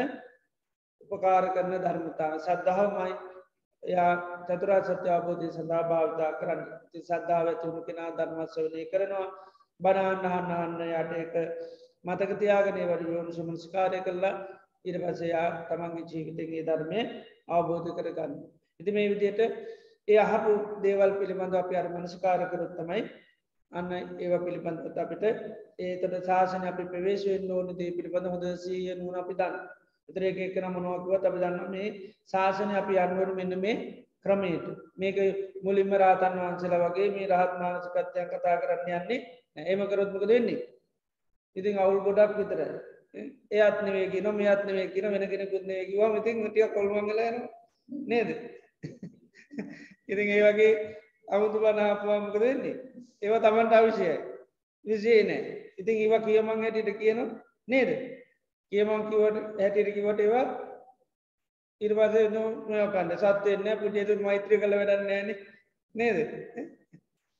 උපකාර 1.05 1.45
කරන 1.49 1.73
ධර්මතා. 1.77 2.33
සද්ධහමයි 2.39 3.13
එයා 3.83 4.13
චතුරා 4.47 4.81
සත්‍ය 4.83 5.09
අවබෝධය 5.09 5.49
සඳහා 5.49 5.83
භාවිතා 5.83 6.31
කරන්න. 6.33 6.61
ති 6.91 6.99
සද්ධාව 7.01 7.47
ඇතුුණු 7.47 7.81
කෙනා 7.83 8.11
ධර්මස්වනය 8.13 8.85
කරනවා. 8.87 9.27
බනාන්නහන්න 9.79 10.81
යට 10.81 11.13
එක 11.17 11.33
මතකතියාගනය 12.05 12.83
වරයෝනු 12.91 13.31
සුමස්කාරය 13.31 13.99
කරලා 14.01 14.35
ඉර 14.85 14.95
පසයා 15.01 15.47
තමන්ගේ 15.67 16.07
ජීවිතගේ 16.09 16.63
ධර්මය 16.63 16.99
අවබෝධ 17.49 17.89
කරගන්න. 17.93 18.33
ඉති 18.79 18.91
මේ 18.91 19.09
විදියට 19.09 19.41
ඒ 20.07 20.17
අහපු 20.19 20.53
දේවල් 20.81 21.11
පිළිබඳ 21.19 21.55
අප 21.55 21.69
අර 21.73 21.87
මනස්කාර 21.89 22.41
කරොත් 22.49 22.73
තමයි 22.77 23.03
අන්න 23.71 23.91
ඒව 23.93 24.33
පිළිබඳ 24.39 24.97
අපිට 24.97 25.23
ඒතට 25.79 26.17
ශාසන 26.21 26.65
අපි 26.65 26.83
ප්‍රවේශයෙන් 26.85 27.51
ඕන 27.51 27.71
දේ 27.73 27.91
පිළිබඳ 27.91 28.27
හොඳ 28.27 28.45
සීය 28.57 28.95
නුවන 28.95 29.15
අපි 29.15 29.33
දන්න. 29.35 29.55
එතරේක 30.09 30.37
එකන 30.39 30.65
මොනුවක්වත් 30.69 31.25
අපි 31.25 31.39
දන්න 31.39 31.71
මේ 31.71 31.87
ශාසනය 32.25 32.73
අපි 32.75 32.93
අන්වරු 32.97 33.35
මෙන්න 33.35 33.53
මේ 33.57 33.75
ක්‍රමයට. 34.21 34.65
මේක 34.95 35.17
මුලින්ම 35.63 35.91
රාතන් 35.95 36.37
වහන්සලා 36.37 36.83
වගේ 36.85 37.09
මේ 37.11 37.27
රහත් 37.29 37.53
මානසිකත්වයන් 37.59 38.29
කතා 38.29 38.55
කරන්න 38.57 38.89
යන්නේ 38.93 39.19
ඒම 39.63 39.81
කරොත්මක 39.87 40.25
දෙන්නේ 40.27 40.61
ඉතින් 41.55 41.77
අවුල් 41.77 41.99
ගොඩක් 42.01 42.37
විතර. 42.37 42.59
ඒත්නවේ 43.51 44.09
කියන 44.09 44.27
මේ 44.31 44.49
අත්නවේ 44.49 44.87
කියන 44.87 45.07
වෙන 45.07 45.29
කෙනෙකුත්නේ 45.29 45.85
කිවා 45.85 46.17
ඉතින් 46.17 46.37
ටිය 46.43 46.67
කොල්මංගලන 46.69 47.37
නේද? 48.07 48.29
ඉතින් 50.11 50.27
ඒ 50.29 50.43
වගේ 50.43 50.71
අමුතු 51.27 51.59
බනාපවාමක 51.59 52.35
දෙන්නේ 52.35 52.75
ඒව 53.21 53.35
තමන්ට 53.39 53.73
අවිෂයයි 53.73 54.17
විසේ 54.85 55.21
නෑ. 55.23 55.43
ඉතින් 55.77 55.95
ඒවා 55.97 56.21
කියමං 56.21 56.63
හැටිට 56.63 56.97
කියන 56.97 57.19
නේද? 57.67 57.89
කියමං 58.73 59.03
කිවට 59.07 59.59
හැටිට 59.59 59.89
කිවට 59.93 60.19
ඒවා 60.19 60.45
ඉර්වාස 61.81 62.15
නොකන්න 62.33 63.11
සත්වයන්න 63.15 63.79
පුජේතු 63.79 64.15
මෛත්‍රය 64.19 64.57
කළ 64.57 64.73
වැඩන්න 64.73 65.11
ෑන. 65.11 65.29
නේද? 65.95 66.17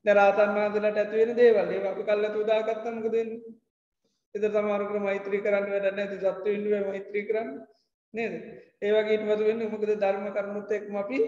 දරාතන් 0.04 0.54
වහන්සලට 0.54 0.98
ඇතිවෙන 0.98 1.36
දේවල්. 1.36 1.70
ඒ 1.70 1.82
අපි 1.84 2.02
කල්ල 2.04 2.26
තුදාගත්තමක 2.30 3.06
දෙන්න 3.08 3.30
එත 4.34 4.44
තමාරකට 4.50 5.00
මෛත්‍රී 5.00 5.40
කරන්න 5.40 5.66
වැඩන්න 5.68 6.00
ඇති 6.00 6.20
සත්ව 6.20 6.46
ඉන්ුව 6.50 6.86
මෛත්‍රී 6.86 7.24
කරන්න. 7.24 7.50
නේද? 8.14 8.34
ඒවගේ 8.80 9.16
ඉටවතු 9.16 9.42
වෙන්න 9.42 9.66
මොකද? 9.66 9.90
ධර්ම 9.96 10.30
කරනුත්තෙක්ම 10.30 10.96
අපි 10.96 11.18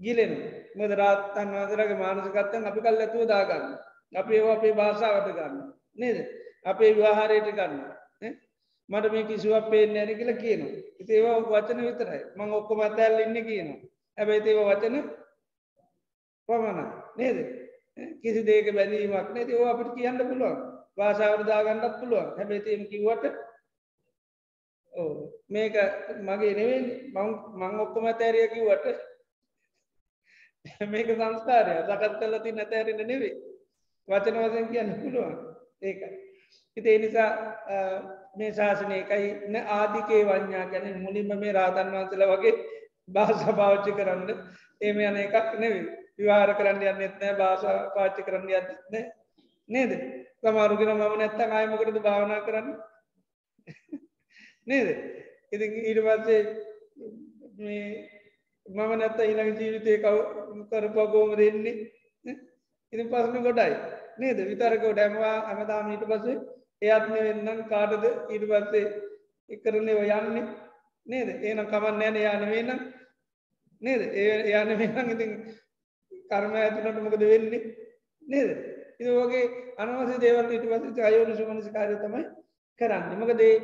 ගිලෙන 0.00 0.34
මද 0.76 0.90
රාත්තන් 0.94 1.54
වහන්සලගේ 1.54 1.98
මානසකත්තන් 1.98 2.68
අපි 2.70 2.80
කල් 2.80 3.00
ඇතුව 3.00 3.24
දාගන්න 3.26 3.78
අපි 4.14 4.32
ඒවා 4.34 4.56
අපේ 4.56 4.74
භාෂාවට 4.74 5.32
ගන්න 5.32 5.56
නේද? 5.96 6.18
අපේ 6.64 6.94
විවාහාරයට 6.94 7.50
ගන්න 7.52 7.97
මට 8.88 9.12
මේ 9.12 9.24
කිසිුවක් 9.24 9.70
පේෙන් 9.70 9.96
ඇන 9.96 10.12
කියල 10.16 10.32
කියන 10.36 10.62
ඒවා 11.08 11.38
වචන 11.44 11.80
විතරයි. 11.82 12.20
මං 12.36 12.52
ඔක්කොම 12.52 12.80
අතැල් 12.80 13.20
ඉන්න 13.20 13.38
කියනවා. 13.44 13.80
හැබැයි 14.18 14.50
ඒව 14.50 14.60
වචන 14.68 14.96
පමණ 16.48 16.88
නේද? 17.16 17.38
කිසි 18.22 18.40
දේක 18.44 18.72
බැඳීමක් 18.74 19.28
නේති 19.32 19.54
ඕ 19.54 19.66
අපිට 19.66 19.92
කියන්න 19.96 20.18
පුළුවන්. 20.20 20.56
වාසාවරදාගන්නත් 20.96 22.00
පුළුවන්. 22.00 22.32
හැබැතිම 22.36 22.86
කිවට 22.86 23.24
ඕ 24.92 25.12
මේක 25.48 25.76
මගේ 26.20 26.54
නෙවෙයි. 26.54 27.12
මං 27.58 27.80
ඔක්කොම 27.80 28.06
තැරිය 28.14 28.48
කිව්වට 28.48 28.86
මේක 30.92 31.08
සංස්කාරය 31.10 31.74
සකත් 31.80 32.14
කල 32.20 32.34
ති 32.42 32.50
නැතැරෙන 32.52 33.04
නෙවේ 33.06 33.34
වචන 34.08 34.40
වසන් 34.42 34.70
කියන්න 34.72 34.94
පුළුවන්. 35.00 35.36
ඒක 35.82 36.00
හිතේ 36.76 36.98
නිසා 36.98 37.30
මේ 38.38 38.50
ශාසනය 38.52 38.94
එකයි. 38.94 39.28
න 39.48 39.54
ආධිකේ 39.70 40.22
වඥා 40.24 40.66
ගැන 40.66 41.02
මුලින්ම 41.02 41.30
මේ 41.36 41.52
රාතන් 41.52 41.92
වන්සල 41.92 42.24
වගේ 42.32 42.54
භාෂ 43.10 43.44
පාච්චි 43.54 43.92
කරන්න. 43.92 44.28
ඒම 44.80 45.00
යන 45.02 45.18
එකක් 45.18 45.54
නෙවේ 45.56 45.84
විවාර 46.18 46.50
කරන්න 46.54 46.84
යන්න 46.84 47.02
එත්නෑ 47.02 47.34
භාෂ 47.36 47.64
පාච්චි 47.94 48.22
කරන්න 48.22 48.48
යන්න 48.50 49.08
නේද? 49.68 49.92
සමාරුගෙන 50.40 50.92
මම 50.92 51.18
නැත්ත 51.18 51.40
අයමකටද 51.52 52.00
භාවනා 52.00 52.40
කරන්න? 52.42 52.68
නේද? 54.66 54.88
ඉති 55.52 55.66
ඊට 55.82 56.02
පස්සේ 56.02 56.42
මම 58.66 58.92
නැත්ත 58.96 59.20
ඊළඟ 59.20 59.54
ජීවිතය 59.56 59.98
කව 59.98 60.16
කරපගෝම 60.70 61.34
දෙන්නේ 61.36 61.76
ඉති 62.92 63.04
පසන 63.06 63.42
ගොඩයි 63.42 63.74
නේද? 64.18 64.38
විතරකෝ 64.46 64.92
ඩැමවා 64.92 65.36
ඇමදාම 65.46 65.92
ඊට 65.92 66.06
පසේ 66.06 66.38
එයත්ම 66.82 67.12
වෙන්නම් 67.16 67.60
කාටද 67.66 68.04
ඊට 68.04 68.44
පස්සේ 68.44 68.84
එකරන්නේ 69.50 70.04
යන්නේ? 70.16 70.44
නේද? 71.06 71.28
ඒන 71.42 71.64
කමන්න 71.64 72.02
ෑන 72.02 72.18
යානවේ 72.18 72.62
නම්. 72.62 72.80
නේද? 73.82 74.02
ඒ 74.14 74.50
යාන 74.50 74.72
වෙනම් 74.74 75.10
ඉති 75.10 75.26
කර්ම 76.28 76.54
ඇතුනට 76.54 77.02
මොකද 77.02 77.24
වෙන්නේ? 77.24 77.62
නේද? 78.22 78.50
ඉ 78.98 79.04
වගේ 79.16 79.44
අනවස 79.78 80.18
දේවල් 80.18 80.52
ඉට 80.52 80.66
පස 80.66 80.98
අයෝනු 81.02 81.36
සුමනසි 81.36 81.72
කාරය 81.72 81.96
තමයි 81.96 82.24
කරන්න. 82.80 83.16
මකදේ 83.16 83.54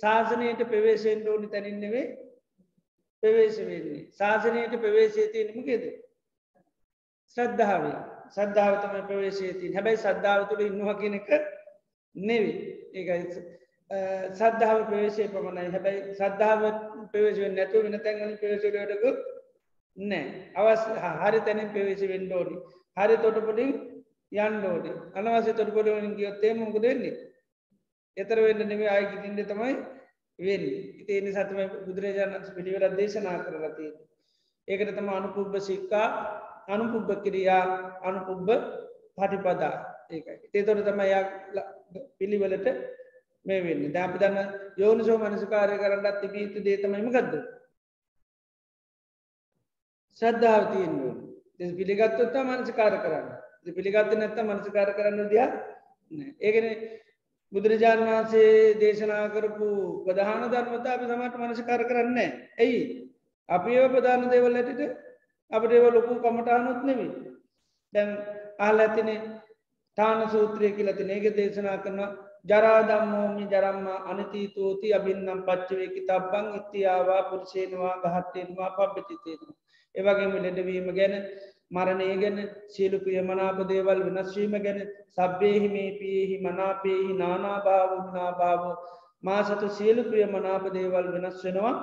ශාසනයට 0.00 0.62
පෙවේශයෙන් 0.66 1.26
ඕනි 1.28 1.48
තැනින්නෙවේ 1.48 2.06
පෙවේශ 3.22 3.60
වෙන්නේ. 3.62 4.06
ශාසනයට 4.12 4.78
පෙවේශය 4.78 5.28
තියනමකේද 5.30 5.84
ශ්‍රද්ධාව 7.36 7.84
සද්ධාව 8.30 8.74
තමයි 8.80 9.02
ප්‍රවේශයතින් 9.06 9.74
හැබැයි 9.74 9.98
සද්ධාව 9.98 10.46
තුළ 10.48 10.62
ඉන්නවා 10.62 10.94
කියන 10.94 11.16
එක 11.16 11.28
නෙවි 12.16 12.52
ඒකයි. 12.94 13.42
සද්ධාව 14.32 14.78
ප්‍රවේශය 14.86 15.28
පමණයි. 15.28 15.68
හැබැයි 15.68 16.14
සද්ධාව 16.14 16.62
ප්‍රවේශවෙන් 17.12 17.54
නැතු 17.54 17.82
වෙන 17.82 17.96
තැන්ගල 17.98 18.36
ප්‍රවේශලටක 18.36 19.04
නෑ. 19.96 20.24
අවස් 20.54 20.82
හරි 21.20 21.40
තැනින් 21.40 21.68
ප්‍රවේශ 21.68 22.04
වෙන්ඩෝඩි 22.06 22.56
හරි 22.96 23.16
තොටපොටින් 23.18 23.72
යන්ඩෝඩි 24.32 24.92
අනවස 25.14 25.48
තොටපොඩින් 25.54 26.14
ගියොත්තේ 26.16 26.52
මොකද 26.54 26.82
වෙන්නේ? 26.82 27.16
එතර 28.16 28.38
වෙන්න 28.38 28.68
නෙවේ 28.68 28.88
ආයකිටින්ට 28.88 29.48
තමයි 29.48 29.74
වෙන් 30.38 30.62
ඉතිනි 31.00 31.32
සතම 31.32 31.58
බුදුරජාණන් 31.84 32.54
පිළිවෙල 32.54 32.96
දේශනා 32.96 33.38
කරලතිය 33.40 33.90
ඒකට 34.68 34.92
තම 34.92 35.08
අනුපුබ්බ 35.10 35.54
සික්කා 35.60 36.06
අනුපුබ්බ 36.68 37.10
කිරියා 37.24 37.64
අනුපුබ්බ 38.02 38.48
පටිපදා. 39.16 39.74
ඒකයි. 40.10 40.36
ඒතොට 40.52 40.84
තම 40.84 41.00
යා 41.04 41.22
පිළිවලට 42.18 42.66
මේ 43.46 43.60
වෙන්න. 43.60 43.92
දැපි 43.92 44.18
දන්න 44.18 44.38
යෝනිසෝ 44.76 45.18
මනසිකාරය 45.20 45.78
කරන්නත් 45.78 46.20
තිබීතු 46.22 46.64
දේතමයිම 46.64 47.10
ගත්ද 47.10 47.34
ශ්‍රද්ධාවතියෙන්ුව 50.22 51.14
පිළිගත්තොත්තා 51.76 52.44
මනසිකාර 52.46 52.96
කරන්න. 52.98 53.28
පිළිගත්ත 53.68 54.12
නැත්ත 54.14 54.38
මනසිකාර 54.42 54.90
කරන්න 54.94 55.28
දිය 55.28 55.42
ඒගෙන 56.40 56.66
බුදුරජාණන් 57.52 58.06
වහන්සේ 58.06 58.74
දේශනා 58.76 59.24
කරපු 59.30 59.68
ප්‍රධාන 60.04 60.42
ධර්මතා 60.46 60.94
අපි 60.94 61.06
සමට 61.06 61.36
මනසිකාර 61.40 61.82
කරන්න 61.84 62.18
ඇයි 62.58 62.80
අපි 63.48 63.70
ඒව 63.72 63.92
ප්‍රධාන 63.92 64.30
දේවල් 64.30 64.56
ඇටිට 64.56 64.82
අපට 65.50 65.72
ඒව 65.72 65.86
ලොකු 65.90 66.14
කමටානුත් 66.18 66.80
නෙවී 66.84 67.10
දැන් 67.92 68.10
ආල 68.60 68.78
ඇතිනේ 68.78 69.18
තාන 69.98 70.20
සූත්‍රය 70.28 70.72
කියලති 70.72 71.04
නේග 71.04 71.24
දේශනා 71.34 71.78
කරන 71.78 72.00
ජරාදම්මෝමි 72.44 73.44
ජරම්ම 73.46 73.86
අනතීතෝති 74.06 74.94
අබින්නම් 74.94 75.40
පච්චවේකි 75.42 76.06
තබ්බං 76.08 76.46
ඉත්තියාවා 76.54 77.22
පුරුෂේනවා 77.24 77.94
ගහත්තයෙනවා 78.04 78.70
පබ්බිතිතයෙනවා. 78.72 79.56
ඒවගේම 79.94 80.34
ලෙඩවීම 80.38 80.88
ගැන 80.94 81.14
මරණය 81.70 82.08
ගැන 82.16 82.38
සියලු 82.68 82.98
ප්‍රියමනාප 83.00 83.58
දේවල් 83.66 84.00
වෙනස්වීම 84.06 84.56
ගැන 84.58 84.80
සබ්බේහි 85.16 85.68
මේ 85.68 85.90
පියෙහි 85.98 86.36
මනාපේහි 86.40 87.12
නානාභාව 87.14 87.92
නාභාව 88.14 88.64
මා 89.24 89.42
සතු 89.44 89.68
සියලු 89.70 90.04
ප්‍රියමනාප 90.04 90.64
දේවල් 90.72 91.12
වෙනස් 91.14 91.44
වෙනවා 91.44 91.76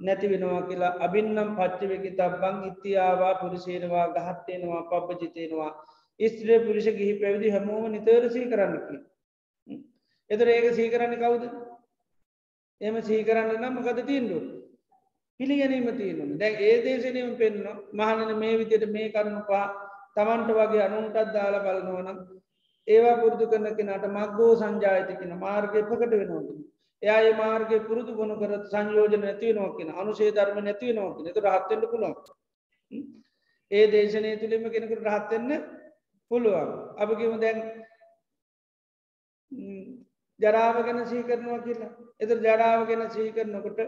නැති 0.00 0.32
වෙනවා 0.32 0.62
කියලා 0.64 0.96
අබින්නම් 1.00 1.54
පච්චවෙකි 1.56 2.16
තබ්බං 2.18 2.58
ඉත්තියාවා 2.64 3.34
පුරුෂේනවා 3.34 4.06
ගහත්තයෙනවා 4.16 4.82
පබ්බ 4.84 5.20
ජිතයෙනවා 5.20 5.72
ස්ත්‍රය 6.20 6.58
පුරුෂ 6.60 6.88
ගිහි 6.92 7.14
පැවිදි 7.16 7.50
හැමෝම 7.50 7.90
නිතරසී 7.90 8.46
කරන්නකි. 8.46 8.96
එතර 10.30 10.48
ඒක 10.48 10.70
සීකරන්න 10.74 11.16
කවුද? 11.16 11.44
එම 12.80 13.02
සීකරන්න 13.02 13.52
නම් 13.54 13.74
මොකද 13.74 14.00
තිීන්ඩු 14.04 14.38
පිළිගැනීම 15.40 15.88
තියෙනු 15.94 16.24
දැ 16.36 16.52
ඒ 16.62 16.76
දේශනයම 16.82 17.30
පෙන්න්න 17.36 17.66
මහනන 17.92 18.32
මේ 18.36 18.56
විදියට 18.56 18.86
මේ 18.88 19.08
කරුණු 19.10 19.42
පා 19.46 19.66
තමන්ට 20.16 20.50
වගේ 20.52 20.82
අනුන්ටත් 20.84 21.32
දාල 21.32 21.56
බලනවනම් 21.60 22.18
ඒවා 22.88 23.16
පුරදු 23.18 23.46
කරන 23.46 23.68
කෙනට 23.72 24.06
මක්ගෝ 24.10 24.50
සංජායතකෙන 24.56 25.34
මාර්ගය 25.38 25.82
ප්‍රකට 25.84 26.14
වෙනවද 26.14 26.48
එයා 27.02 27.36
මාර්ගය 27.36 27.80
පුරුදු 27.82 28.14
ගොුණු 28.14 28.36
කර 28.36 28.54
සංයෝජන 28.66 29.20
නැතිව 29.20 29.54
නොකින 29.56 29.90
අනුසේ 29.96 30.30
ධර්ම 30.32 30.58
නැතිව 30.62 30.94
නොකින 30.94 31.32
තු 31.32 31.40
රහත්තෙන්ට 31.42 31.90
පුළොන් 31.90 32.14
ඒ 33.70 33.84
දේශනය 33.88 34.32
තුළිම 34.36 34.66
කෙනෙකුට 34.68 35.06
රහත්තෙන්න 35.06 35.50
පුළුවන්. 36.30 36.70
අපිකිම 36.96 37.40
දැන් 37.40 37.58
ජරාව 40.40 40.76
ගැන 40.84 41.00
සීකරනවා 41.06 41.60
කියලා. 41.60 41.92
එත 42.20 42.30
ජරාව 42.42 42.86
ගැන 42.88 43.10
සීකරනකොට 43.10 43.80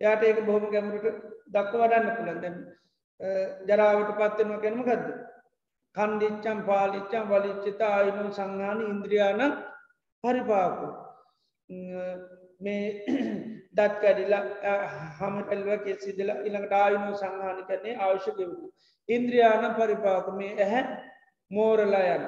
යාට 0.00 0.22
ඒක 0.22 0.44
බොහොම 0.46 0.70
ගැමරට 0.70 1.06
දක්ක 1.48 1.72
වඩන්න 1.74 2.16
පුළන් 2.16 2.40
දැම් 2.42 2.56
ජරාවට 3.68 4.10
පත්වෙනවා 4.12 4.62
ගැනම 4.62 4.82
ගදද 4.82 5.08
කන්දිච්චම් 5.96 6.58
පාලිච්චම් 6.66 7.24
වලිච්චිතා 7.28 7.92
අයිනු 7.94 8.30
සංහාන 8.30 8.80
ඉන්ද්‍රියාන 8.84 9.42
පරිපාකු. 10.24 10.88
මේ 12.60 12.84
දත් 13.76 13.94
කැඩිලා 14.02 14.42
හමටල්ව 15.18 15.68
කෙසිදලා 15.84 16.38
ඉළඟට 16.42 16.74
ආයුනු 16.74 17.12
සංහානි 17.14 17.66
කරන්නේ 17.68 17.98
අවශ්‍යකවු 17.98 18.72
ඉන්ද්‍රියාන 19.08 19.64
පරිපාක. 19.74 20.26
මේ 20.36 20.52
ඇහැ 20.56 20.84
මෝරලා 21.50 22.06
යන. 22.10 22.24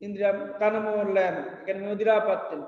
ඉන්ද්‍රියම් 0.00 0.38
කනමෝරලා 0.58 1.28
යන. 1.30 1.38
ගැන 1.66 1.80
මෝදිරා 1.80 2.20
පත්වෙන 2.22 2.62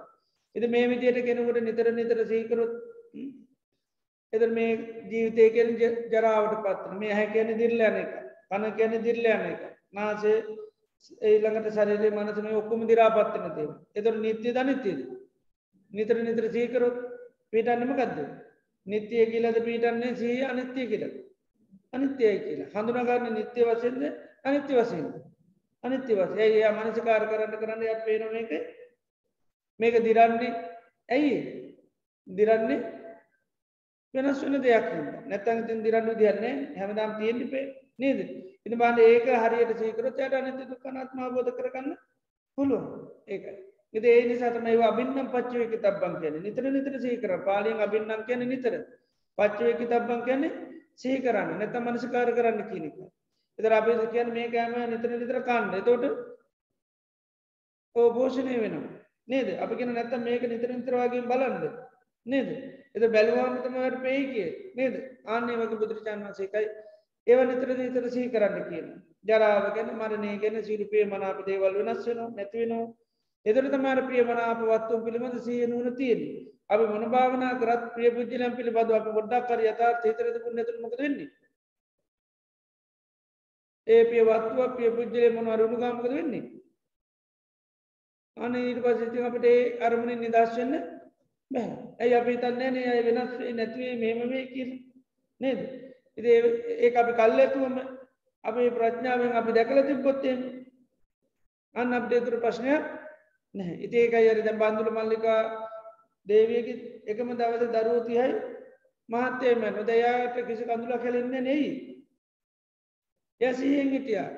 එද 0.54 0.64
මේ 0.68 0.86
විදියට 0.86 1.20
කෙනෙකුට 1.22 1.60
නිතර 1.62 1.90
නිතර 1.92 2.20
සීකරොත් 2.26 2.72
එද 4.32 4.42
මේ 4.50 4.70
ජීවිතයකෙන් 5.10 5.68
ජරාවට 6.10 6.62
පත්වන 6.62 6.98
මේ 6.98 7.12
හැ 7.12 7.26
කියන 7.28 7.52
දිරලයන 7.56 7.96
එක. 7.96 8.12
පන 8.48 8.64
කියන 8.72 8.96
දිරලයන 9.02 9.46
එක. 9.46 9.60
නාසේ 9.92 10.38
ඒළඟට 11.22 11.70
සරලේ 11.72 12.10
මනසම 12.12 12.50
ඔක්කොම 12.54 12.82
දිරාපත්වන 12.86 13.54
තේව 13.54 13.70
එතර 13.94 14.14
නිත්‍ය 14.18 14.52
දනිත්‍යද 14.52 15.00
නිතර 15.92 16.16
නිතර 16.22 16.50
සීකරොත් 16.50 16.98
පිටන්නම 17.50 17.94
ගදද 17.94 18.28
නිත්‍යය 18.86 19.24
කියලද 19.26 19.58
පීටන්නේ 19.62 20.16
සී 20.16 20.44
අනිත්‍යය 20.44 20.86
කියල. 20.86 21.04
අනිත්‍යය 21.92 22.34
කියලා. 22.38 22.68
හඳුනගන්න 22.74 23.34
නිත්‍ය 23.34 23.60
වසෙන්ද 23.64 24.02
අනිත්‍ය 24.44 24.72
වසයෙන් 24.74 25.06
අනිත්‍ය 25.84 26.12
වස 26.14 26.32
ඒ 26.38 26.70
මනසිකාර 26.72 27.24
කරන්න 27.26 27.54
කරන්න 27.54 27.82
ය 27.84 27.94
පේන 28.04 28.36
එක 28.36 28.52
මේක 29.80 29.96
දිරන්නේ 30.02 30.52
ඇයි? 31.08 31.36
දිරන්නේ 32.26 32.78
වෙනස් 34.14 34.42
වන 34.42 34.60
දෙයක් 34.60 34.86
නැතන් 35.26 35.66
තින් 35.66 35.82
දිරන්නු 35.82 36.14
දියන්නේ 36.14 36.54
හැමදාම් 36.76 37.16
තියෙන්ටිපේ 37.18 37.64
නේද? 37.98 38.20
ඉති 38.66 38.76
බාන්න 38.76 38.98
ඒක 39.00 39.26
හරියට 39.36 39.72
සීකරොත් 39.78 40.18
යට 40.18 40.34
අනිත 40.34 40.60
දුක්කනත්මා 40.64 41.28
බෝධ 41.30 41.52
කරගන්න 41.52 41.96
පුළුවන්. 42.58 42.86
ඒකයි 43.26 43.54
ඉති 43.94 44.08
ඒ 44.08 44.24
නිසාතම 44.24 44.66
ඒ 44.66 44.80
අබින්නම් 44.84 45.28
පච්චවයකි 45.28 45.78
තබ්බන් 45.78 46.14
කියන 46.20 46.40
නිතර 46.42 46.64
නිතර 46.68 46.98
සීකර 46.98 47.32
පාලියෙන් 47.44 47.80
අබින්නම් 47.80 48.26
කියන 48.26 48.42
නිතර. 48.46 48.74
පච්චවයකි 49.38 49.86
තබ්බන් 49.86 50.26
කියන්නේ 50.26 50.52
සීකරන්න 50.96 51.54
නැත 51.58 51.78
මනසිකාර 51.78 52.34
කරන්න 52.34 52.68
කියනක 52.70 52.98
එතර 53.58 53.72
අපේ 53.72 54.06
කියන් 54.08 54.32
මේ 54.32 54.48
කෑම 54.48 54.74
නිතර 54.90 55.10
නිතර 55.12 55.38
කන්න. 55.42 55.72
තෝට 55.82 56.04
ඕපෝෂණය 57.96 58.56
වෙනවා. 58.56 58.96
නේද? 59.28 59.48
අපි 59.56 59.74
කියෙන 59.74 59.94
නැත්ත 59.94 60.18
මේක 60.20 60.42
නිතර 60.44 60.70
නිතරවාගේ 60.70 61.24
බලන්ද 61.24 61.64
නේද? 62.26 62.48
එත 62.94 63.04
බැලවාමතමට 63.08 64.02
පේ 64.02 64.20
කිය. 64.26 64.50
නේද? 64.74 64.94
ආන්නේ 65.26 65.56
වගේ 65.56 65.80
බුදුරජාන් 65.80 66.24
වන්සේකයි 66.24 66.68
ඒව 67.26 67.40
නිතර 67.44 67.70
නිතර 67.76 68.04
සහි 68.08 68.30
කරන්න 68.30 68.64
කියන 68.68 68.86
ජරාව 69.24 69.64
ගැන 69.74 69.90
මරණය 69.94 70.30
ගැන 70.38 70.56
සිරිපේ 70.62 71.04
මනාප 71.06 71.40
දේවල් 71.46 71.74
වෙනස් 71.78 72.06
වෙනවා 72.06 72.28
නැතිවෙනවා 72.30 72.86
එදර 73.46 73.66
තමාර 73.68 73.98
ප්‍රියමනාප 74.06 74.62
වත්තුම් 74.62 75.04
පිළිබඳ 75.04 75.36
සිය 75.40 75.66
නුවන 75.66 75.96
තියෙන 75.96 76.22
අපි 76.68 76.86
මොන 76.86 77.04
භාවනා 77.08 77.52
කරත් 77.56 77.84
ප්‍රිය 77.94 78.10
පුද්ජලම් 78.10 78.56
පිළිබඳ 78.56 78.92
අප 78.92 79.10
ගොඩක් 79.10 79.44
කර 79.46 79.60
යතා 79.64 79.90
තේතරද 80.02 80.38
පුුණ 80.42 80.56
නැතුමක 80.56 80.96
වෙන්නේ? 80.98 81.28
ඒ 83.88 84.04
පිය 84.04 84.22
වත්තුව 84.22 84.76
පිය 84.76 84.90
පුද්ජලේ 84.90 85.30
මොන 85.30 85.48
අරුණු 85.48 85.76
ගාමකද 85.76 86.08
වෙන්නේ? 86.10 86.44
අන 88.36 88.54
ඊට 88.54 88.80
පසිති 88.80 89.18
අපට 89.20 89.44
ඒ 89.44 89.78
අරමුණ 89.80 90.20
නිදර්ශන්න 90.20 90.74
බැ. 91.50 91.68
ඇයි 91.98 92.14
අපි 92.14 92.36
තන්නේ 92.36 92.70
නේ 92.70 92.88
අය 92.88 93.00
වෙනස් 93.06 93.32
නැතිවේ 93.52 93.96
මෙම 93.96 94.28
වේ 94.28 94.46
කියල? 94.46 94.70
නේද? 95.40 95.60
ඉ 96.16 96.20
ඒ 96.78 96.94
අපි 96.94 97.12
කල්ලඇතුවම 97.14 97.76
අපේ 98.44 98.70
ප්‍රඥාවෙන් 98.70 99.32
අපි 99.32 99.52
දැකල 99.52 99.82
තිබ්බොත්තේම 99.82 100.40
අන්න 101.76 101.92
අප්ඩේතුර 101.92 102.40
ප්‍රශ්නයක් 102.40 102.84
නැහැ. 103.54 103.76
ඉතිඒකයි 103.84 104.30
අරි 104.30 104.42
දැ 104.42 104.56
බන්දුල 104.56 104.90
මල්ලිකා 104.90 105.40
දේවියකි 106.26 106.74
එකම 107.06 107.28
දවස 107.32 107.70
දරුවතියයි 107.74 108.32
මහත්තයම 109.08 109.62
නොදයාට 109.70 110.36
කිසි 110.46 110.64
කඳුල 110.64 110.98
කැලෙන්න 110.98 111.44
නෙයි. 111.44 111.97
ය 113.40 113.54
සිහෙන් 113.54 113.90
හිටියා. 113.90 114.30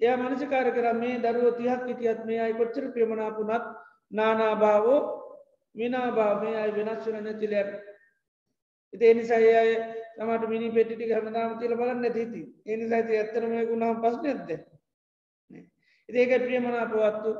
එය 0.00 0.16
මනසිකාර 0.18 0.68
කර 0.70 0.86
මේ 0.94 1.18
දරුව 1.20 1.56
තිහක් 1.56 1.82
හිටියත් 1.86 2.24
මේ 2.24 2.40
අයි 2.40 2.54
කොච්චර 2.54 2.84
ප්‍රමණාපුනත් 2.92 3.64
නානාභාවෝ 4.10 5.00
විනාභාවය 5.74 6.50
අයි 6.54 6.72
වෙනස් 6.72 7.06
වන 7.06 7.24
නැතිලයක් 7.24 7.70
ඉති 8.92 9.04
එනිසාය 9.06 9.48
අය 9.54 9.70
තමට 10.16 10.48
මිනි 10.48 10.70
පෙටිටි 10.70 11.10
හමදාම 11.10 11.58
තිල 11.58 11.74
බලන්න 11.74 12.04
ඇතිති 12.04 12.42
එනිසාති 12.66 13.12
ඇත්තරම 13.14 13.54
ගුණාම් 13.64 14.02
පස් 14.02 14.16
නැද්ද 14.18 14.50
ඉඒක 16.08 16.32
ප්‍රියමනාපවත්තු 16.40 17.30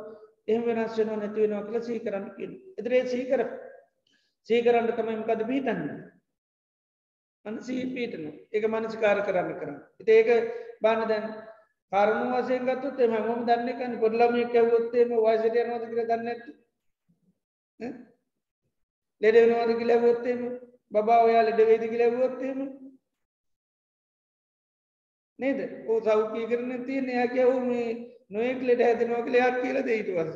එහම 0.49 0.65
වෙනස් 0.65 0.99
වෙන 0.99 1.13
නැතිවෙනවා 1.15 1.65
කළ 1.65 1.83
සීකරන්න 1.83 2.27
කිය 2.37 2.51
එදරේ 2.79 3.05
සීකර 3.07 3.45
සීකරන්න 4.49 4.91
තමයි 4.93 5.17
මකද 5.17 5.47
බීටන්න 5.47 5.83
අන්න 7.45 7.57
සී 7.63 7.89
පීටන 7.89 8.25
එක 8.51 8.65
මනසිකාර 8.67 9.19
කරන්න 9.23 9.51
කරන්න. 9.55 9.79
ඒක 10.09 10.29
බාන 10.81 11.09
දැන් 11.09 11.27
කරුණු 11.93 12.27
වසයෙන් 12.37 12.67
ගත්තුත් 12.67 13.01
එම 13.01 13.17
හොම 13.21 13.41
දන්නකන්න 13.47 14.01
පොඩලම 14.01 14.37
කැවොත්තේම 14.51 15.11
වයිසට 15.19 15.57
යනවාද 15.57 15.85
කියල 15.89 16.07
දන්නඇත 16.07 16.43
ලෙඩ 19.21 19.37
වෙනවාද 19.37 19.75
කිලැවොත්තේම 19.79 20.41
බා 20.93 21.21
ඔයා 21.21 21.45
ලෙඩ 21.45 21.61
වේද 21.63 21.85
කිලැවොත්තේම 21.89 22.59
නේද? 25.39 25.61
ඕ 25.87 26.01
සෞඛී 26.01 26.47
කරන 26.47 26.85
තිය 26.87 27.01
නයාකැව් 27.03 27.53
මේ 27.63 27.89
නොයෙක් 28.31 28.63
ලෙඩ 28.63 28.83
හැදෙනවා 28.83 29.25
කළයක් 29.25 29.61
කියල 29.63 29.81
දෙයිටවස් 29.83 30.33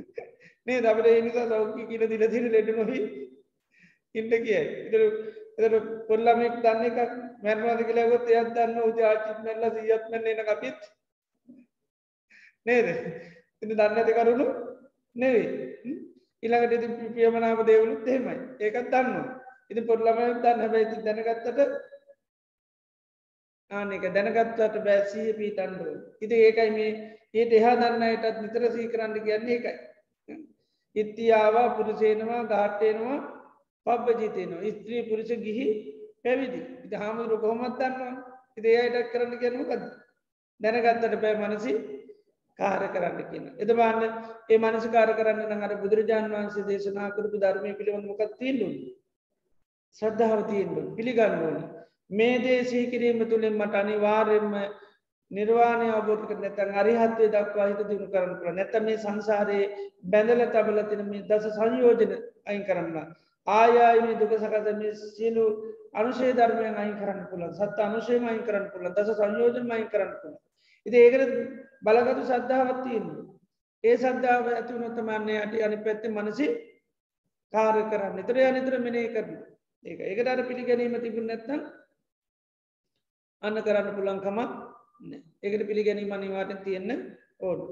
මේ 0.66 0.78
දබට 0.80 1.14
එනිසා 1.14 1.48
සෞඛී 1.48 1.88
කියල 1.88 2.06
දිල 2.08 2.28
සිර 2.30 2.46
ලෙඩ 2.50 2.70
නොහි 2.72 3.00
ඉන්ට 4.14 4.32
කියයි. 4.38 4.62
ඉතර 4.86 5.02
එතර 5.58 5.74
පොල්ලමෙක් 6.08 6.58
දන්න 6.58 6.84
එකක් 6.86 6.98
මැරවාද 7.42 7.80
කියලගොත් 7.82 8.28
එයත් 8.30 8.52
දන්න 8.52 8.82
උති 8.82 9.02
ආචිත් 9.04 9.38
මැල්ල 9.40 9.64
සියත්මන්න 9.78 10.30
එන 10.32 10.40
අපිත් 10.46 10.80
නේද? 12.66 12.88
ඉති 13.62 13.74
දන්න 13.74 13.98
ඇති 13.98 14.12
කරුණු 14.14 14.46
නෙවේ 15.16 15.46
ඉළඟට 16.42 16.76
ඉති 16.78 17.10
පියමනාව 17.14 17.64
දේවලුත් 17.64 18.06
එහෙමයි. 18.06 18.38
ඒකත් 18.60 18.90
දන්නවා. 18.90 19.26
ඉති 19.70 19.80
පොඩ්ලම 19.82 20.18
දන්න 20.36 20.60
හැබැයිති 20.60 21.04
දැනගත්තට 21.04 21.60
ආනක 23.70 24.04
දැනගත්තට 24.10 24.76
බෑසීහ 24.80 25.34
පීටන්ඩුව 25.34 26.22
ඉති 26.22 26.42
ඒකයි 26.42 26.70
මේ 26.72 26.90
ඒට 27.34 27.52
එහා 27.52 27.76
දන්නයටත් 27.76 28.42
නිතර 28.42 28.66
සී 28.70 28.88
කරන්න 28.88 29.16
කියන්නේ 29.22 29.56
එකයි 29.56 29.74
ඉත්තියාවා 30.96 31.68
පුරුසේනවා 31.70 32.44
ගාට්ටේනවා 32.44 33.18
පබ්බ 33.86 34.06
ජීතයනවා 34.20 34.72
ස්ත්‍රී 34.72 35.02
පුරුෂ 35.08 35.30
ගිහි 35.44 35.66
පැවිදි 36.22 36.60
ඉති 36.84 36.96
හාමුදුරු 36.96 37.42
කොහොමත් 37.42 37.78
දන්නවා 37.78 38.14
ඉති 38.56 38.76
අයට 38.76 39.12
කරන්න 39.12 39.38
කියනමකද 39.38 39.86
දැනගත්තට 40.60 41.20
පෑ 41.22 41.36
මනසි 41.40 41.72
කාර 42.58 42.82
කරන්න 42.88 43.18
කියන. 43.30 43.44
එද 43.58 43.70
බාන්න 43.72 44.02
ඒ 44.48 44.58
මනස 44.58 44.86
කාර 44.88 45.10
කරන්න 45.12 45.52
නහර 45.52 45.74
බුදුරජාණන් 45.82 46.34
වහන්සේ 46.34 46.64
දේශනා 46.64 47.10
කරපු 47.10 47.40
ධර්මය 47.42 47.74
පිළිවන 47.74 48.06
මොකක් 48.06 48.22
තිීල්ලු. 48.38 48.68
ශ්‍රද්ධාව 49.98 50.40
තිීන්ලු 50.50 50.82
පිළිගන්න 50.96 51.36
ඕන. 51.40 51.58
මේ 52.10 52.38
දේ 52.38 52.58
සීකිරීම 52.64 53.20
තුළින් 53.26 53.54
මට 53.54 53.74
අනිවාර්යෙන්ම 53.76 54.56
නිර්වාණය 55.30 55.86
අවබෝධ 55.90 56.24
කර 56.24 56.38
නැතන් 56.38 56.72
අරිහත්වය 56.76 57.28
දක්වා 57.28 57.68
හිත 57.68 57.84
දිනු 57.84 58.08
කරන්න 58.08 58.34
පුළ 58.40 58.54
නැත 58.54 58.74
මේ 58.82 58.98
සංසාරයේ 58.98 59.70
බැඳල 60.06 60.42
තබල 60.48 60.82
තින 60.90 61.06
මේ 61.06 61.24
දස 61.24 61.46
සංයෝජන 61.54 62.12
අයින් 62.46 62.64
කරන්න. 62.64 62.96
ආයාම 63.46 64.12
දුක 64.16 64.32
සකතම 64.34 64.80
සියලු 65.10 65.44
අනුශේ 65.94 66.32
ධර්මය 66.32 66.66
අයින් 66.74 66.96
කරන්න 66.96 67.22
පුළන් 67.26 67.52
සත්ත 67.52 67.78
අනුශයම 67.80 68.24
අයින් 68.24 68.42
කරන්න 68.42 68.66
පුළ 68.72 68.90
දස 68.90 69.10
සංයෝජන 69.14 69.70
අයින් 69.70 69.88
කරන්න 69.88 70.12
පුළ 70.16 70.36
ඉති 70.86 70.96
ඒකට 70.98 71.32
බලගතු 71.82 72.22
සද්ධාවත්තියෙන් 72.24 73.06
ඒ 73.84 73.96
සද්ධාව 73.96 74.46
ඇතිවනොත්තමන්නේ 74.50 75.38
අට 75.38 75.54
අනි 75.60 75.78
පැත්ති 75.78 76.08
මනසි 76.10 76.46
කාර 77.52 77.76
කරන්න. 77.84 78.16
නිතර 78.16 78.36
අනිතර 78.42 78.74
මෙනේ 78.80 79.08
කරන 79.08 79.30
ඒක. 79.84 80.00
ඒකට 80.02 80.28
අර 80.28 80.40
පිළිගැනීම 80.42 80.96
තිබුණ 80.98 81.26
නැත්තම් 81.26 81.60
අන්න 83.42 83.62
කරන්න 83.62 83.96
පුළන්කමක් 83.96 84.52
ඒකට 85.42 85.66
පිළිගැනීම 85.66 86.12
අනිවාට 86.12 86.52
තියෙන්න 86.64 86.90
ඕඩු 87.40 87.66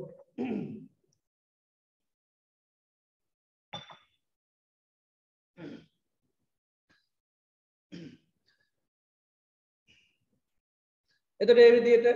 එතට 11.41 11.57
ඒවිදියට 11.57 12.07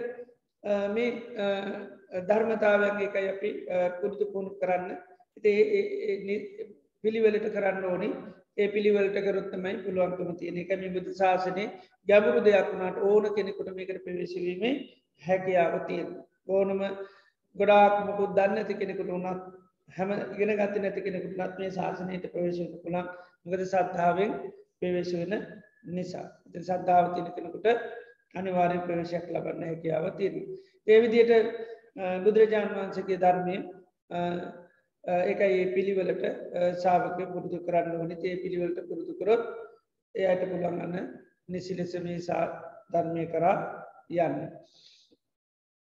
මේ 0.90 1.10
ධර්මතාවයන් 2.24 3.00
එකයි 3.00 3.28
අපි 3.28 3.66
පුරුදු 4.00 4.32
පුුණු 4.32 4.50
කරන්න. 4.56 4.96
පිළිවෙලට 7.04 7.48
කරන්න 7.48 7.84
ඕනි. 7.84 8.14
ඒ 8.56 8.68
පිළිවලට 8.68 9.20
කරොත්තමයි 9.20 9.80
පුළුවන්කම 9.80 10.36
තියෙන 10.36 10.58
එක 10.58 10.76
මේ 10.76 10.90
බුදු 10.90 11.14
ශාසනය 11.14 11.70
ගැබුරු 12.08 12.42
දෙයක් 12.42 12.72
වුණට 12.72 13.02
ඕන 13.02 13.32
කෙනෙකුට 13.32 13.72
මේකට 13.72 14.04
පිවිසිවීමේ 14.04 14.84
හැකියාව 15.22 15.86
තියෙන 15.86 16.24
ඕනම 16.48 16.80
ගොඩාක්මකුත් 17.56 18.32
දන්න 18.32 18.56
ඇති 18.56 18.74
කෙනෙකුට 18.74 19.08
වුණත් 19.08 19.42
හැම 19.88 20.08
ගෙන 20.34 20.54
ගත 20.54 20.78
නැති 20.78 21.00
කෙනෙකුට 21.00 21.38
නත් 21.38 21.58
මේ 21.58 21.70
ශාසනයට 21.70 22.28
ප්‍රවේශයට 22.28 22.82
පුළන් 22.82 23.27
මකද 23.46 23.62
සත්තාවෙන් 23.66 24.32
පෙවේශ 24.78 25.14
වෙන 25.14 25.34
නිසා 25.88 26.26
සද්ධාව 26.60 27.06
තින 27.14 27.26
කෙනෙකුට 27.30 27.66
අනිවාරය 28.34 28.78
ප්‍රවේශයක් 28.80 29.26
ලබන්න 29.28 29.64
හැකියාව 29.64 30.06
තියෙන. 30.12 30.36
ඒවිදියට 30.86 31.32
බුදුරජාණන් 32.24 32.74
වහන්සගේ 32.74 33.18
ධර්මය 33.18 33.56
ඒකයි 35.04 35.64
පිළිවලට 35.68 36.24
සාාවක 36.76 37.18
පුරුදු 37.28 37.58
කරන්න 37.60 37.98
වනි 38.00 38.16
ඒ 38.22 38.36
පිළිවලට 38.36 38.80
පුරුදු 38.84 39.12
කරොත් 39.14 39.42
එයට 40.14 40.42
පුළන්ගන්න 40.44 40.96
නිසිලෙස 41.48 41.94
මේ 42.00 42.18
සා 42.20 42.44
ධර්මය 42.92 43.26
කරා 43.26 43.56
යන්න. 44.10 44.38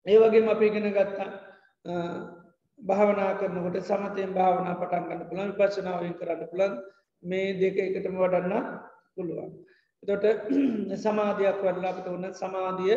ඒ 0.07 0.19
වගේ 0.19 0.49
අපි 0.49 0.67
ඉගෙන 0.67 0.91
ගත්තා 0.91 1.29
භාවනා 2.81 3.33
කරනකොට 3.35 3.81
සමතයෙන් 3.83 4.35
භාවනා 4.35 4.75
පටන්ගන්න 4.77 5.29
පුළන් 5.29 5.53
විපශනාවෙන් 5.53 6.15
කරන්න 6.15 6.51
පුළන් 6.51 6.75
මේ 7.25 7.53
දෙක 7.55 7.77
එකටම 7.79 8.17
වඩන්න 8.17 8.65
පුළුවන්. 9.15 9.53
තොට 10.03 10.25
සමාධයක් 11.05 11.61
වඩලා 11.61 11.93
අපට 11.93 12.09
ඔන්න 12.09 12.27
සමාධිය 12.35 12.97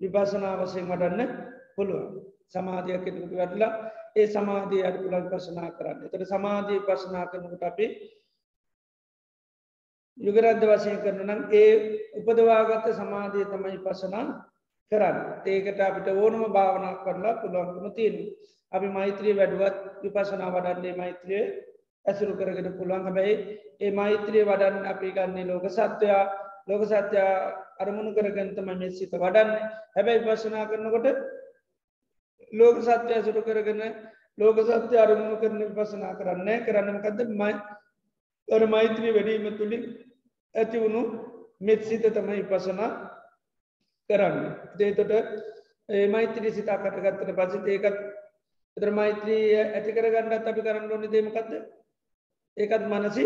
විපසනා 0.00 0.54
වසයෙන් 0.58 0.86
වඩන්න 0.86 1.30
පුළුවන්. 1.76 2.20
සමාධයක් 2.48 3.02
කෙටකුට 3.04 3.34
වැඩලා 3.34 3.72
ඒ 4.16 4.26
සමාධී 4.28 4.84
අඩ 4.84 4.98
පුලන් 5.00 5.26
පසනා 5.30 5.70
කරන්න. 5.72 6.04
තට 6.04 6.24
සමාධී 6.26 6.80
පසනා 6.82 7.24
කරනකට 7.26 7.64
අපි 7.64 7.86
යුගරද්ධ 10.18 10.66
වසය 10.66 10.94
කරන 10.98 11.20
නම් 11.26 11.40
ඒ 11.52 11.72
උපදවාගත්ත 12.18 12.86
සමාධිය 12.94 13.46
තමයි 13.46 13.78
පසනා 13.80 14.26
කරන්න. 14.92 15.18
ඒකට 15.46 15.80
අපිට 15.80 16.08
ඕනම 16.14 16.44
භාවනා 16.50 16.94
කරලා 17.04 17.40
පුළුවන්කම 17.40 17.88
තියෙන 17.92 18.16
අපි 18.72 18.88
මෛත්‍රී 18.88 19.36
වැඩුවත් 19.36 19.76
විපසනා 20.02 20.50
වඩන්නේ 20.50 20.96
මෛත්‍රයේ 20.96 21.44
ඇසුරු 22.06 22.34
කරගෙන 22.34 22.68
පුළුවන්. 22.72 23.02
හැබැයි 23.02 23.34
ඒ 23.80 23.90
මෛත්‍රයේ 23.92 24.44
වඩන්න 24.44 24.86
අපි 24.86 25.08
ගන්නේ 25.12 25.46
ලෝක 25.46 25.66
සත්වයා 25.68 26.22
ලෝක 26.68 26.82
සත්‍යයා 26.84 27.32
අරමුණු 27.78 28.12
කරගන්තම 28.12 28.68
මෙ 28.72 28.90
සිත 28.90 29.12
වඩන්න. 29.14 29.50
හැබැයි 29.94 30.24
පශනා 30.26 30.66
කරනකොට 30.66 31.06
ලෝක 32.52 32.76
සත්‍යය 32.80 33.22
සුරු 33.22 33.42
කරගෙන 33.42 33.82
ලෝක 34.38 34.58
සත්‍ය 34.60 34.96
අරමුණු 34.96 35.36
කරන 35.36 35.60
පසනා 35.74 36.14
කරන්න 36.14 36.48
කරන්නමකද 36.64 37.20
මයි 37.32 37.54
ඔර 38.48 38.62
මෛත්‍රී 38.66 39.14
වැඩීම 39.14 39.56
තුළින් 39.56 39.84
ඇති 40.54 40.76
වුණු 40.78 41.02
මෙත් 41.60 41.84
සිත 41.84 42.04
තමයි 42.10 42.44
පසනා 42.44 42.90
කරන්න. 44.10 44.38
දේතොට 44.76 45.12
ඒ 45.88 46.06
මෛත්‍රී 46.08 46.52
සිතා 46.52 46.78
කටගත්තට 46.78 47.36
පසිත 47.38 47.66
ඒකත් 47.66 47.98
එතර 48.76 48.90
මෛත්‍රී 48.92 49.42
ඇති 49.56 49.90
කරගන්නත් 49.92 50.46
අපි 50.46 50.62
කරන්න 50.62 50.92
ඕනි 50.92 51.08
දේමකක්ද 51.08 51.52
ඒකත් 52.58 52.84
මනසි 52.84 53.24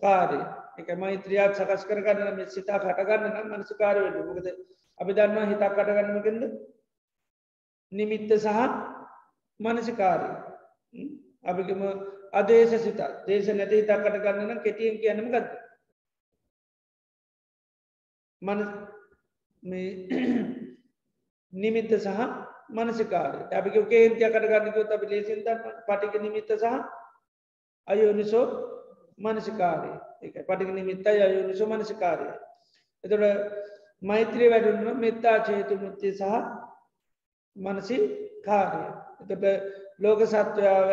කාරය 0.00 0.40
එක 0.78 0.88
මෛත්‍රයක් 0.96 1.54
සකස් 1.54 1.82
කරගන්න 1.84 2.36
මෙ 2.36 2.44
සිතා 2.48 2.78
කටගන්න 2.78 3.26
නම් 3.30 3.48
මනසිකාර 3.52 3.96
වෙන්න 3.98 4.26
මොකද 4.26 4.48
අපි 4.98 5.12
දන්නවා 5.12 5.46
හිතක් 5.46 5.64
කටගන්නමකෙන්ද 5.70 6.42
නිමිත්ත 7.92 8.32
සහ 8.36 8.48
මනසිකාරය 9.60 10.30
අපිකම 11.44 11.82
අදේශ 12.32 12.78
සිත 12.78 13.02
දේශ 13.26 13.50
නැති 13.50 13.80
හිතක්කට 13.80 14.16
ගන්නන 14.20 14.62
කෙටියෙන් 14.62 14.96
කියනම 14.98 15.28
ගත්ත 15.28 15.50
මන 18.42 18.60
නිමිත්ත 21.52 21.92
සහ 21.96 22.18
මනසිකාර 22.70 23.34
අපික 23.52 23.76
කේන්තියකට 23.86 24.44
ගන්නකව 24.44 24.90
අපි 24.90 25.06
ලේසින්ත 25.08 25.48
පටික 25.86 26.20
නිමිත්ත 26.20 26.52
සහ 26.54 26.76
අයෝනිසෝ 27.88 28.46
මනසිකාරය. 29.18 29.92
එක 30.22 30.34
පටික 30.42 30.70
නිමිත්තයි 30.70 31.20
අයෝනිසෝ 31.20 31.68
මනසිකාරය. 31.68 32.26
එතොට 33.04 33.24
මෛත්‍රී 34.02 34.50
වැඩුන්න 34.50 34.98
මෙත්තා 34.98 35.38
චේතු 35.40 35.74
මුත්තිය 35.76 36.12
සහ 36.12 36.24
මනසි 37.56 37.96
කාරය 38.42 38.84
එතට 39.22 39.44
ලෝක 39.98 40.20
සත්වයාව 40.24 40.88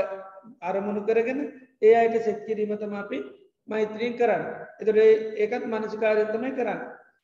අරමුණු 0.62 1.02
කරගෙන 1.04 1.40
ඒ 1.82 1.94
අයට 1.96 2.16
සෙක්කිරීමතම 2.22 2.94
අපි 2.96 3.20
මෛත්‍රීන් 3.70 4.14
කරන්න. 4.14 4.44
එතට 4.80 4.98
ඒකත් 5.38 5.66
මනසිකාරයතමයි 5.66 6.52
කරන්න. 6.52 6.82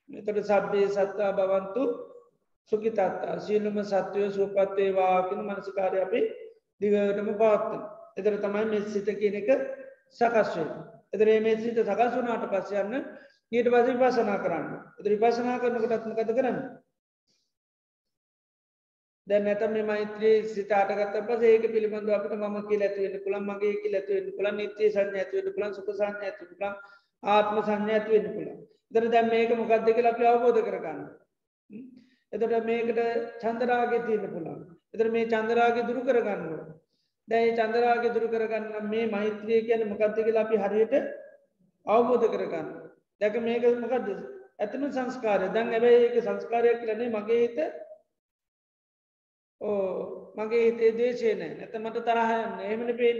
එතට 0.10 0.44
සබ්බේ 0.44 0.88
සත්තා 0.90 1.32
බවන්තු 1.34 1.84
සුකිතත්තා 2.72 3.40
සීලුම 3.40 3.78
සත්වය 3.84 4.30
සූපත්තේවාකන 4.32 5.42
මනසිකාරය 5.44 6.02
අපි 6.02 6.22
දිගටම 6.82 7.30
පවත්තන 7.34 7.95
එතර 8.18 8.38
තමයි 8.40 8.66
මෙසිත 8.68 9.10
කියන 9.14 9.36
එක 9.36 9.50
සකස්වේ 10.12 10.68
එතර 11.14 11.30
මේ 11.42 11.58
සිත 11.58 11.80
සකස් 11.80 12.16
වනාට 12.16 12.50
පස්ස 12.50 12.72
යන්න 12.78 12.96
ඊට 13.52 13.70
පස 13.70 13.88
විපසනා 13.92 14.40
කරන්න. 14.40 14.68
එතර 15.00 15.12
විපසනා 15.14 15.60
කරනකටත්මකත 15.60 16.32
කරන්න? 16.32 16.60
දැ 19.28 19.40
නැත 19.40 19.64
මේ 19.68 19.84
මෛත්‍රී 19.84 20.36
සිතාටගත 20.50 21.18
පස 21.24 21.44
ඒක 21.44 21.68
පිළිබඳ 21.70 22.12
අපට 22.12 22.36
ම 22.36 22.58
කිය 22.68 22.82
ඇතිවෙන්න 22.82 23.24
පුළන් 23.24 23.46
මගේ 23.46 23.82
කිය 23.82 23.96
ඇතිවෙන්න 23.96 24.38
පුළන් 24.38 24.58
නිත්‍ය 24.58 24.90
සංඥ 24.90 25.20
ඇතිවෙන්න 25.20 25.56
පුළන් 25.56 25.74
සුක 25.74 25.92
සංඥ 25.94 26.26
ඇති 26.26 26.50
පුළන් 26.52 26.76
ආත්ම 27.24 27.62
සංඥ 27.62 27.94
ඇතිවෙන්න 27.94 28.34
පුළන් 28.34 28.64
දර 28.92 29.10
දැම් 29.10 29.30
මේක 29.30 29.56
මොකක්ද 29.56 29.90
කියලා 29.90 30.14
අපි 30.14 30.28
අවබෝධ 30.28 30.62
කරගන්න. 30.62 31.02
එතට 32.34 32.66
මේකට 32.66 33.00
චන්දරාගේ 33.42 34.06
තියෙන 34.06 34.32
පුළන් 34.32 34.62
එතර 34.94 35.12
මේ 35.12 35.28
චන්දරාගේ 35.28 35.88
දුරු 35.88 36.04
කරගන්න 36.04 36.55
දැයි 37.28 37.56
චන්දරාගේ 37.58 38.14
දුරු 38.14 38.28
කරගන්න 38.28 38.90
මේ 38.90 39.06
මෛත්‍රය 39.08 39.62
කියන 39.62 39.88
මොකක්ද 39.90 40.18
කියලා 40.18 40.46
අපි 40.46 40.58
හරියට 40.58 40.94
අවබෝධ 41.86 42.28
කරගන්න. 42.28 42.68
දැක 43.22 43.36
මේක 43.40 43.64
මොකක්ද 43.80 44.08
ඇතන 44.60 44.86
සංස්කාරය. 44.90 45.48
දැන් 45.50 45.74
ඇබැයි 45.74 46.04
ඒක 46.04 46.18
සංස්කාරයක් 46.22 46.80
කියලනේ 46.82 47.10
මගේ 47.12 47.42
හිත 47.42 47.58
ඕ 49.62 50.34
මගේ 50.38 50.64
හිතේ 50.66 50.92
දේශය 50.94 51.34
නෑ. 51.34 51.52
නැත 51.56 51.76
මට 51.76 52.06
තරහයන්න 52.06 52.60
එමන 52.68 52.96
පේෙන් 52.98 53.20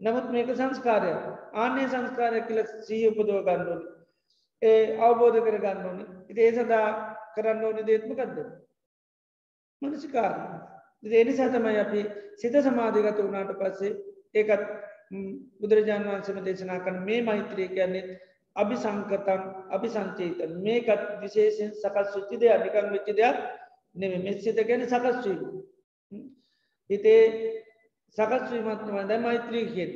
නමුත් 0.00 0.30
මේක 0.30 0.50
සංස්කාරය 0.52 1.14
ආන්‍ය 1.54 1.88
සංස්කාරය 1.88 2.44
කියල 2.48 2.60
සී 2.82 3.08
උපදව 3.08 3.40
ගන්නඩුවන 3.40 3.82
ඒ 4.62 4.98
අවබෝධ 5.00 5.40
කර 5.40 5.58
ගන්න 5.64 5.86
ඕනි. 5.86 6.04
ඉති 6.30 6.40
ඒ 6.40 6.52
සඳහා 6.52 6.88
කරන්න 7.34 7.64
ඕනි 7.64 7.82
දේත්මකක්ද 7.86 8.38
මනසිකාර 9.82 10.34
එනි 11.04 11.32
සතමයි 11.32 11.78
අපි 11.78 12.00
සිත 12.36 12.54
සමාධිගත 12.60 13.18
වුණාට 13.18 13.52
පස්සේ 13.54 13.92
ඒකත් 14.34 14.62
බුදුරජාණන් 15.60 16.08
වන්සම 16.08 16.38
දේශනා 16.42 16.78
කන 16.80 17.02
මේ 17.02 17.20
මෛත්‍රය 17.22 17.68
කියන්නේ 17.68 18.16
අභි 18.56 18.76
සංකතන් 18.76 19.42
අභි 19.70 19.88
සංචේතන් 19.88 20.56
මේකත් 20.60 21.04
විශේෂෙන් 21.20 21.70
සකස් 21.74 22.08
සුච්චි 22.12 22.36
දෙයක් 22.38 22.64
නිකං 22.64 22.90
වෙච්චි 22.92 23.12
දෙයක් 23.14 23.36
නෙම 23.96 24.22
මෙස්සිත 24.22 24.58
ගැන 24.62 24.86
සකස්වීම 24.86 25.42
හිතේ 26.90 27.22
සකස්වීමත්ම 28.16 28.96
දැ 29.04 29.18
මෛත්‍රී 29.18 29.66
කියෙන් 29.66 29.92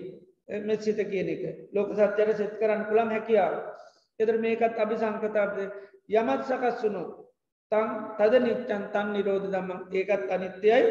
මෙස්සිත 0.61 0.98
කියන 1.04 1.28
එක. 1.28 1.42
ලෝක 1.72 1.92
සත්‍යයට 1.92 2.36
සෙත් 2.36 2.59
කරන්න 2.59 2.84
පුළන් 2.84 3.11
හැකියාව. 3.11 3.54
එතර 4.20 4.38
මේකත් 4.38 4.78
අභි 4.78 4.96
සංකතාපද 4.96 5.59
යමත් 6.11 6.44
සකස් 6.44 6.82
වුණු 6.82 7.02
තන් 7.72 7.88
තද 8.18 8.42
නිච්චන් 8.42 8.84
තන් 8.92 9.12
නිරෝධ 9.12 9.46
දම්මන් 9.48 9.80
ඒකත් 9.94 10.30
අනිත්‍යයි. 10.30 10.82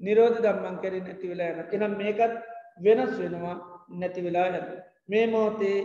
නිරෝධ 0.00 0.40
දම්මන් 0.40 0.76
කැරි 0.82 1.00
නැති 1.02 1.28
වෙලා 1.28 1.52
යන 1.52 1.60
එනම් 1.76 1.96
මේකත් 1.98 2.34
වෙනස් 2.80 3.14
වෙනවා 3.18 3.54
නැති 3.94 4.20
වෙලා 4.22 4.48
යන 4.50 4.66
මේ 5.08 5.26
මොහොතේ 5.26 5.78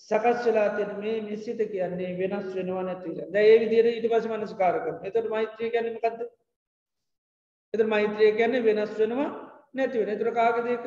සකස් 0.00 0.46
වෙලා 0.46 0.68
තින 0.76 0.90
මේ 0.98 1.20
මිස්සිත 1.22 1.60
කියන්නේ 1.66 2.12
වෙනස් 2.20 2.48
වෙනවා 2.54 2.82
නැතිල 2.82 3.18
දැඒ 3.30 3.58
විදිර 3.62 3.86
ඉට 3.88 4.08
පස 4.08 4.26
මනස්කාරක 4.28 4.86
එතට 5.04 5.30
මෛත්‍රය 5.30 5.70
ගැනීමකක්ද 5.70 6.20
එත 7.74 7.86
මෛත්‍රය 7.86 8.30
ගැන්නේ 8.32 8.64
වෙනස් 8.64 8.94
වෙනවා 8.98 9.28
නැතිවෙන 9.74 10.10
එතුර 10.10 10.30
කාගදයක 10.32 10.84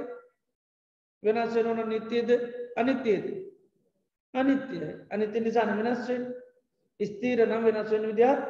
වෙනස් 1.24 1.56
වෙනවන 1.56 1.90
නිත්‍යයද 1.90 2.30
අනිත්‍යයද 2.76 3.26
අනිත්‍යය 4.34 4.92
අනිත්‍ය 5.10 5.40
නිසාන 5.42 5.74
වෙනස්වෙන් 5.80 6.28
ස්තීර 7.00 7.46
නම් 7.46 7.64
වෙනස් 7.64 7.92
වෙන 7.92 8.08
විදිහත් 8.08 8.42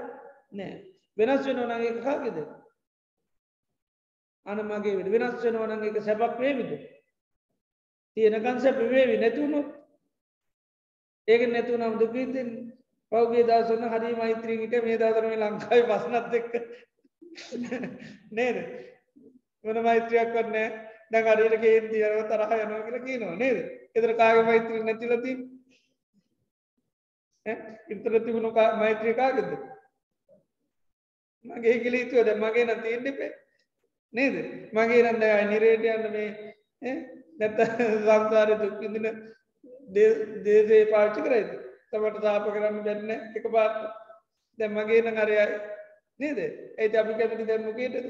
නෑ. 0.51 0.75
වෙනස් 1.17 1.45
වෙන 1.45 1.59
වනගේ 1.61 2.01
කාගෙද? 2.01 2.37
අන 4.45 4.59
මගේ 4.63 4.95
වෙනස් 5.05 5.43
වෙන 5.43 5.57
වනගේ 5.57 6.01
සැපක් 6.01 6.39
වේවිද? 6.39 6.71
තියෙනකන් 8.17 8.59
සැප 8.59 8.79
වේවි. 8.85 9.17
නැතිවුණොත් 9.17 9.67
ඒක 11.27 11.41
නැතු 11.47 11.77
නම් 11.77 11.99
දුකීතින් 11.99 12.49
පෞගේ 13.11 13.43
දසන්න 13.43 13.89
හරි 13.89 14.15
මෛත්‍රීගිට 14.15 14.83
මේ 14.83 14.97
දාතරම 14.97 15.33
ලංකායි 15.35 15.83
පසනත් 15.89 16.33
එක්ක. 16.33 16.53
නේද? 18.31 18.57
වන 19.65 19.83
මෛත්‍රයක් 19.83 20.31
වන්නේ 20.35 20.67
දැකරට 21.11 21.59
කේන්ති 21.61 22.03
අරව 22.03 22.23
තරහ 22.31 22.55
යනවා 22.57 22.81
කියලා 22.85 23.05
කියනවා. 23.05 23.35
නේද? 23.35 23.57
එතර 23.95 24.11
කාග 24.15 24.45
මෛත්‍රී 24.45 24.83
නැතිලති 24.83 25.33
ඉතර 27.47 28.13
තිබුණු 28.19 28.51
මෛත්‍රී 28.51 29.15
කාගෙද? 29.15 29.51
මගේ 31.45 31.77
කිලිතුව 31.79 32.25
ද 32.25 32.35
මගේ 32.35 32.65
නම් 32.65 32.81
තියෙන්ටපේ 32.81 33.31
නේද? 34.13 34.35
මගේ 34.73 35.03
රන්න 35.03 35.49
නිරේට 35.49 35.85
යන්න 35.87 36.05
මේ 36.11 36.93
නැත්ත 37.39 37.59
සංසාර 37.99 38.49
දුක්කිදින 38.55 39.07
දේශේ 40.43 40.91
පාච්චි 40.91 41.21
කරයිද? 41.21 41.49
තමට 41.89 42.21
තාප 42.21 42.45
කරන්න 42.47 42.83
බැන්න 42.83 43.09
එක 43.33 43.45
පාත් 43.49 43.75
දැ 44.59 44.69
මගේ 44.69 45.01
න 45.03 45.17
අරයයි 45.17 45.47
නේද? 46.19 46.39
ඇයි 46.77 46.97
අපි 46.97 47.13
කැමති 47.13 47.45
දැම්මකේටද 47.45 48.05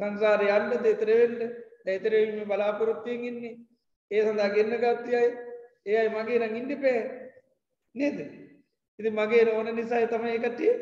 සංසාරය 0.00 0.48
අන්න 0.50 0.70
දෙතරවෙන්න 0.82 1.38
ඇතරවීම 1.86 2.48
බලාපොරොත්තියෙන් 2.48 3.24
ඉන්නේ. 3.24 3.56
ඒ 4.10 4.22
සඳහා 4.22 4.54
ගන්න 4.54 4.82
ගත්තියයි 4.82 5.45
ඒයි 5.86 6.08
මගේ 6.08 6.38
නම් 6.38 6.56
ඉන්ඩි 6.56 6.76
පේ 6.76 7.00
නේද? 7.94 8.18
ඉති 8.98 9.10
මගේ 9.10 9.42
ඕන 9.50 9.72
නිසා 9.76 10.06
තම 10.06 10.24
එකටිය 10.28 10.72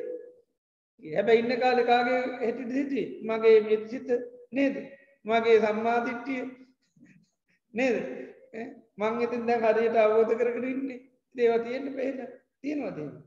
හැබැ 1.02 1.38
ඉන්න 1.38 1.61
කාලෙකාගේ 1.61 2.20
හැටි 2.36 2.64
සිටි 2.72 3.02
මගේ 3.22 3.57
මිත්සිත 3.62 4.09
නේද? 4.52 4.76
මගේ 5.24 5.57
සම්මාධිට්ටිය 5.61 6.42
නේද? 7.74 7.96
මං 8.98 9.22
ඉතින් 9.22 9.46
දැන් 9.46 9.64
හරියට 9.64 9.96
අවබෝධ 9.98 10.34
කරගෙන 10.38 10.70
ඉන්නේ. 10.70 11.00
ඒවා 11.34 11.59
තියෙන්න 11.61 11.94
පේන 11.94 12.18
තියෙනවා 12.61 12.92
තියෙන 12.92 13.22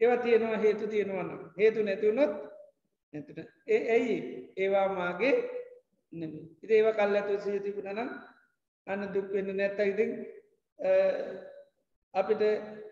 ඒවා 0.00 0.16
තියෙනවා 0.18 0.58
හේතු 0.58 0.86
තියෙනවන්න 0.86 1.30
හේතු 1.56 1.82
නැතිවුණොත් 1.82 2.32
නැතට 3.14 3.38
ඒ 3.66 3.80
ඇයි 3.90 4.16
ඒවා 4.56 4.88
මාගේ 4.90 5.32
නෙමේ 6.12 6.44
ඉති 6.62 6.74
ඒවා 6.74 6.92
කල් 6.92 7.16
ඇතු 7.16 7.38
සිය 7.40 7.60
තිබුණනම් 7.60 8.10
අන්න 8.86 9.08
දුක් 9.14 9.32
වෙන්න 9.32 9.56
නැත්ත 9.56 9.80
ඉතින් 9.84 10.12
අපිට 12.14 12.42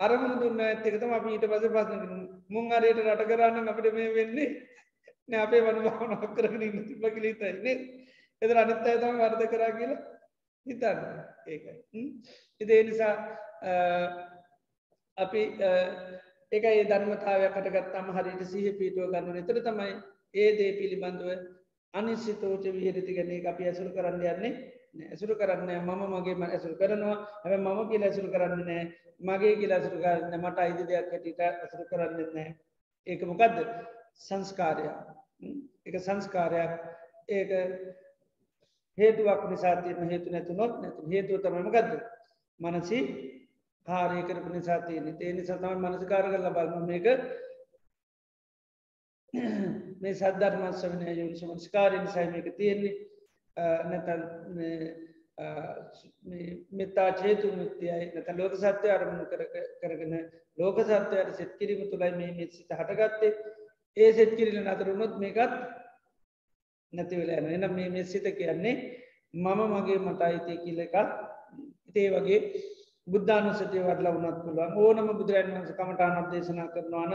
අරමුණ 0.01 0.41
දුන්න 0.41 0.61
ඇත්තකතම 0.61 1.13
අපි 1.13 1.29
ඊට 1.31 1.47
පස 1.47 1.69
පස්සන 1.69 2.25
මුං 2.49 2.73
අරයට 2.73 3.05
රට 3.05 3.29
කරන්න 3.29 3.69
අපිට 3.69 3.95
මේ 3.95 4.15
වෙන්නේ 4.15 4.49
නෑ 5.29 5.43
අපේ 5.43 5.63
වනු 5.63 5.87
භාවනක් 5.87 6.35
කරගෙන 6.35 6.63
ඉන්න 6.63 6.85
තිබ 6.85 7.07
කිලිතයින්නේ 7.11 7.77
එදර 8.43 8.57
අනිත් 8.57 8.87
අයතම 8.87 9.19
වර්ද 9.19 9.43
කරා 9.49 9.73
කියලා 9.73 10.01
හිතන්න. 10.67 10.99
ඒකයි. 11.47 11.75
ඉදේ 12.61 12.83
නිසා 12.83 13.15
අපි 15.17 15.43
ඒකයි 16.53 16.85
ධර්මතාවයකට 16.85 17.69
ගත්තම 17.69 18.09
හරිට 18.13 18.43
සහ 18.45 18.79
පිටුව 18.79 19.13
ගන්න 19.13 19.41
එතර 19.43 19.61
තමයි 19.63 19.95
ඒ 20.35 20.51
දේ 20.59 20.73
පිළිබඳුව 20.79 21.31
අනිසිතෝච 21.95 22.65
විහිරති 22.71 23.13
ගන්නේ 23.13 23.47
අපි 23.47 23.63
ඇසුරු 23.65 23.91
කරන්න 23.93 24.27
යන්නේ. 24.27 24.53
ඇසුරු 25.03 25.35
කරන්න 25.35 25.71
මම 25.81 26.03
මගේම 26.13 26.43
ඇසුරු 26.45 26.75
කරනවා. 26.77 27.17
හැම 27.43 27.61
මම 27.63 27.81
කියල 27.89 28.03
ඇසුරු 28.03 28.29
කරන්න 28.31 28.63
නෑ. 28.63 28.85
මගේ 29.23 29.55
කියල 29.57 29.73
ඇසුරු 29.73 29.99
කරන්න 29.99 30.35
මට 30.39 30.59
අයිද 30.59 30.81
දෙයක් 30.85 31.11
හැටිට 31.11 31.41
ඇසුරු 31.43 31.85
කරන්න 31.87 32.19
නෑ. 32.31 32.49
ඒක 33.07 33.21
මොකක්ද 33.25 33.57
සංස්කාරය 34.19 34.87
එක 35.85 35.95
සංස්කාරයක්. 36.01 36.73
ඒක 37.29 37.51
හේතුවක් 38.99 39.43
නිසාතියන 39.47 40.11
හේතු 40.11 40.29
නැතුනොත් 40.31 40.73
නැතු 40.83 41.09
හේතුව 41.09 41.41
තමම 41.41 41.69
ගත්ද 41.71 41.93
මනසි 42.61 42.99
කාරය 43.87 44.23
කරපු 44.23 44.49
නිසාතියන 44.51 45.07
ඒ 45.17 45.33
නිසාතම 45.33 45.83
මනසකාර 45.83 46.25
කල 46.27 46.49
බලම. 46.51 46.87
මේක 46.87 47.07
මේ 50.01 50.15
සද්ධර්මත් 50.15 50.77
සවනය 50.77 51.07
යුනිස 51.13 51.43
මස්කාරය 51.45 51.99
නිසාමක 51.99 52.49
තියෙන්නේ. 52.57 52.95
නැතල් 52.95 53.16
මෙතා 56.73 57.13
චේතු 57.15 57.53
මුත්තියයි 57.53 58.13
නැත 58.15 58.29
ලෝක 58.33 58.55
සත්‍යය 58.55 58.91
අරමුණු 58.91 59.25
කරගෙන 59.81 60.15
ලෝක 60.59 60.79
සත්‍යයට 60.81 61.37
සෙත් 61.37 61.51
කිරීම 61.59 61.91
තුළයි 61.91 62.13
මේ 62.13 62.33
මෙ 62.33 62.47
සිත 62.49 62.71
හටගත්තේ. 62.71 63.33
ඒ 63.97 64.13
සෙත් 64.13 64.37
කිරිල 64.37 64.59
නතරුණොත් 64.63 65.15
මේකත් 65.19 65.53
නැතිවල 66.93 67.31
යන 67.31 67.47
එනම් 67.49 67.75
මේ 67.75 67.91
මෙසිත 67.91 68.27
කියන්නේ 68.33 68.75
මම 69.35 69.61
මගේ 69.73 69.99
මට 69.99 70.23
අයිතය 70.23 70.57
කියල 70.59 70.81
එකක්. 70.81 70.97
ඉතේ 71.89 72.09
වගේ 72.13 72.41
බුද්ධානුසතිය 73.07 73.83
වටලා 73.83 74.15
වනත් 74.15 74.39
පුළුවන්. 74.43 74.73
ඕනම 74.77 75.09
බුදුරන් 75.19 75.53
වන්ස 75.55 75.73
කමටානත් 75.73 76.31
දේශනා 76.31 76.69
කරනවාන 76.69 77.13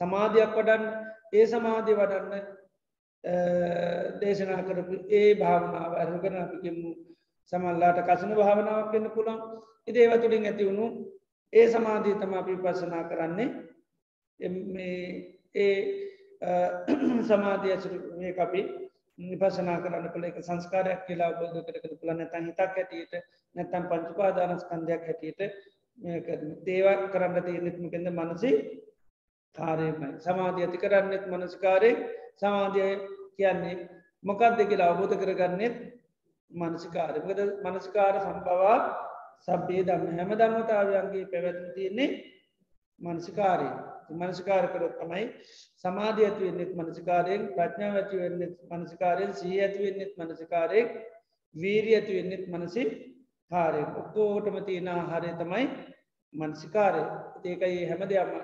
සමාධයක් 0.00 0.52
වඩන්න 0.56 0.84
ඒ 1.32 1.46
සමාධය 1.46 1.94
වඩන්න 1.94 2.42
දේශනා 4.20 4.62
කරපු 4.62 4.94
ඒ 5.10 5.30
භාවනාව 5.36 5.92
අරුගන 5.94 6.36
අපිකෙමු 6.38 6.90
සමල්ලාට 7.52 7.98
කසන 8.02 8.32
භාවනාවක් 8.34 8.92
කන්න 8.92 9.10
පුළන් 9.10 9.40
ඉදේව 9.88 10.12
තුළින් 10.18 10.46
ඇති 10.46 10.64
වුණු 10.64 10.86
ඒ 11.52 11.66
සමාධී 11.68 12.14
තම 12.16 12.34
අපි 12.34 12.56
පසනා 12.58 13.04
කරන්නේ. 13.04 13.48
ඒ 15.56 15.76
සමාධය 17.24 17.68
ඇසුරු 17.70 17.98
මේ 18.16 18.32
අපි 18.38 18.60
නිපසනා 19.18 19.78
කරන්න 19.78 20.08
කළ 20.08 20.24
එක 20.24 20.38
සංස්කාරයක් 20.40 21.00
කියලා 21.06 21.32
බෝධ 21.34 21.58
කරකළ 21.66 21.96
පුළ 21.96 22.12
නැතන් 22.12 22.46
හිතක් 22.46 22.60
හැටියට 22.70 23.14
නැත්තම් 23.54 23.84
පංචුපාදානස්කන්ධයක් 23.90 25.04
හැටියට 25.04 25.40
දේවක් 26.64 27.02
කරන්න 27.12 27.42
තියනෙත්මකෙන්ද 27.42 28.08
මනසි 28.10 28.52
කාරයමයි 29.56 30.10
සමාධිය 30.20 30.66
ඇති 30.66 30.78
කරන්නෙත් 30.78 31.24
මනස්කාරය 31.28 31.92
සමාධිය 32.36 32.92
කියන්නේ 33.36 33.76
මොකක්ද 34.24 34.58
කියලා 34.70 34.90
අවබෝධ 34.92 35.16
කරගන්නෙත් 35.22 35.76
මනසිකාරමකද 36.50 37.40
මනස්කාර 37.64 38.16
සම්බවා 38.20 38.78
සබ්බේ 39.40 39.84
දන්න 39.84 40.18
හැම 40.18 40.32
ධර්මතාවයන්ගේ 40.40 41.30
පැවැත්ම 41.32 41.70
තියන්නේ 41.76 42.10
මනසිකාරය. 43.00 43.68
මනසිකාර 44.12 44.64
කරොත් 44.72 44.94
තමයි 45.00 45.24
සමාධිය 45.84 46.26
ඇතිවෙන්නෙත් 46.26 46.72
මනසිකාරයෙන් 46.78 47.42
ප්‍රඥාව 47.54 47.96
ඇතිවෙන්නෙත් 47.96 48.54
මනසිකාරයෙන් 48.70 49.32
සී 49.34 49.60
ඇතිවෙන්නෙත් 49.60 50.12
මනසිකාරයෙක් 50.18 50.90
වීරී 51.54 51.94
ඇතිවෙන්නෙත් 51.94 52.44
මනසි 52.48 52.82
කාරය 53.50 53.82
ඔක්කෝටම 54.00 54.56
තියෙන 54.66 54.88
ආහාරය 54.88 55.30
තමයි 55.38 55.66
මනසිකාරය. 56.32 57.02
ඒකයි 57.44 57.88
හැම 57.90 58.02
දෙයක්ම 58.08 58.34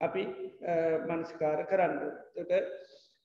අපි 0.00 0.22
මනසිකාර 1.08 1.60
කරන්න. 1.66 1.94
තොට 2.34 2.52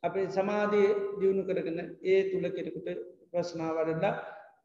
අපි 0.05 0.21
සමාධී 0.29 0.89
දියුණු 1.19 1.43
කරගෙන 1.43 1.79
ඒ 2.05 2.19
තුළ 2.25 2.47
කෙනෙකුට 2.51 2.89
ප්‍රශ්නාවරලා 3.29 4.13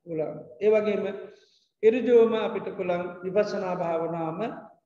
පුළන් 0.07 0.39
ඒවගේම 0.61 1.07
එරජෝම 1.83 2.35
අපිට 2.39 2.69
පුළන් 2.73 3.03
විපසනා 3.25 3.75
භාවනාම 3.77 4.41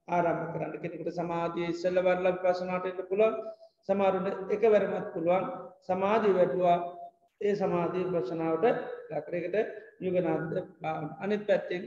ආරම්භ 0.08 0.46
කරන්න. 0.48 0.72
කෙනෙකුට 0.76 1.14
සමාධී 1.14 1.68
ඉස්සල්ල 1.68 1.98
වරල 2.00 2.28
පසනාටට 2.38 3.00
පුළන් 3.04 3.34
සමාරුට 3.88 4.52
එක 4.52 4.62
වැරමත් 4.66 5.08
පුළුවන්. 5.12 5.44
සමාධී 5.82 6.34
වැටවා 6.34 6.78
ඒ 7.40 7.54
සමාධී 7.54 8.04
පසනාවට 8.14 8.66
ලක්රයකට 9.10 9.56
යුගනාද 10.00 10.52
අනිත් 11.20 11.42
පැත්තෙන් 11.44 11.82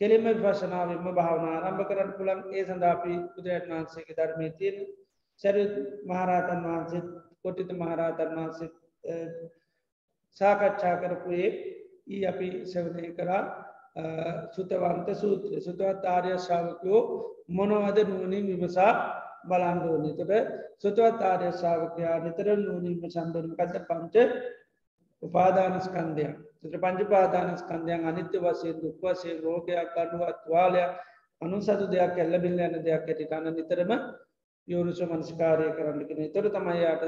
කෙලිම 0.00 0.24
පශනාවම 0.36 1.06
භාවනා 1.12 1.56
ආරම්භ 1.56 1.88
කරන්න 1.88 2.12
පුළන් 2.12 2.40
ඒ 2.50 2.64
සඳාපී 2.64 3.18
බුදුරජන් 3.28 3.70
වහන්සේගේ 3.70 4.18
ධර්මය 4.18 4.48
තියෙන 4.52 4.78
සැරු 5.40 5.62
මහරහතන් 6.06 6.64
වහන්සේ 6.66 7.02
කොටිත 7.44 7.70
මහරහතන් 7.72 8.32
වහන්සේ 8.36 8.70
සාකච්ඡා 10.36 10.96
කරපුයේ 10.98 11.50
ඊ 12.06 12.24
අපි 12.26 12.48
සැවනය 12.66 13.10
කරා 13.12 13.42
සුතවන්ත 14.50 15.08
සූත්‍ර 15.14 15.60
සුතවත් 15.60 16.04
ආර්ය 16.06 16.32
ශාවකයෝ 16.40 17.02
මොනවද 17.50 17.98
නුවනින් 18.04 18.46
විමසා 18.48 18.92
බලන්දෝනි 19.44 20.12
තොට 20.14 20.32
සුතවත් 20.78 21.20
ආර්ය 21.22 21.52
ශාවකයා 21.54 22.16
නිතර 22.20 22.48
නූනින්ම 22.58 23.04
සන්දරන 23.06 23.52
කත 23.54 23.84
පංච 23.84 24.14
උපාදානස්කන්දයක් 25.22 26.34
තට 26.60 26.80
පංචපාදානස්කන්දයන් 26.80 28.04
අනිත්‍ය 28.04 28.38
වසයෙන් 28.40 28.76
දුක් 28.78 29.02
වසේ 29.02 29.40
රෝගයක් 29.40 29.96
අඩුවත් 29.96 30.40
වාලයක් 30.46 30.92
අනුසතු 31.42 31.86
දෙයක් 31.88 32.18
එල්ලබිල්ල 32.18 32.60
යන 32.60 32.76
දෙයක් 32.80 33.04
ඇති 33.04 33.26
අන්න 33.30 33.50
නිතරම 33.50 33.92
යෝනිස 34.68 35.00
මනස්කාරය 35.02 35.68
කරන්නගෙන 35.72 36.32
තොර 36.32 36.48
තමයියාට 36.50 37.04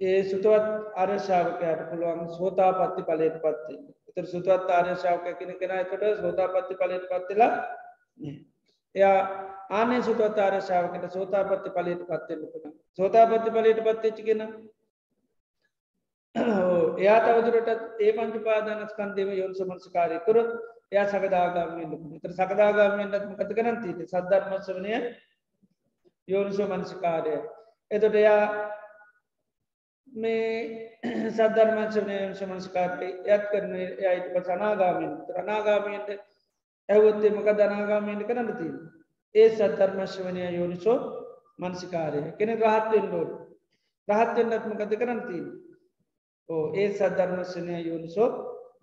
ඒ 0.00 0.20
සුතුවත් 0.24 0.66
ආර්ශාවකයට 0.96 1.82
පුළුවන් 1.90 2.28
සෝතා 2.30 2.70
පත්ති 2.74 3.02
පලට 3.04 3.38
පත්ති 3.40 3.74
එතර 4.08 4.26
සුතුවත් 4.26 4.70
ආර්ශාවක 4.70 5.26
කෙන 5.38 5.52
කෙන 5.56 5.74
එකට 5.74 6.04
සෝතා 6.18 6.48
පත්ති 6.50 6.74
පලට 6.76 7.10
පත්තිලා 7.10 7.52
එයා 8.94 9.18
ආනේ 9.72 10.02
සුතුවත් 10.02 10.38
ආර්ශාවකට 10.40 11.10
සෝතා 11.12 11.44
පත්ති 11.44 11.70
පලට 11.70 12.06
පත්වෙන්න 12.06 12.46
පුළ 12.48 12.72
සෝතා 12.98 13.26
පත්ති 13.26 13.50
පලට 13.50 13.84
පත්තිච්චිගෙන 13.86 14.42
එයා 16.96 17.18
තවදුරට 17.22 17.68
ඒ 18.00 18.12
පංච 18.12 18.42
පාදානස්කන්දේම 18.42 19.30
යොන් 19.32 19.54
සමංස්කාරය 19.54 20.18
තුර 20.22 20.38
එයා 20.92 21.06
සකදාගාමෙන්ට 21.08 22.18
තර 22.22 22.34
සකදාගාමෙන්ටත් 22.34 23.28
මකත 23.28 23.50
කරන්තීට 23.52 24.02
සද්ධර්මස්වනය 24.06 24.98
යෝනිසෝ 26.28 26.68
මනසිකාරය 26.68 27.34
එතොට 27.90 28.14
එයා 28.14 28.44
මේ 30.06 30.46
සද්ධර්මංශනය 31.30 32.18
සමංස්කාරය 32.34 33.10
යත් 33.28 33.48
කරන 33.50 33.74
යයිට 33.76 34.30
ප 34.30 34.44
සනාගාමෙන් 34.44 35.12
ත්‍රනාගාමයට 35.26 36.14
ඇවත්තේ 36.88 37.32
මක 37.32 37.56
දනාගාමයට 37.56 38.26
කරන්න 38.26 38.54
තිී 38.54 38.74
ඒ 39.34 39.48
සද්ධර්මශ්වනය 39.50 40.46
යෝනිසෝ 40.52 40.98
මන්සිකාරය 41.58 42.24
කෙන 42.38 42.56
රහත්වෙන් 42.56 43.10
ලෝඩ 43.10 43.36
රහත්වෙන්ටත්ම 44.08 44.74
කත 44.78 44.98
කරන්තිී 44.98 45.44
ඕ 46.48 46.64
ඒ 46.74 46.88
සද්ධර්මශනය 46.90 47.76
යුනිසෝ 47.82 48.28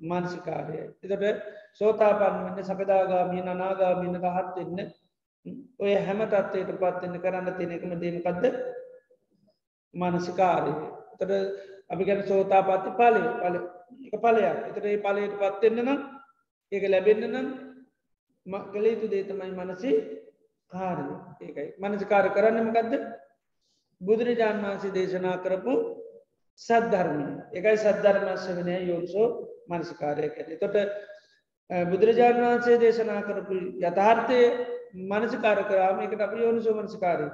මාන්සිකාරය. 0.02 0.78
එතට 1.04 1.44
සෝතාපන්මන්න 1.74 2.64
සකදාගාමී 2.64 3.44
අනාගාමීන 3.48 4.18
රහත් 4.20 4.56
වෙන්න 4.58 4.80
ඔය 5.78 5.94
හැම 6.00 6.22
තත්වයට 6.26 6.72
පත්වෙන්න 6.76 7.20
කරන්න 7.20 7.54
තියෙනෙකම 7.54 7.94
දේමකක්ද 7.98 8.44
මානසිකාරය. 9.94 10.74
තට 11.14 11.32
අපි 11.90 12.04
ගැන 12.06 12.24
සෝතා 12.24 12.62
පත්ති 12.64 12.92
පලය 12.94 13.22
පල 13.40 13.56
එක 14.08 14.16
පලයක් 14.18 14.60
එතට 14.70 14.86
ඒ 14.86 14.98
පලයට 15.00 15.38
පත්වෙන්න 15.38 15.82
නම් 15.82 16.00
ඒක 16.72 16.84
ලැබෙන්න්න 16.88 17.26
නම් 17.30 17.48
කළේතු 18.68 19.08
දේතමයි 19.08 19.52
මනසි 19.54 19.92
කාරය 20.72 21.06
ඒකයි. 21.42 21.68
මනසිකාර 21.80 22.28
කරන්නමකක්ද 22.32 22.94
බුදුරජාණන් 24.02 24.64
වහන්සේ 24.64 24.94
දේශනා 24.94 25.38
කරපු 25.38 25.74
සද්ධර්මය. 26.60 27.26
එකයි 27.52 27.78
සද්ධර්මස්ස 27.78 28.46
වනය 28.52 28.76
යෝනිසෝ 28.84 29.28
මනසිකාරය 29.70 30.30
කැටේ 30.30 30.60
තොට 30.60 30.78
බුදුරජාණන් 31.70 32.44
වහන්සේ 32.44 32.78
දේශනා 32.80 33.22
කරපු 33.22 33.58
යථාර්ථය 33.82 34.40
මනසිකාර 34.94 35.60
කරාම 35.66 36.00
එකට 36.02 36.22
අප 36.22 36.34
යෝනිසෝ 36.36 36.76
මනසිකාරය. 36.76 37.28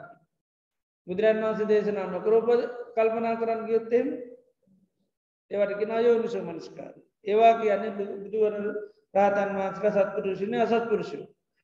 බුදුරන් 1.07 1.41
වහන්සේ 1.41 1.67
දේශනා 1.67 2.07
නොකරෝප 2.07 2.47
කල්පනා 2.95 3.35
කරන්න 3.35 3.65
ගයොත්තෙම 3.65 4.07
ඒවටගෙන 5.51 5.91
අයෝනිසෝ 5.91 6.43
මනස්කාර 6.43 6.93
ඒවා 7.25 7.53
කියන්නේ 7.55 7.91
බුදුවර 8.17 8.53
රාතන් 9.13 9.55
වහන්සක 9.55 9.85
සත්පුරුෂණය 9.89 10.57
අසත්පුරුෂය. 10.59 11.19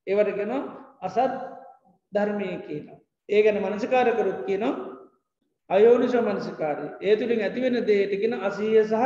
ඒවටගෙන 0.08 0.52
අසත් 1.02 1.38
ධර්මය 2.14 2.48
කියලා 2.60 3.00
ඒ 3.30 3.44
ගැන 3.44 3.62
මනසිකාර 3.64 4.08
කරුත් 4.14 4.40
කියනවා 4.46 4.74
අයෝනිශ 5.70 6.16
මනසිකාරී 6.18 6.90
ඒ 7.02 7.16
තුළින් 7.16 7.42
ඇතිවෙන 7.42 7.78
දේටගෙන 7.88 8.34
අසීය 8.42 8.84
සහ 8.84 9.04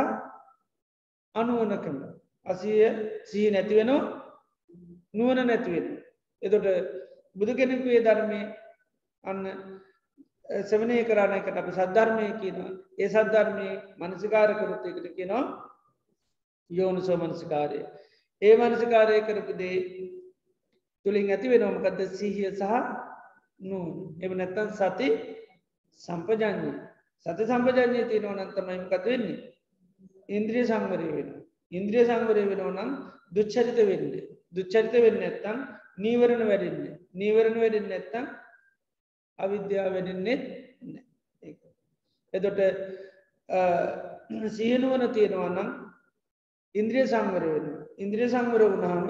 අනුවනකම 1.34 1.98
අසීය 2.46 2.90
සී 3.24 3.50
නැතිවෙනවා 3.50 4.02
නුවන 5.14 5.46
නැතිවෙන 5.46 5.86
එතොට 6.42 6.66
බුදු 7.36 7.52
කෙනෙකුේ 7.54 8.00
ධර්මය 8.00 8.40
අන්න 9.24 9.42
සවනය 10.62 11.04
කරාණයකට 11.04 11.56
අප 11.56 11.68
සද්ධර්මය 11.70 12.28
කියන 12.40 12.58
ඒ 12.98 13.08
සද්ධර්මය 13.08 13.68
මනසිකාර 13.98 14.50
කරුත්තයකට 14.54 15.16
කියනවා 15.16 15.44
යෝනිසෝ 16.70 17.16
මනසිකාරය. 17.18 17.80
ඒ 18.42 18.54
මනසිකාරය 18.56 19.20
කරපුදේ 19.22 19.76
තුළින් 21.06 21.30
ඇති 21.30 21.50
වෙනෝමකද 21.50 22.00
සිහිය 22.12 22.50
සහ 22.52 22.72
නූ 23.60 23.86
එම 24.20 24.32
නැත්තන් 24.34 24.70
සති 24.72 25.08
සම්පජඥ 26.00 26.72
සති 27.26 27.42
සම්පජඥය 27.44 28.04
තියෙනව 28.08 28.32
නන්තමයිම 28.36 28.84
කත 28.90 29.04
වෙන්නේ? 29.04 29.38
ඉන්ද්‍රිය 30.28 30.64
සංවරය 30.64 31.08
වෙන 31.10 31.30
ඉන්ද්‍රිය 31.72 32.04
සංවරය 32.04 32.42
වෙනෝ 32.50 32.70
නම් 32.70 32.90
දුච්චරිත 33.32 33.78
වෙන්න. 33.80 34.12
දුච්චරිත 34.52 34.94
වෙන්න 34.94 35.22
ඇත්තම් 35.22 35.58
නීවරණ 35.98 36.44
වැඩින්නේ. 36.50 36.94
නීවරණ 37.14 37.60
වැඩින්න 37.62 37.92
ඇත්තම් 37.92 38.24
අවිද්‍යාව 39.38 39.92
වැඩින්නෙත් 39.94 40.42
එදොට 42.34 42.60
සියනුවන 44.56 45.04
තියෙනවා 45.16 45.50
නම් 45.50 45.68
ඉන්ද්‍රිය 46.74 47.06
සංවර 47.12 47.44
වෙන 47.54 47.66
ඉන්ද්‍රිය 47.98 48.28
සංවර 48.28 48.62
වුණහම 48.64 49.06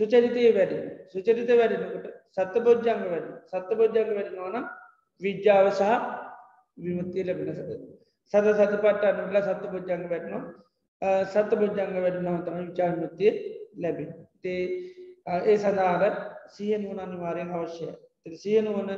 සුචරිතය 0.00 0.44
වැඩි. 0.58 0.78
සුචරිත 1.12 1.50
වැඩෙනකට 1.60 2.06
සත්ත 2.36 2.54
බොජ්ජංග 2.66 3.02
වැඩ. 3.12 3.28
සත්ත 3.50 3.70
බොජ්ජංග 3.80 4.10
වැඩෙනවාන 4.16 4.68
විද්‍යාව 5.22 5.66
සහ 5.72 5.92
විමුත්තිය 6.76 7.24
ලැබෙන 7.26 7.54
සද 7.54 7.70
සද 8.32 8.46
සත 8.58 8.82
පට 8.82 9.02
අනුල 9.12 9.36
සත්ත 9.42 9.64
බොජ්ජංග 9.72 10.04
වැඩනවා. 10.12 10.44
සත්ත 11.24 11.50
බොජ්ජංග 11.60 11.94
වැඩනව 11.96 12.36
තම 12.44 12.58
විචාර්මුත්තිය 12.62 13.32
ලැබෙන 13.82 14.10
තේ 14.42 14.60
ඒ 15.26 15.56
සඳහාර 15.56 16.14
සිය 16.48 16.78
නුවන 16.78 16.98
අනිවාරයෙන් 17.00 17.52
අවශ්‍යය. 17.52 17.92
සිය 18.36 18.60
නුවන 18.60 18.90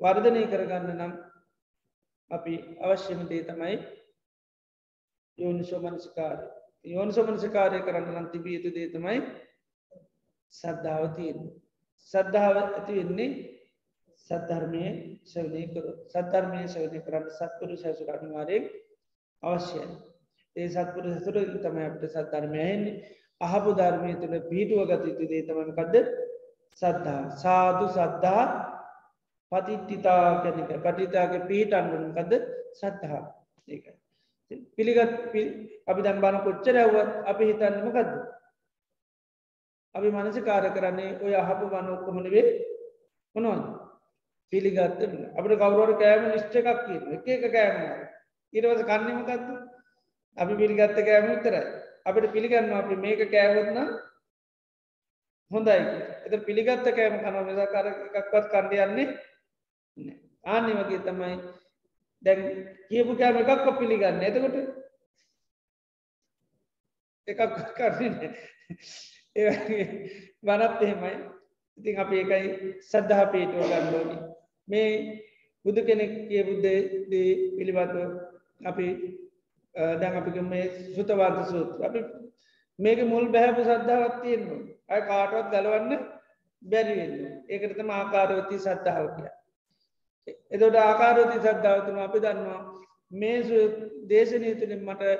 වර්ධනය 0.00 0.42
කරගන්න 0.46 0.94
නම් 0.96 1.12
අපි 2.30 2.54
අවශ්‍යම 2.80 3.20
දේ 3.28 3.42
තමයි 3.44 3.76
යෝනිශෝමනසිකාරය 5.38 6.46
යෝනිසෝමනසිකාරය 6.84 7.78
කරන්න 7.82 8.10
නම් 8.12 8.26
තිබිය 8.30 8.56
යුතු 8.56 8.74
දේ 8.74 8.88
තමයි 8.88 9.20
සද්ධාව 10.52 11.04
තියෙන 11.16 11.38
සද්ධාව 12.10 12.56
ඇති 12.58 12.98
වෙන්නේ 12.98 13.30
සද්ධර්මය 14.26 14.84
ශවනය 15.24 15.62
කර 15.68 15.86
සද්ධර්මය 16.06 16.60
ශවනය 16.66 17.00
කරන්න 17.00 17.30
සත්පුරු 17.30 17.76
සැසුර 17.76 18.10
අනිවාරයෙන් 18.10 18.64
අවශ්‍යයි. 19.42 19.86
ඒ 20.56 20.68
සත්පුරු 20.68 21.08
සැසුර 21.10 21.36
තමයි 21.58 21.84
අපට 21.84 22.04
සද්ධර්මයහෙන්නේ 22.08 22.96
අහපු 23.40 23.70
ධර්මය 23.72 24.14
තුළ 24.20 24.34
පිහිටුව 24.50 24.80
ගත 24.84 25.04
යුතු 25.04 25.24
දේ 25.26 25.42
තමකක්ද 25.42 25.94
සද්ධා. 26.78 27.22
සාධු 27.36 27.86
සද්ධා. 27.88 28.44
පතිට්ටිතා 29.52 30.42
කැනක 30.42 30.70
පටිතාගේ 30.84 31.46
පිහිට 31.48 31.72
අන්නුකද 31.72 32.32
සද්ධහා 32.74 33.24
ඒකයි. 33.68 33.94
පිළිගත් 34.76 35.12
අපි 35.88 36.00
දම්බාන 36.02 36.36
කොච්චර 36.44 36.76
ඇවත් 36.76 37.10
අපි 37.26 37.44
හිතන්නමකක්ද 37.50 38.10
අපි 39.94 40.08
මනස 40.10 40.38
කාර 40.40 40.64
කරන්නේ 40.70 41.18
ඔය 41.24 41.34
අහපු 41.34 41.64
වන 41.66 41.88
ඔක්කොමනවේ 41.88 42.44
මොනවද? 43.34 43.64
පිළිගත්ත 44.52 45.00
අපට 45.38 45.52
කවරුවර 45.54 45.92
කෑම 45.96 46.30
ලිෂ්ට 46.32 46.54
එකක් 46.54 46.78
කියන 46.86 47.02
එක 47.14 47.26
එක 47.28 47.44
කෑම. 47.52 47.76
ඉරවස 48.52 48.82
කන්නමකක්ද 48.82 49.46
අපි 50.36 50.54
පිළිගත්ත 50.54 50.98
කෑම 51.00 51.30
උතරයි 51.34 51.77
අපට 52.08 52.32
පිළිගන්න 52.34 52.72
අපි 52.72 52.96
මේක 52.96 53.20
කෑවත්න 53.26 53.78
හොඳයි 55.50 55.78
එත 56.26 56.44
පිළිගත්ත 56.46 56.90
කෑම 56.90 57.16
කන 57.20 57.38
නිසා 57.46 57.68
කර 57.68 57.86
එකක්වත් 57.88 58.50
කණ්ඩයන්නේ 58.52 59.08
ආනෙ 60.46 60.72
වගේ 60.78 61.00
තමයි 61.04 61.36
දැන් 62.22 62.40
කියපු 62.88 63.12
කෑම 63.16 63.40
එකක්ක 63.42 63.66
පිළිගන්න 63.78 64.26
එතකොට 64.28 64.56
එකක් 67.28 67.40
කරන්නේ 67.76 68.30
වනත් 70.42 70.82
එහෙමයි. 70.82 71.12
ඉතින් 71.78 72.00
අප 72.00 72.10
ඒකයි 72.12 72.48
සද්ධහා 72.82 73.32
පේටෝ 73.32 73.68
ගන්නඩෝනි 73.70 74.16
මේ 74.68 74.90
බුදු 75.64 75.80
කෙනෙක් 75.84 76.12
කිය 76.28 76.42
බුද්ධ 76.44 76.68
පිළිබඳව 77.56 77.98
අපි 78.64 78.86
දැන් 79.96 80.16
අපික 80.16 80.38
මේ 80.44 80.64
සුතවාර්ත 80.90 81.40
සූත් 81.46 81.82
අපි 81.82 82.04
මේක 82.78 83.00
මුල් 83.04 83.26
බැහැපු 83.28 83.62
සද්ධාවත් 83.62 84.20
තියෙන්නවා 84.22 84.60
අය 84.88 85.00
කාටවත් 85.04 85.50
ගලවන්න 85.52 86.06
බැරිවෙන්න 86.62 87.14
ඒකටතම 87.48 87.90
ආකාරවති 87.92 88.60
සද්ධාව 88.60 89.06
කිය 89.16 89.30
එදොට 90.50 90.78
ආකාරෝති 90.78 91.38
සද්ධාවතුම 91.40 91.98
අපි 92.00 92.18
දන්නවා 92.20 92.60
මේ 93.12 93.36
දේශනය 94.08 94.54
තුළින් 94.54 94.82
මට 94.84 95.12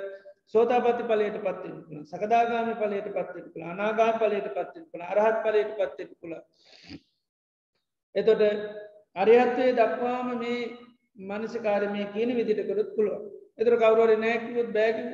සෝතාපති 0.53 1.03
පලයට 1.05 1.37
පත්තිෙන 1.39 1.77
පුළ 1.83 2.03
සකදාගාමි 2.05 2.75
පලයට 2.75 3.09
පත්තිෙන 3.09 3.47
පුළ 3.53 3.65
අනාගා 3.65 4.11
පලයට 4.15 4.51
පත්තිෙන 4.51 4.85
පුළ 4.91 5.03
අරහත් 5.05 5.41
පලයට 5.43 5.73
පත්තිෙන 5.75 6.11
පුළ 6.17 6.35
එතොට 8.15 8.43
අරිහත්වය 9.15 9.67
දක්වාම 9.73 10.31
මේ 10.37 10.61
මනසිකාරමය 11.27 12.07
කියන 12.13 12.31
විදිට 12.35 12.65
කරත් 12.65 12.89
පුළුව 12.95 13.21
එතර 13.59 13.75
කවරුවර 13.75 14.11
නෑකිවොත් 14.17 14.69
බෑකිව 14.75 15.11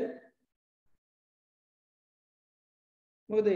මොකද 3.29 3.47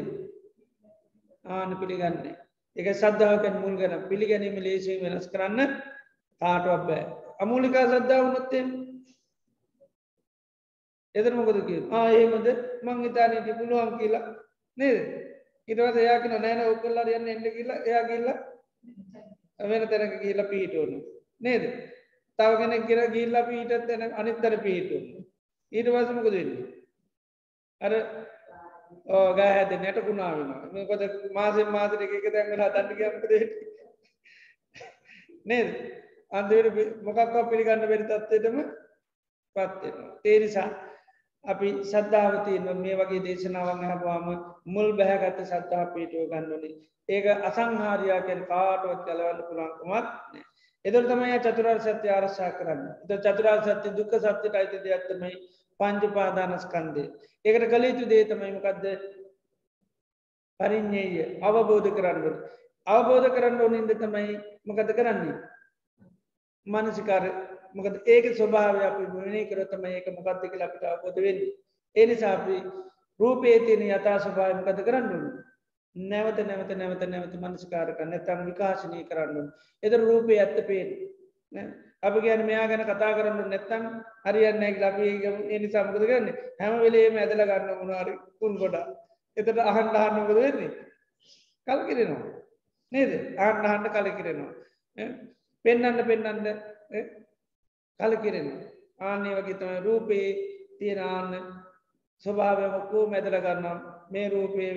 ආන 1.46 1.72
පිළිගන්නේ 1.80 2.36
එක 2.76 2.88
සද්ධාවකැන් 2.94 3.62
මුල් 3.62 3.76
ගැන 3.78 3.96
පිළිගැනීම 4.10 4.58
ලේසිී 4.66 5.02
වෙනස් 5.04 5.28
කරන්න 5.28 5.72
කාටුවක් 6.42 6.84
බෑ. 6.88 7.04
අමූලිකා 7.40 7.86
සද්ධාව 7.88 8.26
උනොත්තෙන් 8.26 8.68
එතර 11.16 11.34
මොකද 11.34 11.60
කිය 11.68 11.82
ආඒමද 11.92 12.48
මං 12.84 13.04
හිතානට 13.06 13.50
පුළුවන් 13.60 13.98
කියලා. 14.00 14.26
නේද? 14.78 14.98
ඉටවස 15.68 15.98
එයාකින 15.98 16.36
නෑන 16.38 16.66
ඔක්කල්ලා 16.66 17.08
යන්න 17.12 17.32
එන්න 17.34 17.46
කියලා. 17.48 17.80
එයා 17.86 18.04
කියල්ලා 18.10 18.38
වෙන 19.70 19.88
තැනක 19.90 20.14
කියලා 20.22 20.52
පිහිටෝනු 20.52 20.98
නේද? 21.40 21.64
තව 22.40 22.52
කෙන 22.60 22.74
කියර 22.84 23.02
ගිල්ලා 23.10 23.46
පිහිටත් 23.46 23.88
තැන 23.88 24.04
අනිත්තර 24.16 24.58
පිහිටුවන්න 24.60 25.26
ඊට 25.72 25.88
වසමක 25.90 26.28
දෙන්න 26.32 26.52
අර 27.82 27.94
ඕගෑ 29.14 29.52
හැද 29.52 29.72
නැට 29.78 30.04
ගුණාවෙන 30.04 30.88
කොද 30.88 31.08
මාසෙන් 31.34 31.72
මාතර 31.72 32.02
එක 32.02 32.30
තැන්ගලා 32.30 32.70
තන්ටිකමකද 32.72 33.34
නේද? 35.46 35.70
අන්දට 36.32 36.78
මොකක්වා 37.04 37.44
පිළිගන්න 37.46 37.84
බැරි 37.84 38.06
තත්වයටම 38.06 38.58
පත්වෙනවා 39.56 40.12
තේනිසා 40.22 40.68
අපි 41.46 41.70
සද්ධාවතියන 41.86 42.70
මේ 42.78 42.98
වගේ 42.98 43.24
දේශනාවන් 43.24 43.84
හවාම 43.92 44.28
මුල් 44.68 44.90
බැහැගත්ත 44.94 45.42
සද්ධා 45.46 45.86
පීටුව 45.94 46.30
ගන්නනි 46.30 46.72
ඒක 47.10 47.26
අසංහාරයාකෙන් 47.44 48.46
කාටුවත් 48.48 49.02
කලවන්න 49.06 49.42
පුළන්කුමත් 49.44 50.08
එදර 50.86 51.04
තමයි 51.06 51.40
චතුරාර් 51.40 51.80
සත්‍ය 51.80 52.08
ආරශා 52.10 52.52
කරන්න. 52.58 52.84
ද 53.06 53.12
චතුරාර් 53.18 53.60
සත්‍ය 53.64 53.90
දුක 53.96 54.14
සත්‍යයට 54.16 54.56
අයිති 54.56 54.84
දෙයක්ත්තමයි 54.86 55.36
පංචපාදානස්කන්දේ 55.80 57.08
ඒකට 57.46 57.70
කළ 57.72 57.86
යුතු 57.86 58.06
දේතමයිමකක්ද 58.06 58.86
පරිින්්ඥය 60.60 61.26
අවබෝධ 61.42 61.90
කරන්නට 61.92 62.40
අවබෝධ 62.88 63.30
කරන්න 63.30 63.62
ඕනින්ද 63.62 63.92
තමයි 63.96 64.36
මකද 64.66 64.90
කරන්නේ? 64.96 65.36
මනසිකාර 66.68 67.26
මොකද 67.74 67.96
ඒක 68.06 68.26
ස්වභාවය 68.34 68.84
අපි 68.86 69.04
මනේ 69.08 69.46
කරතම 69.46 69.86
ඒක 69.86 70.08
මොකක්ද 70.16 70.44
කියලා 70.44 70.70
අපිට 70.70 70.84
අවබෝධ 70.86 71.20
වෙන්නේ. 71.20 71.54
ඒ 71.96 72.06
නිසා 72.06 72.34
අපි 72.34 72.56
රූපේ 73.20 73.60
තියෙන 73.60 73.86
යථා 73.90 74.18
ස්වභාවය 74.20 74.54
මොකද 74.60 74.82
කරන්න 74.84 75.24
නැවත 75.96 76.40
නැවත 76.42 76.72
නැවත 76.74 77.04
නැවත 77.06 77.34
මනස්කාරක 77.36 78.00
නැතම් 78.04 78.42
විකාශනය 78.48 79.04
කරන්න. 79.04 79.48
එද 79.84 79.94
රූපය 80.00 80.38
ඇත්ත 80.38 80.58
පේන 80.68 80.90
අප 82.02 82.16
ගැන 82.22 82.46
මෙයා 82.46 82.68
ගැන 82.68 82.86
කතා 82.86 83.12
කරන්න 83.14 83.50
නැත්තම් 83.50 83.86
හරියන්න 84.26 84.64
ලබේ 84.82 85.14
එනි 85.50 85.68
සමකද 85.68 86.04
කරන්න? 86.04 86.28
හැම 86.60 86.80
වෙලේම 86.80 87.18
ඇදල 87.18 87.44
ගන්න 87.44 87.80
මොනාරි 87.80 88.14
කුන් 88.40 88.58
ගොඩා 88.58 88.88
එතට 89.38 89.58
අහන්ඩ 89.66 89.96
අහන්නකද 89.98 90.36
වෙන්නේ? 90.38 90.72
කල් 91.68 91.82
කිරෙනවා 91.88 92.32
නේද? 92.92 93.12
ආන්න 93.38 93.66
අහන්ඩ 93.66 93.94
කල 93.94 94.10
කිරෙනවා 94.18 94.54
පෙන්නන්න 95.66 96.06
පෙන්නන්න 96.06 96.48
කලකිරෙන 98.00 98.48
ආන්නේ 99.00 99.36
වගේ 99.38 99.58
තම 99.60 99.74
රූපයේ 99.84 100.30
තියෙනන්න 100.80 101.34
ස්වභාවයමක්කෝ 102.24 103.04
මැදල 103.08 103.38
ගන්නම් 103.38 103.80
මේ 104.12 104.28
රූපයේ 104.30 104.74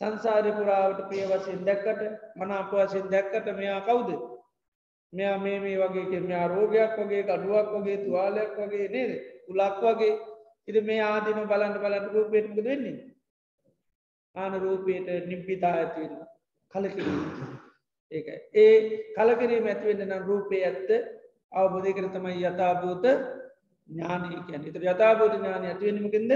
සංසාරය 0.00 0.52
පුරාවට 0.52 1.02
පිය 1.10 1.24
වසයෙන් 1.24 1.64
දැක්කට 1.64 2.00
මනාප 2.36 2.72
වසයෙන් 2.72 3.10
දැක්කට 3.10 3.46
මෙයා 3.54 3.80
කවුද? 3.82 4.10
මෙයා 5.12 5.38
මේ 5.38 5.58
මේ 5.60 5.76
වගේ 5.78 6.20
මෙයා 6.22 6.46
රෝගයක් 6.48 6.96
වගේ 6.98 7.22
ගඩුවක් 7.24 7.68
වගේ 7.74 7.98
තුවාලයක් 7.98 8.56
වගේ 8.58 8.88
නේද? 8.88 9.12
උලක් 9.48 9.76
වගේ. 9.82 10.14
ඉති 10.68 10.80
මේ 10.82 11.02
ආදිම 11.02 11.38
බලන්න 11.44 11.76
බලන්න 11.76 12.10
රූපයටමක 12.12 12.64
වෙන්නේ? 12.64 12.96
ආන 14.34 14.60
රූපයට 14.60 15.08
නිබ්බිතා 15.26 15.74
ඇතිවෙන 15.74 16.26
කලකිරීම. 16.72 17.56
ඒක 18.12 18.26
ඒ 18.54 18.74
කලකිරීම 19.14 19.66
ඇතිවෙන්න 19.66 20.08
නම් 20.08 20.22
රූපය 20.24 20.62
ඇත්ත 20.62 20.90
අවබෝධය 21.52 21.92
කර 21.92 22.08
තමයි 22.10 22.44
යථභූත 22.44 23.06
ඥානය 23.88 24.28
කියැන 24.38 24.68
එතර 24.68 24.84
යථභූත 24.84 25.34
ඥානය 25.34 25.66
ඇතිවෙනීමකින්ද 25.66 26.32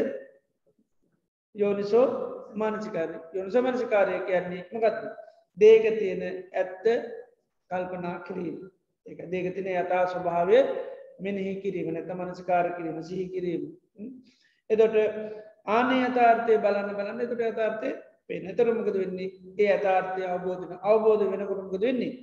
යෝනිසෝ 1.54 2.06
මානසිකාර 2.54 3.10
යොනිස 3.34 3.56
මනසිකාරය 3.56 4.20
කියන්නේ 4.26 4.62
මකත් 4.72 4.98
දේක 5.56 5.84
තියෙන 5.98 6.22
ඇත්ත 6.52 6.84
කල්පනා 7.70 8.16
කිරීම. 8.20 8.58
ඒක 9.06 9.20
දේක 9.30 9.54
තින 9.54 9.68
යථා 9.74 10.04
ස්වභාවය 10.06 10.58
මෙනෙහි 11.20 11.54
කිරීම 11.62 11.92
නැත 11.94 12.10
මනස්කාර 12.10 12.66
කිරීම 12.76 13.02
සිහි 13.02 13.26
කිරීම. 13.28 13.62
එදොට 14.70 14.96
ආනේ 15.68 16.02
අතාර්ථය 16.04 16.58
බලන්න 16.58 16.94
බලන්න 16.94 17.20
එතට 17.20 17.44
අතාර්ථය 17.44 17.90
පේ 18.26 18.40
නැතරමකද 18.40 18.96
වෙන්නේ? 18.96 19.28
ඒ 19.58 19.70
අතාර්ථය 19.72 20.22
අවබෝධන 20.26 20.72
අවබෝධ 20.84 21.24
වෙනකොටමකද 21.32 21.82
වෙන්නේ? 21.82 22.14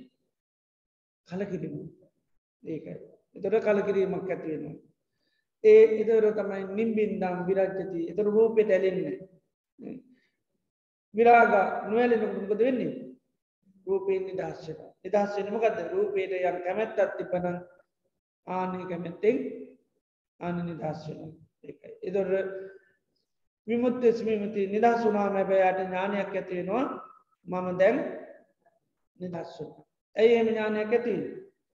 කලකිරීම. 1.28 1.88
ඒකයි 2.64 2.96
එතොට 3.36 3.64
කලකිරීමක් 3.64 4.30
ඇතිවෙනවා 4.30 4.87
ඒ 5.64 5.82
එදර 5.96 6.24
තමයි 6.32 6.62
නිම්බින්දම් 6.72 7.42
විරජ්ජති 7.46 8.04
එතර 8.10 8.26
රූපෙට 8.28 8.70
ඇලෙන්න 8.70 9.00
විරාග 11.14 11.52
නොවැලෙනකුමකද 11.88 12.58
වෙන්නේ? 12.60 12.92
රූපයෙන් 13.86 14.22
නිදහස්සක 14.24 14.80
නිදහස්සෙනමකද 15.04 15.78
රූපයට 15.90 16.32
යම් 16.40 16.56
කැමැත්තත් 16.64 17.16
තිබන 17.16 17.46
ආනය 18.48 18.80
කැමැත්තෙන් 18.86 19.38
ආන 20.40 20.58
නිදහස්සන 20.62 21.20
ඒකයි. 21.62 21.92
එදොර 22.02 22.28
විමුත්ත 23.68 24.02
ස්මීමති 24.12 24.66
නිදහසුනාම 24.68 25.36
බැයට 25.42 25.80
ඥානයක් 25.80 26.32
ඇතිවෙනවා 26.32 26.84
මම 27.46 27.66
දැන් 27.78 27.98
නිදස්සුන 29.20 29.70
ඇයි 30.16 30.36
එම 30.36 30.48
ඥානයක් 30.48 30.92
ඇති 30.92 31.16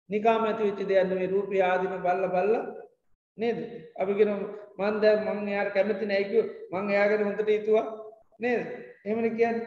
නිකාම 0.10 0.44
ඇති 0.44 0.64
විච්චි 0.64 0.86
දෙයන්නුවේ 0.86 1.28
රූපය 1.28 1.62
ආදිම 1.62 1.96
බල්ල 2.00 2.28
බල්ල 2.30 2.54
නේද? 3.38 3.58
අපිගෙන 3.96 4.32
මන්ද 4.78 5.04
මං 5.26 5.48
යාර 5.48 5.70
කැමති 5.74 6.06
නැයකු 6.06 6.40
මං 6.72 6.90
එයාගෙන 6.90 7.26
හොඳට 7.28 7.50
ඉතුවා 7.50 7.88
නේද? 8.40 8.62
එමන 9.06 9.30
කියන්න. 9.38 9.58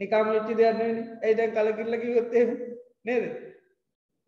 නිකාම 0.00 0.30
විච්චි 0.30 0.54
දෙයන්න 0.54 0.80
ඇයි 1.22 1.36
දැන් 1.36 1.52
කලකිල්ලකි 1.52 2.14
ගොත්තේ 2.16 2.44
නේද? 3.04 3.24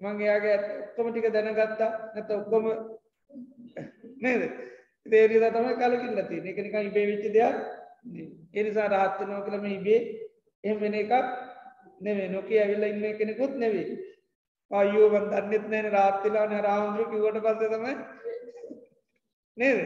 මං 0.01 0.23
එයාගේ 0.23 0.57
ඔක්කොම 0.85 1.11
ටික 1.11 1.33
දැනගත්තා. 1.33 1.91
නැත 2.15 2.31
ඔක්කොම 2.33 2.65
නේද? 4.19 4.43
තේරිද 5.07 5.45
තමයි 5.49 5.75
කලකිල්ල 5.77 6.23
තිය 6.29 6.41
එක 6.51 6.59
නිකා 6.59 6.87
ඉබේ 6.89 7.07
විච්චි 7.11 7.31
දෙයක් 7.33 7.57
එනිසා 8.55 8.89
රහත්ත 8.89 9.21
නෝ 9.29 9.41
කළම 9.47 9.67
ඉබේ 9.69 10.01
එම 10.65 10.81
වෙන 10.81 10.95
එකක් 10.95 11.13
නෙවේ 12.01 12.29
නොකේ 12.29 12.61
ඇවිල්ල 12.63 12.87
ඉන්න 12.89 13.19
කෙනෙකුත් 13.19 13.55
නෙවේ 13.57 13.87
අයෝ 14.71 15.11
වන් 15.11 15.27
දන්නෙත් 15.33 15.67
නෑන 15.71 15.89
රාත්තිලා 15.93 16.47
න. 16.47 16.55
රාමුදුරු 16.61 17.11
කිවට 17.13 17.39
පස්ස 17.45 17.71
තමයි 17.75 17.95
නේද? 19.57 19.79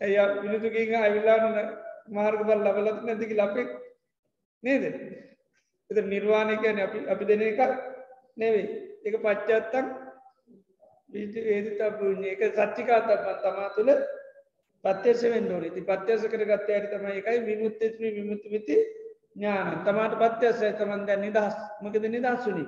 ඇය 0.00 0.14
මිනිතුකින් 0.42 0.94
ඇවිල්ලාන 0.96 1.42
මාර්ග 2.08 2.40
බල් 2.42 2.62
ලබලත් 2.64 3.02
නැතිකි 3.04 3.36
ලපෙක් 3.36 3.70
නේද? 4.62 4.84
එත 5.90 6.04
නිර්වාණයකන 6.04 6.78
අපි 6.80 6.98
අපි 7.06 7.24
දෙන 7.24 7.42
එක 7.42 7.60
නෙවේ 8.36 8.66
එක 9.04 9.14
පච්චත්තක් 9.18 9.86
ඒදි 11.12 11.70
තබ 11.72 11.98
එක 12.24 12.42
සච්චිකාතබන් 12.52 13.38
තමා 13.42 13.68
තුළ 13.74 13.92
පත්‍යසෙන් 14.84 15.52
ෝන 15.52 15.64
ති 15.74 15.82
පත්‍යස 15.82 16.22
කරගත්ත 16.24 16.68
අයට 16.68 16.90
තම 16.90 17.06
එකයි 17.10 17.38
විමුත්තත්ම 17.46 18.04
විමුත්තිවිති 18.10 18.76
ඥාන. 19.36 19.84
තමාට 19.84 20.14
පත්‍යසය 20.16 20.72
තමන්ද 20.72 21.10
නිදහස්. 21.18 21.54
මකද 21.82 22.04
නිදහස්සුනි 22.08 22.64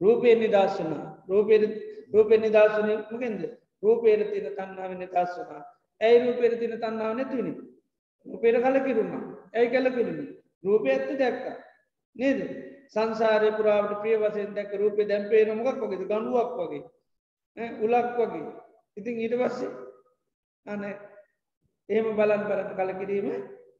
රූපය 0.00 0.34
නිදස්සන 0.34 0.92
රූපය 1.28 1.56
රූපය 2.12 2.38
නිදස්සන 2.38 2.88
මකෙන්ද? 3.10 3.42
රූපේර 3.82 4.20
තින 4.32 4.46
තන්නාව 4.52 4.92
නිදස්සනා 4.94 5.62
ඇයි 6.00 6.22
රූපේර 6.24 6.54
තින 6.58 6.76
තන්නාව 6.76 7.16
නැතිවනි 7.16 7.52
රූපේර 8.26 8.54
කල 8.60 8.78
කිරුණා 8.80 9.24
ඇයි 9.52 9.70
කල 9.70 9.90
කිරුණි 9.90 10.42
රූපය 10.64 10.88
ඇත්ත 10.88 11.18
දැක්ක. 11.18 11.44
නේද? 12.16 12.40
සංසාරය 12.88 13.50
පුරාවට 13.56 14.00
ප්‍රිය 14.00 14.16
වසයෙන් 14.16 14.54
දැක 14.54 14.74
රූපය 14.74 15.02
දැම්පේ 15.04 15.44
නොමකක් 15.46 15.80
වගේ? 15.82 15.98
ගඩුවක් 16.02 16.50
වගේ. 16.58 16.82
උලක් 17.80 18.08
වගේ. 18.18 18.52
ඉතින් 18.96 19.18
ඊට 19.18 19.36
පස්සේ? 19.36 19.70
අන 20.66 20.84
එහෙම 21.88 22.08
බලන් 22.16 22.42
බලට 22.46 22.74
කල 22.76 22.92
කිරීම 22.98 23.28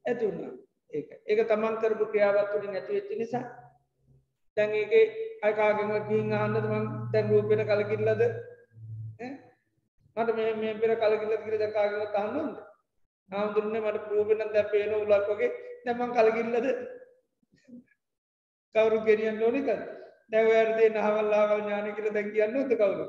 ඇති 0.05 0.25
වුණා. 0.25 0.53
ඒක. 0.91 1.09
ඒක 1.25 1.47
තමන් 1.47 1.77
කරපු 1.77 2.05
ක්‍රියාවත්තුට 2.07 2.65
නැතිවෙච්චි 2.67 3.15
නිසා. 3.15 3.45
දැන් 4.57 4.71
ඒක 4.73 4.91
අයකාගෙන් 5.43 5.91
ගින් 6.09 6.33
අහන්නද? 6.33 6.65
මං 6.65 6.85
දැන් 7.13 7.29
රූපෙට 7.29 7.65
කලකිල්ලද 7.65 8.21
මට 10.17 10.35
මේ 10.35 10.53
මේ 10.55 10.73
පෙර 10.75 10.91
කලකිල්ල 10.97 11.35
කිර 11.39 11.55
දකාගෙන 11.59 12.07
තහන්නද 12.11 12.55
හාමුදුරන්නේ 13.29 13.81
මට 13.83 14.07
රූපෙන 14.09 14.43
දැ 14.49 14.65
පේන 14.65 14.93
උලක් 14.95 15.27
වගේ. 15.29 15.51
දැමන් 15.85 16.11
කලකිල්ලද? 16.11 16.67
කවරු 18.75 18.97
ගෙනියන් 19.01 19.43
ඕනික 19.43 19.69
දැවඇරදේ 20.31 20.89
නහවල්ලාවල් 20.91 21.61
ඥාන 21.61 21.95
කියල 21.95 22.07
දැන් 22.11 22.31
කියන්න 22.31 22.55
ත 22.63 22.71
කවුරු? 22.75 23.05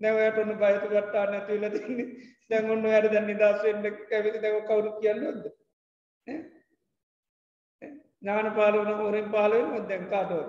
නැවයට 0.00 0.38
ඔන්න 0.38 0.52
බයතු 0.56 0.86
ගට්ටා 0.86 1.26
නැතිවල 1.26 1.68
තින්නේ 1.72 2.08
දැන් 2.50 2.70
ඔන්න 2.70 2.84
වැර 2.84 3.06
දැන් 3.06 3.26
නිදස්සෙන්ට 3.26 3.86
කැවිති 4.10 4.42
දැව 4.42 4.58
කවුරු 4.64 4.90
කියන්නද 5.00 5.44
ඥාන 8.22 8.48
පාලවන 8.54 8.92
හෝරෙන් 8.94 9.28
පාලුවෙන් 9.30 9.72
මොදැන් 9.72 10.04
කාටුව 10.06 10.46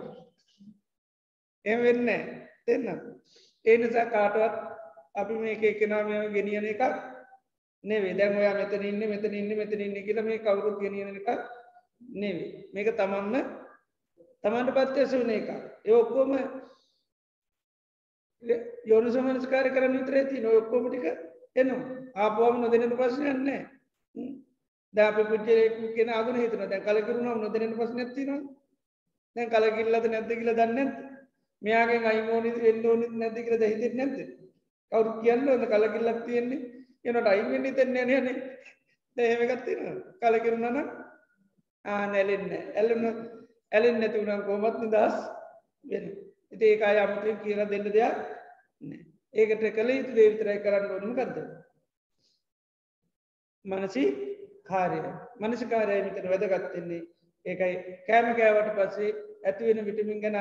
එම 1.66 1.80
වෙන්න 1.84 2.90
දෙන්න 3.70 3.82
ඒනිසා 3.82 4.06
කාටවත් 4.08 4.56
අපි 5.16 5.34
මේක 5.36 5.64
එකනා 5.64 6.04
මෙ 6.04 6.20
ගෙනියන 6.30 6.66
එකක් 6.66 6.84
නෙවේ 7.84 8.14
දැන් 8.14 8.38
ඔයා 8.38 8.54
මෙතන 8.56 8.84
ඉන්න 8.84 9.10
මෙතන 9.10 9.34
ඉන්න 9.34 9.58
මෙතන 9.58 9.82
ඉන්න 9.82 9.98
කියල 10.06 10.22
මේ 10.24 10.40
කවුරු 10.40 10.76
ගෙනියන 10.80 11.10
එකක් 11.12 11.30
නෙවේ 12.16 12.50
මේක 12.74 12.90
තමන්න 12.94 13.46
තමන්ට 14.44 14.76
පත්්‍යස 14.78 15.14
වන 15.14 15.32
එක 15.32 15.50
ඒ 15.86 15.94
ඔක්කෝම 15.94 16.32
යෝනු 18.86 19.10
සමනස්කාර 19.12 19.68
කරන්න 19.70 19.98
විතරේ 19.98 20.24
ති 20.26 20.40
නො 20.40 20.50
ඔක්කෝමටික 20.58 21.06
එනවා. 21.56 21.82
ආපුවාම 22.16 22.62
නොදෙනට 22.62 22.96
පස්සයන්නේ 22.96 23.62
දැප 24.94 25.18
පුච්චරෙකු 25.24 25.94
කියෙන 25.96 26.10
අගුණ 26.12 26.42
හිතන 26.42 26.64
දැන් 26.64 26.84
කලකරුණම් 26.84 27.42
නොදෙනට 27.42 27.78
පස් 27.78 27.92
නැතින 27.94 28.32
දැන් 29.36 29.50
කලකිල්ලද 29.50 30.06
නැද්ද 30.08 30.32
කියල 30.32 30.52
දන්න 30.52 30.90
මෙයාගේ 31.62 32.06
අයිමෝනි 32.06 32.52
වෙන්න 32.58 32.86
ඕනි 32.86 33.08
නැති 33.14 33.46
කියල 33.46 33.64
හිතෙත් 33.64 33.96
නැත 33.96 34.16
කවරු 34.92 35.12
කියන්න 35.22 35.50
ොද 35.50 35.64
කලකිල්ලක් 35.66 36.22
තියෙන්නේ? 36.26 36.60
එනට 37.06 37.28
අයිවෙන්නි 37.28 37.72
තෙන්නේ 37.74 38.06
නන 38.08 38.28
දැහෙමගත්තින 39.18 39.82
කලකිරුණන 40.22 40.80
ආ 41.86 42.02
නැලෙන්න 42.08 42.52
ඇල්ලන්න 42.74 43.06
ඇලෙන් 43.72 44.02
නැතිවුණම් 44.02 44.44
කෝමත් 44.46 44.82
නිදස් 44.84 45.16
වෙන 45.86 46.10
ඉති 46.52 46.66
ඒකා 46.66 46.94
යමතය 47.06 47.36
කියලා 47.44 47.70
දෙන්න 47.72 47.88
දෙයක් 47.90 48.18
ඒකට 49.34 49.64
කළ 49.78 49.92
යුතු 49.92 50.18
දේවිතරයි 50.18 50.64
කරන්න 50.66 50.92
ඕනම 50.92 51.16
ගත්ද 51.16 51.38
මනසි 53.66 54.04
කාරය 54.66 55.00
මනසිකාරය 55.40 56.02
මිතර 56.04 56.26
වැදගත්තෙන්නේ 56.32 57.02
ඒකයි. 57.46 57.76
කෑම 58.08 58.36
කෑවට 58.36 58.76
පස්සේ 58.78 59.12
ඇතිවෙන 59.46 59.86
විටමින් 59.86 60.22
ගැන 60.24 60.38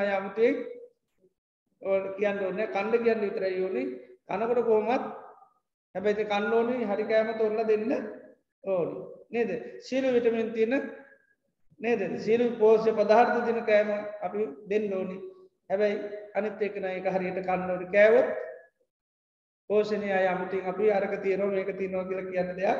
අයමතයෙක් 1.81 2.15
කියන්න 2.17 2.39
ඕන්න 2.41 2.61
කණ්ඩ 2.67 3.03
කියන්න 3.03 3.21
විතරයි 3.21 3.57
යෝනි 3.57 3.83
කනකොට 4.27 4.65
කෝමත් 4.65 5.05
හැබැති 5.95 6.25
කන්න 6.25 6.53
ඕනි 6.53 6.85
හරි 6.85 7.05
කෑම 7.05 7.29
තොරල 7.37 7.59
දෙන්න 7.63 7.91
ඕනි. 8.63 8.95
නේද? 9.29 9.51
සීල 9.79 10.05
විටමින් 10.13 10.53
තියන 10.53 10.75
නේද? 11.79 12.01
සීරු 12.19 12.51
පෝෂ්‍ය 12.57 12.91
පදාර්ථ 12.93 13.41
තින 13.45 13.65
කෑම 13.65 13.89
අපි 14.21 14.47
දෙන්න 14.67 14.93
ඕනි. 14.93 15.17
හැබැයි 15.69 15.97
අනිත් 16.35 16.61
එකන 16.61 16.85
එක 16.89 17.07
හරියට 17.07 17.41
කන්නවට 17.41 17.91
කෑවොත් 17.91 18.29
පෝෂණය 19.69 20.09
අයමතින් 20.11 20.65
අපි 20.65 20.91
අරක 20.91 21.13
තීරෝ 21.23 21.49
මේක 21.49 21.69
තියනවා 21.77 22.07
කියල 22.09 22.31
කියන්න 22.31 22.55
දෙයක් 22.57 22.79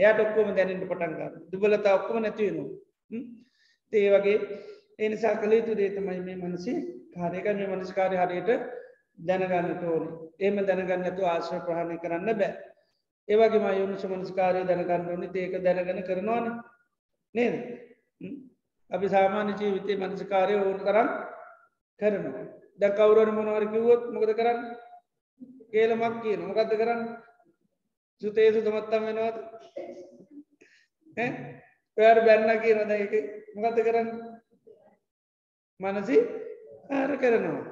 එයට 0.00 0.20
ඔක්කොම 0.20 0.54
දැනට 0.56 0.84
පටන්ගන්න 0.84 1.34
දුබලතා 1.50 1.96
ඔක්කොම 1.98 2.22
නැතිවෙනවා 2.22 3.20
තේ 3.92 4.06
වගේ 4.14 4.38
එනිසා 4.98 5.36
කළ 5.36 5.52
යුතු 5.52 5.72
දේතමයි 5.74 6.20
මේ 6.20 6.36
මනසි 6.38 6.72
කාරයක 7.14 7.46
මේ 7.50 7.68
මනස්කාරය 7.68 8.16
හරියට 8.16 8.50
දැනගන්න 9.18 9.84
ඕන. 9.84 10.04
ඒම 10.40 10.56
දැනගන්න 10.62 11.04
ඇතු 11.04 11.22
ආශ්‍ර 11.24 11.60
ප්‍රහණය 11.66 11.96
කරන්න 11.98 12.30
බෑ. 12.34 12.52
ඒවගේ 13.28 13.60
මයුණු 13.60 13.96
සමනස්කාරය 13.96 14.64
දැනගන්න 14.64 15.10
ඕනි. 15.10 15.28
ඒක 15.34 15.54
දැනගන 15.62 16.02
කරනවාන. 16.02 16.46
නේද? 17.34 17.54
අපි 18.90 19.06
සාමාන්‍ය 19.08 19.52
ජීවිතය 19.54 19.96
මනසිකාරය 19.96 20.54
ඕන 20.56 20.78
කරන්න 20.80 21.08
කරනවා. 22.00 22.44
දැ 22.78 22.90
කවුරන 22.92 23.30
මොනවරකිවොත් 23.34 24.02
මොකද 24.12 24.32
කරන්න? 24.34 24.60
කියලමක් 25.70 26.16
කියන 26.22 26.40
මොකක්ද 26.42 26.72
කරන්න? 26.74 27.02
සුතේසු 28.22 28.60
තමත්තම් 28.62 29.02
වෙනවාද? 29.06 29.36
පෑර 31.96 32.18
බැන්න 32.26 32.62
කියන 32.62 32.80
දැක 32.88 33.14
මොකත 33.56 33.78
කරන්න? 33.82 34.35
මනසි 35.80 36.16
ආර 36.90 37.10
කරනවා. 37.16 37.64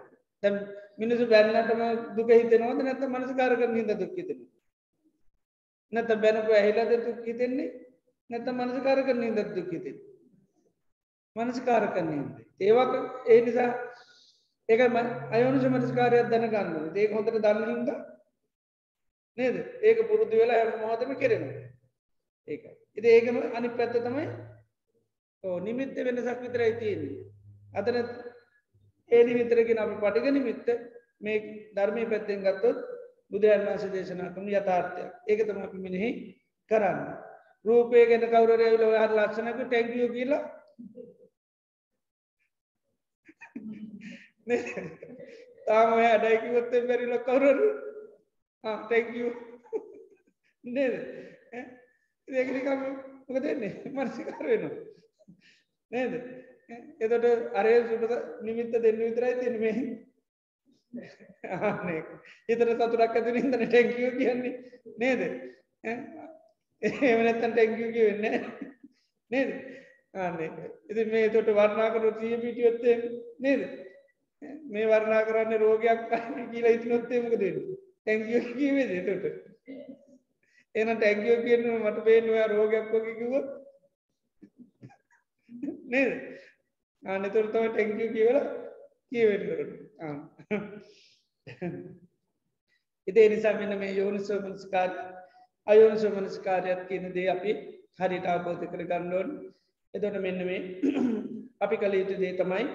තැම් 0.42 0.54
මිනිසු 0.98 1.24
බැන්නටම 1.26 1.82
දුක 2.16 2.30
හිතනවද 2.30 2.82
නැත 2.82 3.02
මනස 3.08 3.30
කාර 3.36 3.52
කරන 3.56 3.78
ද 3.82 3.92
දුක්කිතෙන 3.96 4.40
නැත 5.92 6.10
බැනපු 6.18 6.50
ඇහිලද 6.52 6.90
දුක් 7.02 7.22
හිතෙන්නේ? 7.24 7.70
නැත 8.30 8.46
මනස 8.50 8.82
කාර 8.82 8.98
කරන 9.02 9.24
ද 9.32 9.48
දුක්කිතෙන 9.52 9.96
මනස්කාර 11.36 11.84
කරන්නේ 11.88 12.22
ඒවක් 12.62 12.92
ඒ 13.26 13.40
නිසා 13.40 13.70
ඒක 14.68 14.80
අයෝනිස 15.30 15.64
මනස්කාරයක් 15.66 16.28
දැන 16.30 16.46
ගන්න 16.48 16.96
ඒක 16.96 17.10
හොඳට 17.10 17.38
දන්න 17.38 17.70
හිද 17.70 17.90
නේද? 19.38 19.56
ඒක 19.82 19.98
පුරුදු 20.08 20.36
වෙලා 20.36 20.58
හැම 20.60 20.80
මොහතම 20.80 21.10
කෙරෙන 21.16 21.44
ඒක 22.48 22.62
ඉති 22.96 23.08
ඒකම 23.08 23.36
අනි 23.52 23.68
පැත්ත 23.70 23.96
තමයි 23.98 24.26
ඕ 25.44 25.56
නිමිත්ත 25.60 25.98
වෙනසක් 25.98 26.40
විතරයි 26.40 26.72
තියෙන්නේ. 26.78 27.24
අතන 27.74 27.96
ඒ 29.10 29.22
නිමිතරකින් 29.24 29.78
අපි 29.78 29.94
පටිග 29.96 30.26
නිමිත්ත 30.30 30.68
මේ 31.20 31.38
ධර්මය 31.74 32.06
පැත්තෙන් 32.06 32.42
ගත්තොත් 32.42 32.78
බුදුරන් 33.30 33.66
වන්ස 33.66 33.84
දේශනා 33.92 34.32
කරන 34.34 34.48
යථාර්ථයක්. 34.50 35.10
ඒක 35.28 35.40
තම 35.46 35.60
අපි 35.60 35.78
මිනිහි 35.78 36.10
කරන්න. 36.70 37.00
රූපය 37.64 38.06
ගැන 38.06 38.24
කවරරයල 38.26 38.84
හර 38.94 39.12
ලක්ෂණක 39.12 39.58
ටැංකියෝ 39.62 40.10
කියලා? 40.10 40.42
තාම 45.66 45.90
අඩයිකිවොත්තේ 46.06 46.86
බැරිල 46.88 47.18
කවුරරු 47.20 47.68
ටැංකිය 48.64 49.28
නේද 50.64 50.94
ඒකනිකම 52.28 52.82
මොක 53.28 53.38
දෙන්නේ 53.42 53.72
මනසිකාර 53.86 54.44
වෙනවා. 54.44 54.76
නේද? 55.90 56.12
එතට 56.68 57.54
අරය 57.54 57.72
සුපත 57.84 58.12
නිමිත්ත 58.42 58.72
දෙන්න 58.78 58.98
විතරයි 58.98 59.34
තිෙනීමේ 59.40 59.74
හිතර 62.48 62.68
සතුරක් 62.72 63.02
ඇතුර 63.10 63.36
ඉදන 63.36 63.54
ටැංකියෝ 63.54 64.12
කියන්නේ 64.18 64.52
නේද? 64.98 65.22
එමනත්තන් 66.82 67.52
ටැංකිය 67.52 67.90
වෙන්න 67.96 68.22
නේද? 69.30 69.50
ආන්නේ 70.14 70.50
ඉති 70.90 71.04
මේ 71.06 71.28
තොට 71.30 71.50
වර්ණා 71.52 71.90
කරු 71.90 72.12
තිය 72.20 72.36
පිටියොත්තේ 72.38 72.96
නේද? 73.38 73.62
මේ 74.66 74.86
වර්ණා 74.86 75.26
කරන්න 75.28 75.60
රෝගයක් 75.60 76.06
කියලා 76.50 76.76
ඉතිනොත්තේමක 76.76 77.34
දෙන්න 77.40 77.58
ටැංකියෝ 78.00 78.54
කිවේ 78.54 79.02
තොට 79.08 79.24
එන 80.74 80.96
ටැංකියෝ 80.96 81.42
කියන්න 81.42 81.68
මට 81.76 82.04
පේනවා 82.04 82.48
රෝගයක් 82.48 82.90
වගේ 82.92 83.18
කිවොත් 83.18 83.48
නේද? 85.86 86.12
ආනතුර 87.04 87.46
තම 87.48 87.66
ටැංකිය 87.68 88.10
කියවල 88.12 88.38
කියවෙන්නට 89.10 89.70
ඉතේ 93.08 93.28
නිසා 93.28 93.54
මෙන්න 93.54 93.78
මේ 93.78 93.92
යෝනිසෝ 93.92 94.38
මනස්කාර 94.42 94.90
අයෝනිසෝ 95.66 96.12
මනස්කාරයක් 96.12 96.80
කියන 96.88 97.06
දේ 97.14 97.28
අපි 97.30 97.52
හරිට 98.00 98.26
ආබෝධ 98.26 98.64
කර 98.66 98.82
ගන්නඩෝන් 98.84 99.30
එතොට 99.94 100.18
මෙන්න 100.20 100.40
මේ 100.46 100.60
අපි 101.60 101.76
කළ 101.76 101.94
යුතු 101.94 102.14
දේ 102.18 102.34
තමයි 102.34 102.66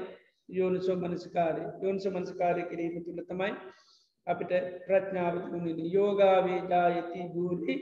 යෝනිසෝ 0.49 0.95
මනස්කාරය. 0.95 1.63
යෝනිසෝ 1.81 2.11
මනස්කාරය 2.11 2.63
කිරීම 2.63 3.03
තුළ 3.03 3.21
තමයි 3.27 3.53
අපිට 4.27 4.51
ප්‍රඥාවතුනිනි 4.85 5.93
යෝගාවේ 5.93 6.61
ජායති 6.69 7.27
බූරි 7.33 7.75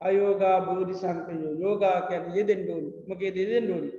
අයෝගා 0.00 0.58
බෝධි 0.60 0.94
සංකයෝ. 0.94 1.54
යෝගා 1.62 1.98
කැන 2.02 2.24
යෙදෙන්ඩෝනි 2.36 2.90
මගේ 3.08 3.32
දෙදෙන්ඩෝනි 3.32 3.90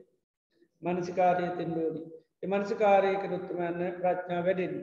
මනසිකාරය 0.81 1.47
තෙන්ඩෝනි 1.57 2.01
එමනසිකාරය 2.43 3.11
කරොත්තුමන්න 3.17 3.81
ප්‍රඥා 3.97 4.41
වැඩෙන් 4.43 4.73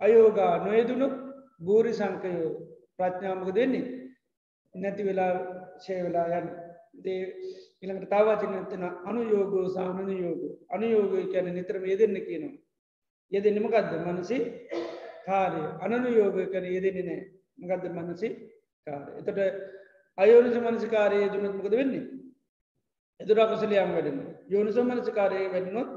අයෝගා 0.00 0.54
නොයදුනු 0.64 1.06
බූරි 1.60 1.92
සංකයෝ 1.92 2.50
ප්‍රඥාමක 2.98 3.50
දෙන්නේ 3.54 3.86
නැති 4.74 5.02
වෙලා 5.04 5.32
ශේවෙලා 5.78 6.26
යන්න. 6.32 6.48
දේ 6.96 7.22
ඉළඟට 7.82 8.10
තාවාචනතන 8.10 8.84
අනුයෝගෝ 9.04 9.66
සාමන 9.68 10.10
යෝග 10.14 10.40
අනුයෝගය 10.68 11.24
කැන 11.32 11.48
නිතරම 11.54 11.84
යෙදෙන්න 11.84 12.16
කියනවා. 12.20 12.54
යෙදෙන්නමකක්ද 13.32 13.92
මනසි 14.06 14.38
කාරය 15.26 15.62
අනනුයෝගය 15.84 16.46
කන 16.52 16.66
යෙදෙන්නේ 16.66 17.04
නෑ 17.04 17.22
මගදද 17.60 17.94
මනසි 17.96 18.28
කාර 18.86 19.02
එතට 19.18 19.38
අයෝනිස 20.18 20.56
මනසිකාරය 20.58 21.18
දුනත්මකද 21.28 21.74
වෙන්නේ? 21.74 22.04
එදුරා 23.20 23.48
කුසලයම් 23.48 23.90
වැඩෙන 23.90 24.18
යෝනිස 24.48 24.78
මනසිකාරය 24.82 25.40
වැඩනොත් 25.48 25.90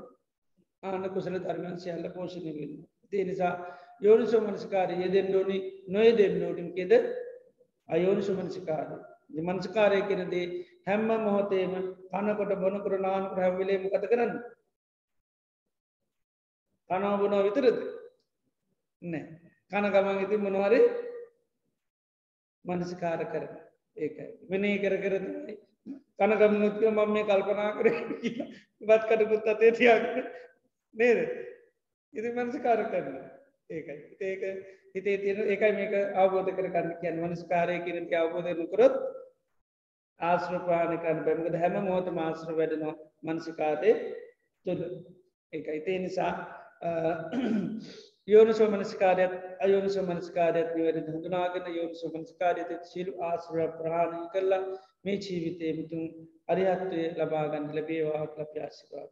ආන 0.84 1.06
කුසල 1.10 1.36
ධර්මයන් 1.40 1.78
සියල්ල 1.78 2.08
පෝෂණය 2.10 2.52
වෙන්න 2.52 2.76
ඒ 3.14 3.24
නිසා 3.24 3.54
යෝනිසෝ 4.02 4.42
මනසිකාරය 4.42 4.94
යෙදෙන් 4.98 5.28
ඩෝනි 5.28 5.58
නොය 5.88 6.10
දෙන්න 6.14 6.44
ෝටින් 6.44 6.70
කෙද 6.74 6.92
අයෝනිසු 7.90 8.32
මනසිකාරය 8.34 8.98
මනස්කාරය 9.42 10.02
කෙනදේ 10.04 10.46
හැම්ම 10.86 11.08
මොහොතේම 11.20 11.74
කනකොට 12.12 12.52
බොනකර 12.56 12.94
නානු 13.00 13.28
හැවිලේම 13.36 13.84
කත 13.86 14.06
කරන්න? 14.06 14.32
කනාබුණා 16.90 17.44
විතරද? 17.44 17.78
නෑ. 19.02 19.24
කන 19.72 19.86
ගමන් 19.88 20.24
ඉති 20.24 20.38
මොනවරේ 20.38 20.84
මනසිකාර 22.66 23.22
කරන 23.26 23.54
ඒකයි. 23.98 24.30
වෙනේ 24.50 24.76
කර 24.78 24.96
කරතයි 24.98 25.56
කනගමනුත්ක 26.20 26.82
මම 26.88 27.14
මේ 27.14 27.26
කල්පනා 27.26 27.72
කර 27.78 27.88
බත් 28.82 29.04
කටකුත් 29.10 29.48
අතේ 29.48 29.72
තියන්න 29.74 30.06
නේද? 30.96 31.20
ඉති 32.14 32.30
මනසිකාර 32.30 32.82
කරන්න 32.86 33.18
ඒකයි. 33.70 33.98
ඒක 34.22 34.42
හිතේ 34.96 35.18
තියෙන 35.18 35.40
ඒකයි 35.48 35.74
මේක 35.80 35.94
අවබෝධ 36.16 36.52
කර 36.52 36.70
කරන්න 36.70 36.98
කියන්න. 37.02 37.22
මනස්කාරය 37.24 37.80
කියනක 37.86 38.14
අවබෝධය 38.14 38.68
කරොත් 38.74 38.96
ආශ්‍ර 40.20 40.60
ප්‍රාණකන්න 40.68 41.24
බැමකද 41.26 41.56
හැම 41.62 41.80
මෝත 41.86 42.08
මාශ්‍ර 42.20 42.52
වැඩනවා 42.60 42.96
මනසිකාරය 43.26 43.94
තුළ. 44.66 44.84
ඒක 45.54 45.68
ඉතේ 45.80 45.98
නිසා 46.06 46.34
යෝනසෝ 48.28 48.70
මනස්කාරයත් 48.70 49.34
අයෝනසෝ 49.64 50.04
මනස්කාරයත් 50.06 50.70
නිවැරදි 50.72 51.04
හඳුනාගෙන 51.08 51.68
යෝනසෝ 51.74 52.12
මනස්කාරයත 52.14 52.72
සිලු 52.86 53.14
ආශ්‍ර 53.24 53.60
ප්‍රාණය 53.76 54.22
කරලා 54.30 54.62
මේ 55.04 55.18
ජීවිතය 55.20 55.74
මුතුන් 55.74 56.08
අරිහත්වය 56.48 57.04
ලබාගන්න 57.18 57.70
ලැබේවාට 57.72 58.40
ලප 58.40 58.54
ආශිවාද 58.60 59.12